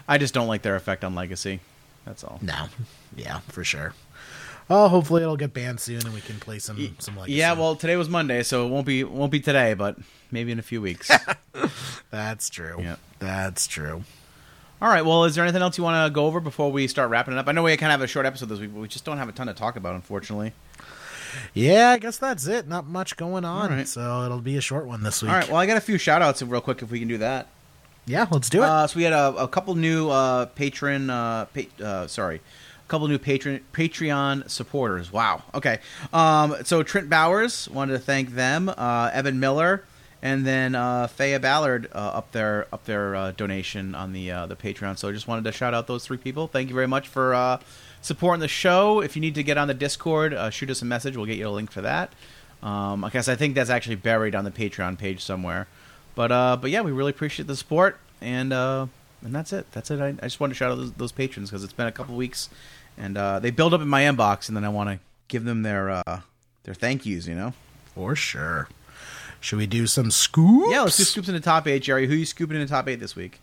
I 0.08 0.18
just 0.18 0.34
don't 0.34 0.48
like 0.48 0.62
their 0.62 0.76
effect 0.76 1.04
on 1.04 1.14
Legacy. 1.14 1.60
That's 2.06 2.24
all. 2.24 2.38
No, 2.42 2.68
yeah, 3.14 3.40
for 3.48 3.62
sure. 3.62 3.92
Oh, 4.68 4.88
hopefully 4.88 5.22
it'll 5.22 5.36
get 5.36 5.54
banned 5.54 5.78
soon 5.78 6.04
and 6.04 6.12
we 6.12 6.20
can 6.20 6.40
play 6.40 6.58
some 6.58 6.96
some 6.98 7.16
legacy. 7.16 7.34
Yeah, 7.34 7.52
well, 7.52 7.76
today 7.76 7.96
was 7.96 8.08
Monday, 8.08 8.42
so 8.42 8.66
it 8.66 8.70
won't 8.70 8.86
be 8.86 9.04
won't 9.04 9.30
be 9.30 9.40
today, 9.40 9.74
but 9.74 9.96
maybe 10.30 10.50
in 10.50 10.58
a 10.58 10.62
few 10.62 10.80
weeks. 10.80 11.10
that's 12.10 12.48
true. 12.48 12.76
Yep. 12.80 12.98
That's 13.18 13.66
true. 13.66 14.02
All 14.80 14.88
right. 14.88 15.04
Well, 15.04 15.24
is 15.24 15.34
there 15.34 15.44
anything 15.44 15.62
else 15.62 15.78
you 15.78 15.84
want 15.84 16.06
to 16.06 16.14
go 16.14 16.26
over 16.26 16.38
before 16.40 16.70
we 16.70 16.86
start 16.86 17.08
wrapping 17.10 17.32
it 17.34 17.38
up? 17.38 17.48
I 17.48 17.52
know 17.52 17.62
we 17.62 17.74
kind 17.76 17.90
of 17.92 17.98
have 17.98 18.02
a 18.02 18.06
short 18.06 18.26
episode 18.26 18.50
this 18.50 18.58
week, 18.60 18.74
but 18.74 18.80
we 18.80 18.88
just 18.88 19.04
don't 19.04 19.16
have 19.18 19.28
a 19.28 19.32
ton 19.32 19.46
to 19.46 19.54
talk 19.54 19.76
about, 19.76 19.94
unfortunately. 19.94 20.52
Yeah, 21.54 21.90
I 21.90 21.98
guess 21.98 22.18
that's 22.18 22.46
it. 22.46 22.68
Not 22.68 22.86
much 22.86 23.16
going 23.16 23.44
on, 23.44 23.70
right. 23.70 23.88
so 23.88 24.24
it'll 24.24 24.40
be 24.40 24.56
a 24.56 24.60
short 24.60 24.86
one 24.86 25.02
this 25.02 25.22
week. 25.22 25.30
All 25.30 25.38
right. 25.38 25.48
Well, 25.48 25.56
I 25.56 25.66
got 25.66 25.76
a 25.76 25.80
few 25.80 25.98
shout 25.98 26.22
outs 26.22 26.42
real 26.42 26.60
quick 26.60 26.82
if 26.82 26.90
we 26.90 26.98
can 26.98 27.08
do 27.08 27.18
that. 27.18 27.48
yeah, 28.06 28.26
let's 28.30 28.50
do 28.50 28.62
it. 28.62 28.66
Uh, 28.66 28.86
so 28.86 28.96
we 28.96 29.02
had 29.04 29.12
a, 29.12 29.34
a 29.36 29.48
couple 29.48 29.74
new 29.74 30.10
uh, 30.10 30.46
patron, 30.46 31.08
uh, 31.10 31.46
pa- 31.46 31.84
uh, 31.84 32.06
sorry, 32.06 32.36
a 32.36 32.88
couple 32.88 33.08
new 33.08 33.18
patron 33.18 33.62
Patreon 33.72 34.48
supporters. 34.50 35.10
Wow. 35.12 35.42
Okay. 35.54 35.78
Um, 36.12 36.56
so 36.64 36.82
Trent 36.82 37.08
Bowers 37.10 37.68
wanted 37.70 37.94
to 37.94 37.98
thank 37.98 38.34
them. 38.34 38.68
Uh, 38.68 39.10
Evan 39.12 39.40
Miller, 39.40 39.84
and 40.26 40.44
then 40.44 40.74
uh, 40.74 41.06
Thea 41.06 41.38
Ballard 41.38 41.88
uh, 41.94 41.98
up 41.98 42.32
their 42.32 42.66
up 42.72 42.84
their 42.84 43.14
uh, 43.14 43.30
donation 43.30 43.94
on 43.94 44.12
the 44.12 44.32
uh, 44.32 44.46
the 44.46 44.56
Patreon. 44.56 44.98
So 44.98 45.08
I 45.08 45.12
just 45.12 45.28
wanted 45.28 45.44
to 45.44 45.52
shout 45.52 45.72
out 45.72 45.86
those 45.86 46.04
three 46.04 46.16
people. 46.16 46.48
Thank 46.48 46.68
you 46.68 46.74
very 46.74 46.88
much 46.88 47.06
for 47.06 47.32
uh, 47.32 47.60
supporting 48.02 48.40
the 48.40 48.48
show. 48.48 49.00
If 49.00 49.14
you 49.14 49.22
need 49.22 49.36
to 49.36 49.44
get 49.44 49.56
on 49.56 49.68
the 49.68 49.74
Discord, 49.74 50.34
uh, 50.34 50.50
shoot 50.50 50.68
us 50.68 50.82
a 50.82 50.84
message. 50.84 51.16
We'll 51.16 51.26
get 51.26 51.36
you 51.36 51.46
a 51.46 51.50
link 51.50 51.70
for 51.70 51.80
that. 51.82 52.12
Um, 52.60 53.04
I 53.04 53.10
guess 53.10 53.28
I 53.28 53.36
think 53.36 53.54
that's 53.54 53.70
actually 53.70 53.94
buried 53.94 54.34
on 54.34 54.44
the 54.44 54.50
Patreon 54.50 54.98
page 54.98 55.22
somewhere. 55.22 55.68
But 56.16 56.32
uh, 56.32 56.56
but 56.60 56.72
yeah, 56.72 56.80
we 56.80 56.90
really 56.90 57.10
appreciate 57.10 57.46
the 57.46 57.54
support, 57.54 58.00
and 58.20 58.52
and 58.52 58.90
that's 59.22 59.52
it. 59.52 59.70
That's 59.70 59.92
it. 59.92 60.00
I, 60.00 60.08
I 60.08 60.26
just 60.26 60.40
wanted 60.40 60.54
to 60.54 60.58
shout 60.58 60.72
out 60.72 60.78
those, 60.78 60.92
those 60.94 61.12
patrons 61.12 61.50
because 61.50 61.62
it's 61.62 61.72
been 61.72 61.86
a 61.86 61.92
couple 61.92 62.16
weeks, 62.16 62.50
and 62.98 63.14
they 63.42 63.52
build 63.52 63.74
up 63.74 63.80
in 63.80 63.86
my 63.86 64.02
inbox, 64.02 64.48
and 64.48 64.56
then 64.56 64.64
I 64.64 64.70
want 64.70 64.90
to 64.90 64.98
give 65.28 65.44
them 65.44 65.62
their 65.62 66.02
their 66.64 66.74
thank 66.74 67.06
yous. 67.06 67.28
You 67.28 67.36
know. 67.36 67.52
For 67.94 68.16
sure. 68.16 68.68
Should 69.40 69.58
we 69.58 69.66
do 69.66 69.86
some 69.86 70.10
scoops? 70.10 70.70
Yeah, 70.70 70.82
let's 70.82 70.96
do 70.96 71.04
scoops 71.04 71.28
in 71.28 71.34
the 71.34 71.40
top 71.40 71.66
eight, 71.66 71.82
Jerry. 71.82 72.06
Who 72.06 72.14
are 72.14 72.16
you 72.16 72.26
scooping 72.26 72.56
in 72.56 72.62
the 72.62 72.68
top 72.68 72.88
eight 72.88 73.00
this 73.00 73.14
week? 73.14 73.40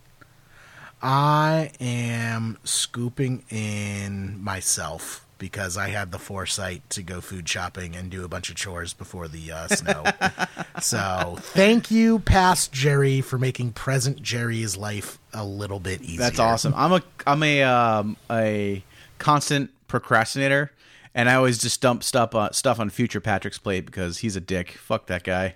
I 1.02 1.72
am 1.82 2.58
scooping 2.64 3.44
in 3.50 4.42
myself 4.42 5.26
because 5.38 5.76
I 5.76 5.90
had 5.90 6.14
the 6.14 6.18
foresight 6.18 6.90
to 6.92 7.04
go 7.04 7.20
food 7.20 7.50
shopping 7.50 7.98
and 7.98 8.10
do 8.10 8.24
a 8.24 8.30
bunch 8.30 8.50
of 8.50 8.56
chores 8.56 8.94
before 8.94 9.28
the 9.28 9.52
uh, 9.52 9.68
snow. 9.68 10.06
so 10.82 11.36
thank 11.38 11.92
you, 11.92 12.20
past 12.20 12.72
Jerry, 12.72 13.20
for 13.20 13.38
making 13.38 13.74
present 13.74 14.22
Jerry's 14.22 14.78
life 14.78 15.20
a 15.34 15.44
little 15.44 15.82
bit 15.82 16.02
easier. 16.02 16.20
That's 16.20 16.40
awesome. 16.40 16.74
I'm 16.78 16.94
a 16.94 17.04
I'm 17.28 17.44
a 17.44 17.64
um, 17.64 18.16
a 18.32 18.86
constant 19.20 19.72
procrastinator, 19.90 20.72
and 21.14 21.30
I 21.30 21.36
always 21.36 21.58
just 21.58 21.82
dump 21.82 22.04
stuff 22.04 22.34
on 22.34 22.54
stuff 22.54 22.80
on 22.80 22.90
future 22.90 23.20
Patrick's 23.20 23.58
plate 23.60 23.86
because 23.86 24.20
he's 24.20 24.38
a 24.38 24.42
dick. 24.42 24.72
Fuck 24.72 25.08
that 25.08 25.26
guy. 25.26 25.56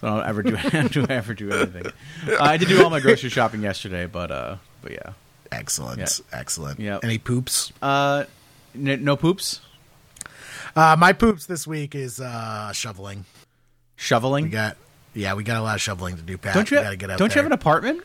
So 0.00 0.06
I 0.08 0.10
don't 0.10 0.26
ever 0.26 0.42
do 0.42 0.88
do 0.88 1.06
I 1.08 1.14
ever 1.14 1.34
do 1.34 1.52
anything. 1.52 1.86
Uh, 2.28 2.36
I 2.40 2.56
did 2.56 2.68
do 2.68 2.82
all 2.82 2.90
my 2.90 3.00
grocery 3.00 3.30
shopping 3.30 3.62
yesterday, 3.62 4.06
but 4.06 4.30
uh, 4.30 4.56
but 4.82 4.92
yeah. 4.92 5.12
Excellent. 5.52 5.98
Yeah. 5.98 6.06
Excellent. 6.38 6.78
Yep. 6.80 7.04
Any 7.04 7.18
poops? 7.18 7.72
Uh, 7.82 8.24
n- 8.74 9.02
no 9.04 9.16
poops. 9.16 9.60
Uh, 10.76 10.94
my 10.98 11.12
poops 11.12 11.46
this 11.46 11.66
week 11.66 11.94
is 11.96 12.20
uh, 12.20 12.70
shoveling. 12.72 13.24
Shoveling. 13.96 14.44
We 14.44 14.50
got 14.50 14.76
yeah, 15.12 15.34
we 15.34 15.42
got 15.42 15.56
a 15.56 15.62
lot 15.62 15.74
of 15.74 15.80
shoveling 15.80 16.16
to 16.16 16.22
do. 16.22 16.38
Pat, 16.38 16.54
don't 16.54 16.70
you 16.70 16.78
don't 17.16 17.34
you 17.34 17.38
have 17.38 17.46
an 17.46 17.52
apartment? 17.52 18.02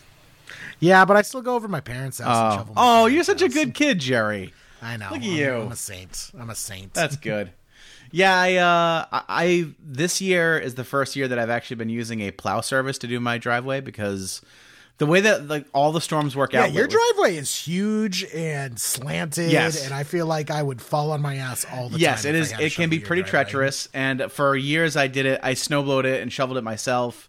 Yeah, 0.79 1.05
but 1.05 1.15
I 1.15 1.21
still 1.21 1.41
go 1.41 1.55
over 1.55 1.67
to 1.67 1.71
my 1.71 1.79
parents' 1.81 2.19
house. 2.19 2.59
and 2.61 2.69
Oh, 2.71 3.03
oh, 3.03 3.05
you're 3.05 3.23
such 3.23 3.41
a 3.41 3.47
good 3.49 3.73
kid, 3.73 3.99
Jerry. 3.99 4.53
I 4.81 4.97
know. 4.97 5.07
Look 5.11 5.19
at 5.21 5.25
I'm- 5.25 5.35
you. 5.35 5.53
I'm 5.53 5.71
a 5.71 5.75
saint. 5.75 6.31
I'm 6.37 6.49
a 6.49 6.55
saint. 6.55 6.93
That's 6.93 7.15
good. 7.15 7.51
Yeah, 8.11 8.39
I, 8.39 8.55
uh, 8.55 9.05
I, 9.11 9.23
I 9.27 9.67
this 9.79 10.21
year 10.21 10.57
is 10.57 10.75
the 10.75 10.83
first 10.83 11.15
year 11.15 11.27
that 11.27 11.37
I've 11.39 11.49
actually 11.49 11.77
been 11.77 11.89
using 11.89 12.21
a 12.21 12.31
plow 12.31 12.61
service 12.61 12.97
to 12.99 13.07
do 13.07 13.19
my 13.19 13.37
driveway 13.37 13.81
because 13.81 14.41
the 14.97 15.05
way 15.05 15.19
that 15.21 15.47
like 15.47 15.65
all 15.73 15.91
the 15.91 15.99
storms 15.99 16.35
work 16.35 16.53
yeah, 16.53 16.63
out. 16.63 16.71
your 16.73 16.87
driveway 16.87 17.35
is 17.35 17.53
huge 17.53 18.23
and 18.33 18.79
slanted, 18.79 19.51
Yes. 19.51 19.83
and 19.83 19.93
I 19.93 20.03
feel 20.03 20.25
like 20.25 20.49
I 20.49 20.63
would 20.63 20.81
fall 20.81 21.11
on 21.11 21.21
my 21.21 21.35
ass 21.35 21.65
all 21.73 21.89
the 21.89 21.99
yes, 21.99 22.23
time. 22.23 22.35
Yes, 22.35 22.51
if 22.51 22.57
I 22.59 22.61
is. 22.63 22.71
It 22.71 22.75
can 22.75 22.89
be 22.89 22.99
pretty 22.99 23.21
driveway. 23.23 23.43
treacherous, 23.43 23.89
and 23.93 24.31
for 24.31 24.55
years 24.55 24.95
I 24.95 25.07
did 25.07 25.25
it. 25.25 25.39
I 25.43 25.53
snowblowed 25.53 26.05
it 26.05 26.21
and 26.21 26.31
shoveled 26.31 26.57
it 26.57 26.63
myself. 26.63 27.27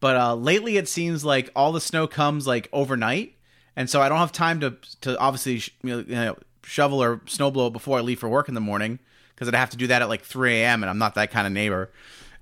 But 0.00 0.16
uh, 0.16 0.34
lately, 0.34 0.76
it 0.76 0.88
seems 0.88 1.24
like 1.24 1.50
all 1.54 1.70
the 1.72 1.80
snow 1.80 2.06
comes 2.06 2.46
like 2.46 2.68
overnight, 2.72 3.36
and 3.76 3.88
so 3.88 4.02
I 4.02 4.08
don't 4.08 4.18
have 4.18 4.32
time 4.32 4.58
to 4.60 4.76
to 5.02 5.16
obviously 5.18 5.62
you 5.82 6.04
know, 6.08 6.36
shovel 6.64 7.00
or 7.02 7.18
snowblow 7.18 7.72
before 7.72 7.98
I 7.98 8.00
leave 8.00 8.18
for 8.18 8.28
work 8.28 8.48
in 8.48 8.54
the 8.54 8.60
morning 8.60 8.98
because 9.34 9.48
I'd 9.48 9.54
have 9.54 9.70
to 9.70 9.76
do 9.76 9.88
that 9.88 10.02
at 10.02 10.08
like 10.08 10.22
3 10.22 10.54
a.m. 10.60 10.82
and 10.82 10.90
I'm 10.90 10.98
not 10.98 11.14
that 11.16 11.30
kind 11.30 11.46
of 11.46 11.52
neighbor. 11.52 11.90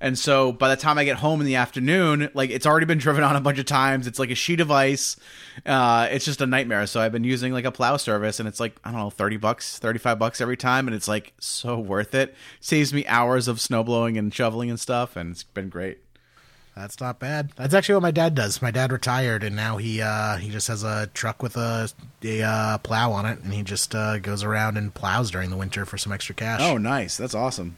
And 0.03 0.19
so 0.19 0.51
by 0.51 0.69
the 0.69 0.77
time 0.77 0.99
I 0.99 1.05
get 1.05 1.19
home 1.19 1.41
in 1.41 1.47
the 1.47 1.55
afternoon, 1.55 2.29
like 2.35 2.51
it's 2.51 2.67
already 2.67 2.87
been 2.87 2.99
driven 3.07 3.23
on 3.23 3.37
a 3.37 3.41
bunch 3.41 3.59
of 3.59 3.67
times. 3.67 4.09
It's 4.09 4.19
like 4.19 4.31
a 4.31 4.35
sheet 4.35 4.61
of 4.61 4.71
ice. 4.71 5.17
Uh, 5.65 6.09
it's 6.11 6.25
just 6.25 6.41
a 6.41 6.47
nightmare. 6.47 6.87
So 6.89 7.01
I've 7.01 7.13
been 7.13 7.23
using 7.23 7.53
like 7.53 7.65
a 7.65 7.71
plow 7.71 7.97
service 7.97 8.41
and 8.41 8.49
it's 8.49 8.59
like, 8.59 8.75
I 8.85 8.91
don't 8.91 8.99
know, 8.99 9.11
30 9.11 9.37
bucks, 9.37 9.79
35 9.79 10.19
bucks 10.19 10.41
every 10.41 10.57
time. 10.57 10.89
And 10.89 10.95
it's 10.95 11.07
like 11.07 11.33
so 11.39 11.79
worth 11.79 12.17
it. 12.17 12.35
Saves 12.59 12.93
me 12.93 13.07
hours 13.07 13.47
of 13.47 13.61
snow 13.61 13.85
blowing 13.85 14.19
and 14.19 14.35
shoveling 14.35 14.71
and 14.71 14.81
stuff. 14.81 15.15
And 15.15 15.31
it's 15.31 15.45
been 15.45 15.69
great. 15.69 15.99
That's 16.75 17.01
not 17.01 17.19
bad. 17.19 17.53
That's 17.57 17.75
actually 17.75 17.97
what 17.97 18.03
my 18.03 18.11
dad 18.13 18.35
does. 18.35 18.63
My 18.63 18.71
dad 18.71 18.93
retired, 18.93 19.45
and 19.45 19.55
now 19.55 19.77
he 19.77 20.01
uh, 20.01 20.37
he 20.37 20.49
just 20.49 20.69
has 20.69 20.83
a 20.83 21.07
truck 21.09 21.43
with 21.43 21.57
a, 21.57 21.91
a 22.25 22.43
uh, 22.43 22.79
plow 22.79 23.13
on 23.13 23.27
it, 23.27 23.41
and 23.41 23.53
he 23.53 23.63
just 23.63 23.95
uh, 23.95 24.19
goes 24.19 24.43
around 24.43 24.79
and 24.79 24.95
plows 24.95 25.31
during 25.31 25.51
the 25.51 25.57
winter 25.57 25.85
for 25.85 25.99
some 25.99 26.13
extra 26.13 26.35
cash. 26.35 26.61
Oh, 26.63 26.79
nice. 26.79 27.19
That's 27.19 27.35
awesome. 27.35 27.77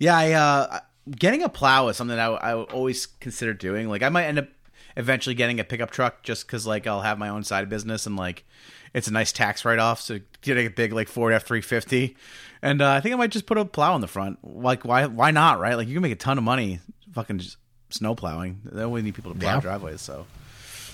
Yeah, 0.00 0.16
I 0.16 0.32
uh, 0.32 0.80
getting 1.10 1.42
a 1.42 1.48
plow 1.48 1.88
is 1.88 1.96
something 1.96 2.18
I, 2.18 2.26
I 2.26 2.54
always 2.54 3.06
consider 3.06 3.54
doing. 3.54 3.88
Like 3.88 4.02
I 4.02 4.08
might 4.08 4.24
end 4.24 4.40
up 4.40 4.48
eventually 4.96 5.34
getting 5.34 5.60
a 5.60 5.64
pickup 5.64 5.90
truck 5.90 6.22
just 6.22 6.46
because 6.46 6.66
like 6.66 6.86
I'll 6.86 7.02
have 7.02 7.18
my 7.18 7.28
own 7.28 7.44
side 7.44 7.68
business 7.68 8.06
and 8.06 8.16
like 8.16 8.44
it's 8.92 9.06
a 9.06 9.12
nice 9.12 9.30
tax 9.30 9.64
write 9.64 9.78
off. 9.78 10.00
So 10.00 10.18
getting 10.42 10.66
a 10.66 10.70
big 10.70 10.92
like 10.92 11.08
Ford 11.08 11.32
F 11.32 11.44
three 11.44 11.60
fifty, 11.60 12.16
and 12.60 12.82
uh, 12.82 12.90
I 12.90 13.00
think 13.00 13.14
I 13.14 13.18
might 13.18 13.30
just 13.30 13.46
put 13.46 13.56
a 13.56 13.64
plow 13.64 13.94
in 13.94 14.00
the 14.00 14.08
front. 14.08 14.38
Like 14.42 14.84
why 14.84 15.06
why 15.06 15.30
not 15.30 15.60
right? 15.60 15.76
Like 15.76 15.86
you 15.86 15.94
can 15.94 16.02
make 16.02 16.12
a 16.12 16.16
ton 16.16 16.38
of 16.38 16.44
money 16.44 16.80
fucking 17.12 17.38
just 17.38 17.56
snow 17.90 18.14
plowing. 18.14 18.60
Then 18.64 18.90
we 18.90 19.02
need 19.02 19.14
people 19.14 19.32
to 19.32 19.38
plow 19.38 19.54
Yeah. 19.56 19.60
driveways. 19.60 20.00
So 20.00 20.26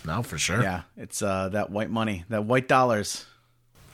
No, 0.05 0.23
for 0.23 0.39
sure. 0.39 0.63
yeah, 0.63 0.83
it's 0.97 1.23
uh, 1.23 1.49
that 1.51 1.71
white 1.71 1.91
money, 1.91 2.25
that 2.29 2.45
white 2.45 2.69
dollars. 2.69 3.25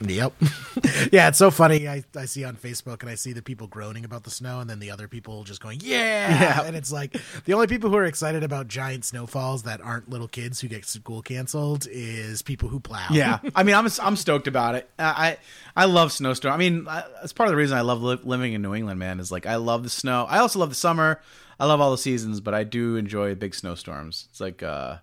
Yep. 0.05 0.33
yeah, 1.13 1.29
it's 1.29 1.37
so 1.37 1.49
funny. 1.49 1.87
I, 1.87 2.03
I 2.17 2.25
see 2.25 2.43
on 2.43 2.57
Facebook 2.57 3.01
and 3.01 3.09
I 3.09 3.15
see 3.15 3.31
the 3.31 3.41
people 3.43 3.67
groaning 3.67 4.03
about 4.03 4.23
the 4.25 4.31
snow 4.31 4.59
and 4.59 4.69
then 4.69 4.79
the 4.79 4.91
other 4.91 5.07
people 5.07 5.45
just 5.45 5.61
going, 5.61 5.79
yeah. 5.81 6.29
Yeah. 6.41 6.61
And 6.63 6.75
it's 6.75 6.91
like 6.91 7.15
the 7.45 7.53
only 7.53 7.67
people 7.67 7.89
who 7.89 7.95
are 7.95 8.03
excited 8.03 8.43
about 8.43 8.67
giant 8.67 9.05
snowfalls 9.05 9.63
that 9.63 9.79
aren't 9.79 10.09
little 10.09 10.27
kids 10.27 10.59
who 10.59 10.67
get 10.67 10.83
school 10.85 11.21
canceled 11.21 11.87
is 11.89 12.41
people 12.41 12.67
who 12.67 12.81
plow. 12.81 13.05
Yeah, 13.11 13.39
I 13.55 13.63
mean, 13.63 13.75
I'm 13.75 13.87
I'm 14.01 14.15
stoked 14.17 14.47
about 14.47 14.75
it. 14.75 14.89
I 14.99 15.37
I, 15.75 15.83
I 15.83 15.85
love 15.85 16.11
snowstorm. 16.11 16.53
I 16.53 16.57
mean, 16.57 16.83
that's 16.83 17.31
part 17.31 17.47
of 17.47 17.51
the 17.51 17.57
reason 17.57 17.77
I 17.77 17.81
love 17.81 18.03
li- 18.03 18.19
living 18.23 18.51
in 18.53 18.61
New 18.61 18.73
England, 18.73 18.99
man. 18.99 19.21
Is 19.21 19.31
like 19.31 19.45
I 19.45 19.55
love 19.55 19.83
the 19.83 19.89
snow. 19.89 20.25
I 20.27 20.39
also 20.39 20.59
love 20.59 20.69
the 20.69 20.75
summer. 20.75 21.21
I 21.59 21.65
love 21.65 21.81
all 21.81 21.91
the 21.91 21.97
seasons, 21.97 22.39
but 22.39 22.53
I 22.53 22.63
do 22.63 22.95
enjoy 22.95 23.35
big 23.35 23.55
snowstorms. 23.55 24.27
It's 24.29 24.39
like 24.41 24.63
uh, 24.63 24.97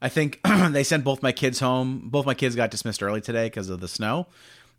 I 0.00 0.08
think 0.08 0.40
they 0.70 0.84
sent 0.84 1.04
both 1.04 1.22
my 1.22 1.32
kids 1.32 1.60
home. 1.60 2.08
Both 2.08 2.26
my 2.26 2.34
kids 2.34 2.56
got 2.56 2.70
dismissed 2.70 3.02
early 3.02 3.20
today 3.20 3.46
because 3.46 3.68
of 3.68 3.80
the 3.80 3.88
snow, 3.88 4.26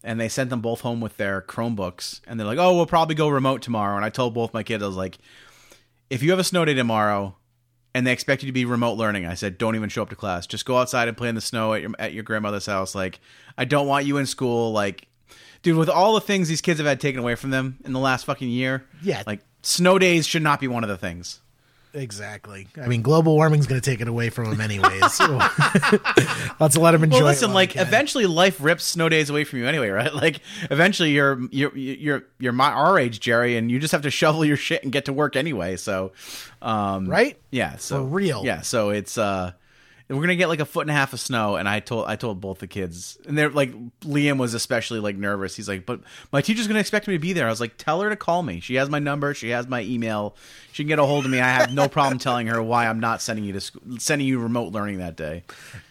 and 0.03 0.19
they 0.19 0.29
sent 0.29 0.49
them 0.49 0.61
both 0.61 0.81
home 0.81 1.01
with 1.01 1.17
their 1.17 1.41
Chromebooks. 1.41 2.21
And 2.27 2.39
they're 2.39 2.47
like, 2.47 2.59
"Oh, 2.59 2.75
we'll 2.75 2.85
probably 2.85 3.15
go 3.15 3.29
remote 3.29 3.61
tomorrow." 3.61 3.95
And 3.95 4.05
I 4.05 4.09
told 4.09 4.33
both 4.33 4.53
my 4.53 4.63
kids, 4.63 4.83
I 4.83 4.87
was 4.87 4.95
like, 4.95 5.17
"If 6.09 6.23
you 6.23 6.31
have 6.31 6.39
a 6.39 6.43
snow 6.43 6.65
day 6.65 6.73
tomorrow." 6.73 7.35
and 7.95 8.05
they 8.05 8.11
expect 8.11 8.43
you 8.43 8.47
to 8.47 8.51
be 8.51 8.65
remote 8.65 8.97
learning. 8.97 9.25
I 9.25 9.35
said, 9.35 9.57
don't 9.57 9.77
even 9.77 9.87
show 9.87 10.01
up 10.01 10.09
to 10.09 10.17
class. 10.17 10.45
Just 10.45 10.65
go 10.65 10.77
outside 10.77 11.07
and 11.07 11.15
play 11.15 11.29
in 11.29 11.35
the 11.35 11.39
snow 11.39 11.73
at 11.73 11.81
your 11.81 11.91
at 11.97 12.11
your 12.11 12.23
grandmother's 12.23 12.65
house. 12.65 12.93
Like, 12.93 13.21
I 13.57 13.63
don't 13.63 13.87
want 13.87 14.05
you 14.05 14.17
in 14.17 14.25
school. 14.25 14.73
Like, 14.73 15.07
dude, 15.65 15.77
with 15.77 15.89
all 15.89 16.13
the 16.13 16.21
things 16.21 16.47
these 16.47 16.61
kids 16.61 16.79
have 16.79 16.87
had 16.87 17.01
taken 17.01 17.19
away 17.19 17.33
from 17.35 17.49
them 17.49 17.77
in 17.83 17.91
the 17.91 17.99
last 17.99 18.25
fucking 18.25 18.47
year, 18.49 18.85
Yeah. 19.01 19.23
like 19.27 19.41
snow 19.63 19.97
days 19.99 20.25
should 20.27 20.43
not 20.43 20.59
be 20.61 20.67
one 20.67 20.83
of 20.83 20.89
the 20.89 20.97
things. 20.97 21.41
Exactly. 21.93 22.67
I 22.79 22.87
mean, 22.87 23.01
global 23.01 23.35
warming's 23.35 23.67
going 23.67 23.79
to 23.79 23.89
take 23.89 24.01
it 24.01 24.07
away 24.09 24.29
from 24.29 24.49
them 24.49 24.59
anyways. 24.59 25.13
So 25.13 25.25
let's 26.59 26.77
let 26.77 26.91
them 26.91 27.03
enjoy. 27.05 27.17
Well, 27.19 27.25
listen, 27.27 27.53
like 27.53 27.75
eventually 27.77 28.25
life 28.25 28.57
rips 28.61 28.83
snow 28.83 29.07
days 29.09 29.29
away 29.29 29.43
from 29.45 29.59
you 29.59 29.67
anyway, 29.67 29.89
right? 29.89 30.13
Like 30.25 30.41
eventually 30.69 31.11
you're 31.11 31.39
you're 31.51 31.75
you're 31.75 32.23
you're 32.37 32.51
my 32.53 32.69
our 32.69 32.99
age, 32.99 33.19
Jerry, 33.21 33.55
and 33.57 33.71
you 33.71 33.79
just 33.79 33.91
have 33.93 34.01
to 34.03 34.11
shovel 34.11 34.43
your 34.43 34.57
shit 34.57 34.83
and 34.83 34.91
get 34.91 35.05
to 35.05 35.13
work 35.13 35.35
anyway. 35.35 35.77
So, 35.77 36.11
um, 36.61 37.07
Right? 37.07 37.39
Yeah. 37.49 37.77
So 37.77 37.97
For 37.97 38.03
real. 38.03 38.43
Yeah. 38.45 38.59
So 38.61 38.89
it's 38.89 39.17
uh, 39.17 39.53
we're 40.07 40.21
gonna 40.21 40.35
get 40.35 40.49
like 40.49 40.59
a 40.59 40.65
foot 40.65 40.81
and 40.81 40.91
a 40.91 40.93
half 40.93 41.13
of 41.13 41.19
snow, 41.19 41.55
and 41.55 41.67
I 41.67 41.79
told 41.79 42.05
I 42.07 42.15
told 42.15 42.39
both 42.39 42.59
the 42.59 42.67
kids, 42.67 43.17
and 43.27 43.35
they're 43.35 43.49
like 43.49 43.73
Liam 44.01 44.37
was 44.37 44.53
especially 44.53 44.99
like 44.99 45.15
nervous. 45.15 45.55
He's 45.55 45.67
like, 45.67 45.85
but 45.85 46.01
my 46.31 46.41
teacher's 46.41 46.67
gonna 46.67 46.79
expect 46.79 47.07
me 47.07 47.15
to 47.15 47.19
be 47.19 47.33
there. 47.33 47.47
I 47.47 47.49
was 47.49 47.59
like, 47.59 47.77
tell 47.77 48.01
her 48.01 48.09
to 48.09 48.15
call 48.15 48.43
me. 48.43 48.59
She 48.59 48.75
has 48.75 48.89
my 48.89 48.99
number. 48.99 49.33
She 49.33 49.49
has 49.49 49.67
my 49.67 49.81
email. 49.81 50.35
She 50.71 50.83
can 50.83 50.89
get 50.89 50.99
a 50.99 51.05
hold 51.05 51.25
of 51.25 51.31
me. 51.31 51.39
I 51.39 51.47
have 51.47 51.73
no 51.73 51.87
problem 51.87 52.19
telling 52.19 52.47
her 52.47 52.61
why 52.61 52.87
I'm 52.87 52.99
not 52.99 53.21
sending 53.21 53.45
you 53.45 53.53
to 53.53 53.61
school, 53.61 53.81
sending 53.97 54.27
you 54.27 54.39
remote 54.39 54.73
learning 54.73 54.99
that 54.99 55.15
day. 55.15 55.43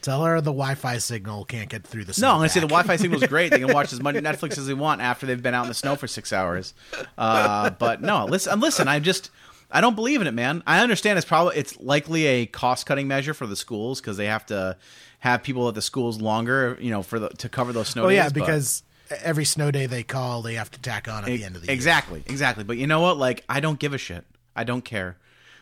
tell 0.02 0.24
her 0.24 0.40
the 0.40 0.52
Wi-Fi 0.52 0.98
signal 0.98 1.44
can't 1.46 1.68
get 1.68 1.84
through 1.84 2.04
the. 2.04 2.14
Snow. 2.14 2.28
No, 2.28 2.32
I'm 2.34 2.38
gonna 2.40 2.48
say 2.50 2.60
the. 2.60 2.66
Wi-Fi 2.68 2.96
signal 2.96 3.22
is 3.22 3.28
great. 3.28 3.50
They 3.50 3.58
can 3.58 3.72
watch 3.72 3.92
as 3.92 4.00
much 4.00 4.14
Netflix 4.14 4.58
as 4.58 4.66
they 4.66 4.74
want 4.74 5.00
after 5.00 5.26
they've 5.26 5.42
been 5.42 5.54
out 5.54 5.64
in 5.64 5.68
the 5.68 5.74
snow 5.74 5.96
for 5.96 6.06
six 6.06 6.32
hours. 6.32 6.74
Uh, 7.18 7.70
but 7.70 8.00
no, 8.00 8.26
listen, 8.26 8.60
listen. 8.60 8.86
i'm 8.86 9.02
just 9.02 9.30
I 9.74 9.80
don't 9.82 9.94
believe 9.96 10.20
in 10.20 10.26
it, 10.26 10.32
man. 10.34 10.62
I 10.66 10.80
understand 10.80 11.18
it's 11.18 11.26
probably 11.26 11.56
it's 11.56 11.76
likely 11.80 12.24
a 12.26 12.46
cost 12.46 12.86
cutting 12.86 13.08
measure 13.08 13.34
for 13.34 13.46
the 13.46 13.56
schools 13.56 14.00
because 14.00 14.16
they 14.16 14.26
have 14.26 14.46
to 14.46 14.76
have 15.18 15.42
people 15.42 15.68
at 15.68 15.74
the 15.74 15.82
schools 15.82 16.20
longer, 16.20 16.78
you 16.80 16.90
know, 16.90 17.02
for 17.02 17.18
the 17.18 17.28
to 17.30 17.48
cover 17.48 17.72
those 17.72 17.88
snow 17.88 18.02
days. 18.08 18.10
Oh 18.10 18.14
yeah, 18.22 18.28
but- 18.28 18.34
because 18.34 18.82
every 19.22 19.44
snow 19.44 19.70
day 19.70 19.86
they 19.86 20.02
call, 20.02 20.40
they 20.42 20.54
have 20.54 20.70
to 20.70 20.80
tack 20.80 21.08
on 21.08 21.24
at 21.24 21.26
the 21.26 21.44
end 21.44 21.56
of 21.56 21.62
the 21.62 21.66
year. 21.68 21.74
exactly, 21.74 22.22
exactly. 22.26 22.64
But 22.64 22.76
you 22.78 22.86
know 22.86 23.00
what? 23.00 23.18
Like, 23.18 23.44
I 23.48 23.60
don't 23.60 23.78
give 23.78 23.92
a 23.92 23.98
shit. 23.98 24.24
I 24.56 24.64
don't 24.64 24.84
care. 24.84 25.16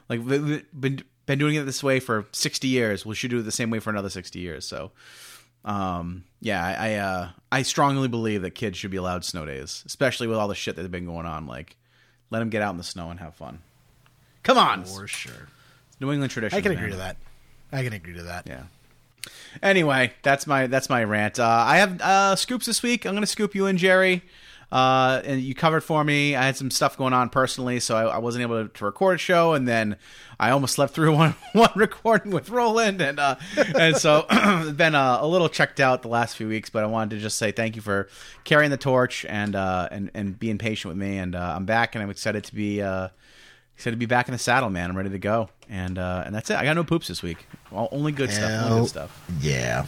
Like, 0.08 0.20
we- 0.24 0.38
we've 0.38 0.64
been 0.78 1.02
been 1.24 1.38
doing 1.38 1.54
it 1.54 1.62
this 1.64 1.82
way 1.82 1.98
for 1.98 2.26
sixty 2.32 2.68
years. 2.68 3.06
We 3.06 3.14
should 3.14 3.30
do 3.30 3.38
it 3.38 3.42
the 3.42 3.50
same 3.52 3.70
way 3.70 3.78
for 3.80 3.90
another 3.90 4.10
sixty 4.10 4.40
years. 4.40 4.66
So, 4.66 4.90
um, 5.64 6.24
yeah, 6.40 6.62
I 6.64 6.72
I, 6.90 6.94
uh, 6.96 7.28
I 7.50 7.62
strongly 7.62 8.08
believe 8.08 8.42
that 8.42 8.50
kids 8.50 8.76
should 8.78 8.90
be 8.90 8.96
allowed 8.96 9.24
snow 9.24 9.46
days, 9.46 9.82
especially 9.86 10.26
with 10.26 10.36
all 10.38 10.48
the 10.48 10.54
shit 10.54 10.76
that's 10.76 10.88
been 10.88 11.06
going 11.06 11.26
on. 11.26 11.46
Like, 11.46 11.76
let 12.30 12.40
them 12.40 12.50
get 12.50 12.62
out 12.62 12.72
in 12.72 12.78
the 12.78 12.84
snow 12.84 13.10
and 13.10 13.20
have 13.20 13.34
fun. 13.34 13.60
Come 14.42 14.58
on, 14.58 14.84
For 14.84 15.06
sure. 15.06 15.48
New 16.00 16.10
England 16.10 16.32
tradition. 16.32 16.56
I 16.56 16.60
can 16.60 16.72
agree 16.72 16.90
to 16.90 16.96
that. 16.96 17.16
I 17.70 17.84
can 17.84 17.92
agree 17.92 18.14
to 18.14 18.24
that. 18.24 18.46
Yeah. 18.46 18.64
Anyway, 19.62 20.12
that's 20.22 20.46
my 20.46 20.66
that's 20.66 20.88
my 20.88 21.04
rant. 21.04 21.38
Uh, 21.38 21.46
I 21.46 21.78
have 21.78 22.00
uh, 22.00 22.36
scoops 22.36 22.66
this 22.66 22.82
week. 22.82 23.06
I'm 23.06 23.12
going 23.12 23.22
to 23.22 23.26
scoop 23.26 23.54
you 23.54 23.66
in, 23.66 23.76
Jerry. 23.76 24.22
Uh, 24.72 25.20
and 25.26 25.42
you 25.42 25.54
covered 25.54 25.82
for 25.82 26.02
me. 26.02 26.34
I 26.34 26.44
had 26.44 26.56
some 26.56 26.70
stuff 26.70 26.96
going 26.96 27.12
on 27.12 27.28
personally, 27.28 27.78
so 27.78 27.94
I, 27.94 28.14
I 28.14 28.18
wasn't 28.18 28.40
able 28.40 28.62
to, 28.62 28.68
to 28.72 28.84
record 28.86 29.16
a 29.16 29.18
show, 29.18 29.52
and 29.52 29.68
then 29.68 29.96
I 30.40 30.50
almost 30.50 30.74
slept 30.74 30.94
through 30.94 31.14
one 31.16 31.34
one 31.52 31.70
recording 31.76 32.32
with 32.32 32.48
Roland, 32.48 33.02
and 33.02 33.20
uh, 33.20 33.36
and 33.78 33.96
so 33.96 34.22
been 34.74 34.94
uh, 34.94 35.18
a 35.20 35.26
little 35.28 35.50
checked 35.50 35.78
out 35.78 36.00
the 36.00 36.08
last 36.08 36.36
few 36.36 36.48
weeks. 36.48 36.70
But 36.70 36.84
I 36.84 36.86
wanted 36.86 37.16
to 37.16 37.22
just 37.22 37.36
say 37.36 37.52
thank 37.52 37.76
you 37.76 37.82
for 37.82 38.08
carrying 38.44 38.70
the 38.70 38.78
torch 38.78 39.26
and 39.26 39.54
uh, 39.54 39.88
and 39.90 40.10
and 40.14 40.38
being 40.38 40.56
patient 40.56 40.88
with 40.88 40.98
me. 40.98 41.18
And 41.18 41.34
uh, 41.34 41.52
I'm 41.54 41.66
back, 41.66 41.94
and 41.94 42.02
I'm 42.02 42.10
excited 42.10 42.42
to 42.44 42.54
be. 42.54 42.82
Excited 43.82 43.96
to 43.96 43.98
be 43.98 44.06
back 44.06 44.28
in 44.28 44.32
the 44.32 44.38
saddle, 44.38 44.70
man. 44.70 44.90
I'm 44.90 44.96
ready 44.96 45.10
to 45.10 45.18
go, 45.18 45.48
and 45.68 45.98
uh, 45.98 46.22
and 46.24 46.32
that's 46.32 46.48
it. 46.50 46.56
I 46.56 46.62
got 46.62 46.74
no 46.74 46.84
poops 46.84 47.08
this 47.08 47.20
week. 47.20 47.48
Well, 47.72 47.88
only 47.90 48.12
good 48.12 48.30
stuff. 48.30 48.66
Only 48.66 48.82
good 48.82 48.88
stuff. 48.88 49.30
Yeah. 49.40 49.86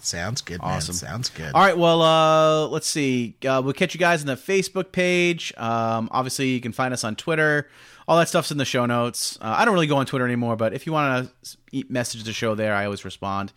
Sounds 0.00 0.40
good, 0.40 0.60
man. 0.60 0.72
Awesome. 0.72 0.96
Sounds 0.96 1.30
good. 1.30 1.54
All 1.54 1.62
right. 1.62 1.78
Well, 1.78 2.02
uh, 2.02 2.66
let's 2.66 2.88
see. 2.88 3.36
Uh, 3.48 3.62
we'll 3.64 3.72
catch 3.72 3.94
you 3.94 4.00
guys 4.00 4.20
on 4.20 4.26
the 4.26 4.34
Facebook 4.34 4.90
page. 4.90 5.54
Um, 5.56 6.08
obviously, 6.10 6.48
you 6.48 6.60
can 6.60 6.72
find 6.72 6.92
us 6.92 7.04
on 7.04 7.14
Twitter. 7.14 7.68
All 8.08 8.18
that 8.18 8.28
stuff's 8.28 8.50
in 8.50 8.58
the 8.58 8.64
show 8.64 8.84
notes. 8.84 9.38
Uh, 9.40 9.54
I 9.56 9.64
don't 9.64 9.74
really 9.74 9.86
go 9.86 9.98
on 9.98 10.06
Twitter 10.06 10.24
anymore, 10.24 10.56
but 10.56 10.74
if 10.74 10.84
you 10.84 10.92
want 10.92 11.30
to 11.44 11.84
message 11.88 12.24
the 12.24 12.32
show 12.32 12.56
there, 12.56 12.74
I 12.74 12.86
always 12.86 13.04
respond. 13.04 13.52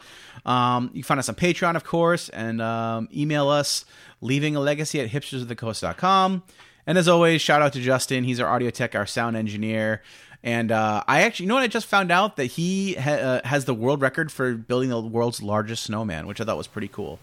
Um, 0.45 0.91
you 0.93 1.01
can 1.01 1.07
find 1.07 1.19
us 1.19 1.29
on 1.29 1.33
Patreon, 1.35 1.75
of 1.75 1.83
course, 1.83 2.29
and 2.29 2.61
um, 2.61 3.09
email 3.11 3.49
us, 3.49 3.85
leaving 4.21 4.55
a 4.55 4.59
legacy 4.59 5.01
at 5.01 5.09
hipstersofthecoast.com. 5.09 6.43
And 6.89 6.97
as 6.97 7.07
always, 7.07 7.39
shout 7.39 7.61
out 7.61 7.73
to 7.73 7.81
Justin. 7.81 8.23
He's 8.23 8.39
our 8.39 8.49
audio 8.49 8.71
tech, 8.71 8.95
our 8.95 9.05
sound 9.05 9.37
engineer. 9.37 10.01
And 10.41 10.71
uh, 10.71 11.03
I 11.07 11.21
actually, 11.21 11.43
you 11.43 11.49
know 11.49 11.53
what? 11.53 11.61
I 11.61 11.67
just 11.67 11.85
found 11.85 12.11
out 12.11 12.37
that 12.37 12.45
he 12.45 12.95
ha- 12.95 13.11
uh, 13.11 13.47
has 13.47 13.65
the 13.65 13.75
world 13.75 14.01
record 14.01 14.31
for 14.31 14.55
building 14.55 14.89
the 14.89 14.99
world's 14.99 15.39
largest 15.39 15.83
snowman, 15.83 16.25
which 16.25 16.41
I 16.41 16.45
thought 16.45 16.57
was 16.57 16.65
pretty 16.65 16.87
cool. 16.87 17.19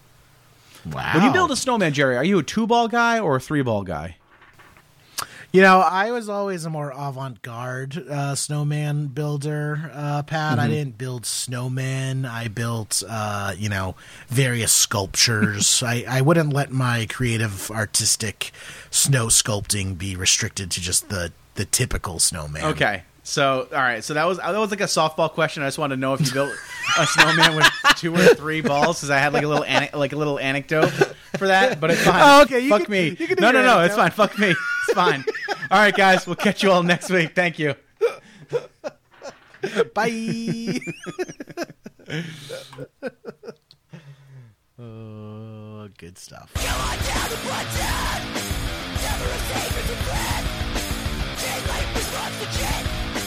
Wow. 0.89 1.15
When 1.15 1.25
you 1.25 1.33
build 1.33 1.51
a 1.51 1.57
snowman, 1.57 1.93
Jerry, 1.95 2.17
are 2.17 2.23
you 2.23 2.39
a 2.39 2.45
two 2.45 2.69
ball 2.69 2.87
guy 2.87 3.19
or 3.19 3.35
a 3.35 3.41
three 3.41 3.63
ball 3.63 3.83
guy? 3.83 4.19
You 5.57 5.63
know, 5.63 5.81
I 5.81 6.11
was 6.11 6.29
always 6.29 6.67
a 6.67 6.71
more 6.71 6.93
avant-garde 6.95 7.97
uh, 8.11 8.35
snowman 8.35 9.07
builder, 9.07 9.91
uh, 9.95 10.23
Pat. 10.23 10.59
I 10.59 10.69
didn't 10.69 10.99
build 10.99 11.23
snowmen. 11.23 12.29
I 12.29 12.49
built, 12.49 13.03
uh, 13.09 13.55
you 13.57 13.71
know, 13.71 13.95
various 14.29 14.71
sculptures. 14.71 15.83
I, 15.87 16.05
I 16.07 16.21
wouldn't 16.21 16.53
let 16.53 16.73
my 16.73 17.07
creative, 17.09 17.71
artistic 17.71 18.53
snow 18.91 19.29
sculpting 19.29 19.97
be 19.97 20.15
restricted 20.15 20.71
to 20.73 20.81
just 20.83 21.09
the 21.09 21.33
the 21.55 21.65
typical 21.65 22.19
snowman. 22.19 22.67
Okay. 22.67 23.05
So, 23.23 23.67
all 23.73 23.79
right. 23.79 24.05
So 24.05 24.13
that 24.13 24.25
was 24.25 24.37
that 24.37 24.55
was 24.59 24.71
like 24.71 24.83
a 24.83 24.85
softball 24.85 25.31
question. 25.31 25.63
I 25.63 25.69
just 25.69 25.79
wanted 25.79 25.95
to 25.97 26.01
know 26.03 26.13
if 26.13 26.21
you 26.21 26.33
built 26.35 26.53
a 26.99 27.07
snowman 27.07 27.57
with 27.57 27.67
two 27.97 28.15
or 28.15 28.19
three 28.35 28.61
balls, 28.61 28.99
because 28.99 29.09
I 29.09 29.17
had 29.17 29.33
like 29.33 29.43
a 29.43 29.49
little 29.49 29.65
ane- 29.65 29.89
like 29.95 30.13
a 30.13 30.17
little 30.17 30.39
anecdote 30.39 30.91
for 31.39 31.47
that. 31.47 31.81
But 31.81 31.93
it's 31.93 32.05
fine. 32.05 32.21
Oh, 32.23 32.43
okay, 32.43 32.61
you 32.61 32.69
Fuck 32.69 32.83
can- 32.83 32.93
me. 32.93 33.17
no, 33.41 33.53
no, 33.53 33.63
no. 33.63 33.81
It's 33.81 33.97
fine. 33.97 34.11
Fuck 34.11 34.39
me 34.39 34.55
it's 34.87 34.95
fine. 34.95 35.25
All 35.71 35.79
right, 35.79 35.95
guys, 35.95 36.27
we'll 36.27 36.37
catch 36.37 36.63
you 36.63 36.71
all 36.71 36.83
next 36.83 37.09
week. 37.11 37.35
Thank 37.35 37.59
you. 37.59 37.75
Bye. 39.95 40.79
oh, 44.79 45.89
good 45.99 46.17
stuff. 46.19 46.53
Never 46.55 46.69
a 46.71 46.97
to 52.39 52.59
chin. 52.59 53.26